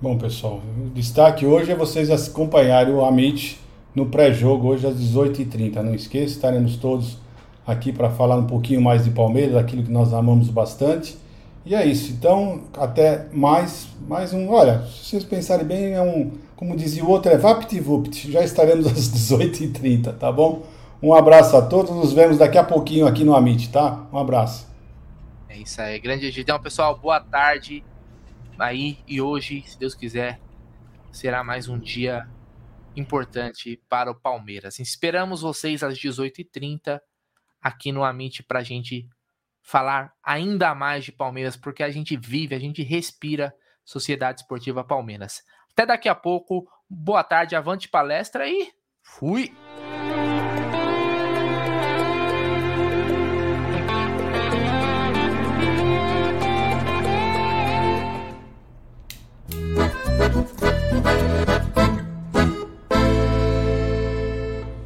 Bom, 0.00 0.16
pessoal, 0.16 0.62
o 0.78 0.90
destaque 0.90 1.44
hoje 1.44 1.72
é 1.72 1.74
vocês 1.74 2.10
acompanharem 2.10 2.94
o 2.94 3.04
Amit 3.04 3.60
no 3.94 4.06
pré-jogo, 4.06 4.68
hoje 4.68 4.86
às 4.86 4.96
18h30. 4.96 5.74
Não 5.82 5.94
esqueça, 5.94 6.34
estaremos 6.34 6.76
todos 6.76 7.18
aqui 7.66 7.92
para 7.92 8.08
falar 8.10 8.36
um 8.36 8.46
pouquinho 8.46 8.80
mais 8.80 9.04
de 9.04 9.10
Palmeiras, 9.10 9.56
aquilo 9.56 9.82
que 9.82 9.90
nós 9.90 10.12
amamos 10.14 10.48
bastante. 10.48 11.16
E 11.64 11.74
é 11.74 11.84
isso. 11.84 12.12
Então, 12.12 12.68
até 12.74 13.28
mais, 13.32 13.88
mais 14.08 14.32
um. 14.32 14.48
Olha, 14.48 14.82
se 14.86 15.10
vocês 15.10 15.24
pensarem 15.24 15.66
bem, 15.66 15.92
é 15.92 16.02
um. 16.02 16.38
Como 16.56 16.76
dizia 16.76 17.04
o 17.04 17.08
outro, 17.08 17.30
é 17.30 17.36
VaptVupt. 17.36 18.30
Já 18.30 18.42
estaremos 18.42 18.86
às 18.86 19.08
18h30, 19.12 20.16
tá 20.18 20.30
bom? 20.32 20.66
Um 21.02 21.14
abraço 21.14 21.56
a 21.56 21.62
todos. 21.62 21.94
Nos 21.94 22.12
vemos 22.12 22.38
daqui 22.38 22.58
a 22.58 22.64
pouquinho 22.64 23.06
aqui 23.06 23.24
no 23.24 23.34
Amit, 23.34 23.70
tá? 23.70 24.06
Um 24.12 24.18
abraço. 24.18 24.68
É 25.48 25.58
isso 25.58 25.80
aí. 25.80 25.98
Grande 25.98 26.30
Gideão, 26.30 26.60
pessoal. 26.60 26.98
Boa 26.98 27.20
tarde. 27.20 27.84
Aí 28.58 28.98
e 29.08 29.20
hoje, 29.20 29.62
se 29.66 29.78
Deus 29.78 29.94
quiser, 29.94 30.38
será 31.10 31.42
mais 31.42 31.68
um 31.68 31.78
dia 31.78 32.28
importante 32.96 33.80
para 33.88 34.10
o 34.10 34.14
Palmeiras. 34.14 34.78
Esperamos 34.78 35.40
vocês 35.40 35.82
às 35.82 35.98
18h30 35.98 37.00
aqui 37.62 37.92
no 37.92 38.04
Amit 38.04 38.42
para 38.42 38.60
a 38.60 38.62
gente 38.62 39.08
falar 39.70 40.12
ainda 40.20 40.74
mais 40.74 41.04
de 41.04 41.12
Palmeiras, 41.12 41.56
porque 41.56 41.84
a 41.84 41.90
gente 41.90 42.16
vive, 42.16 42.56
a 42.56 42.58
gente 42.58 42.82
respira 42.82 43.54
Sociedade 43.84 44.40
Esportiva 44.40 44.82
Palmeiras. 44.82 45.44
Até 45.72 45.86
daqui 45.86 46.08
a 46.08 46.14
pouco, 46.14 46.68
boa 46.88 47.22
tarde, 47.22 47.54
avante 47.54 47.88
palestra 47.88 48.48
e 48.48 48.72
fui! 49.00 49.54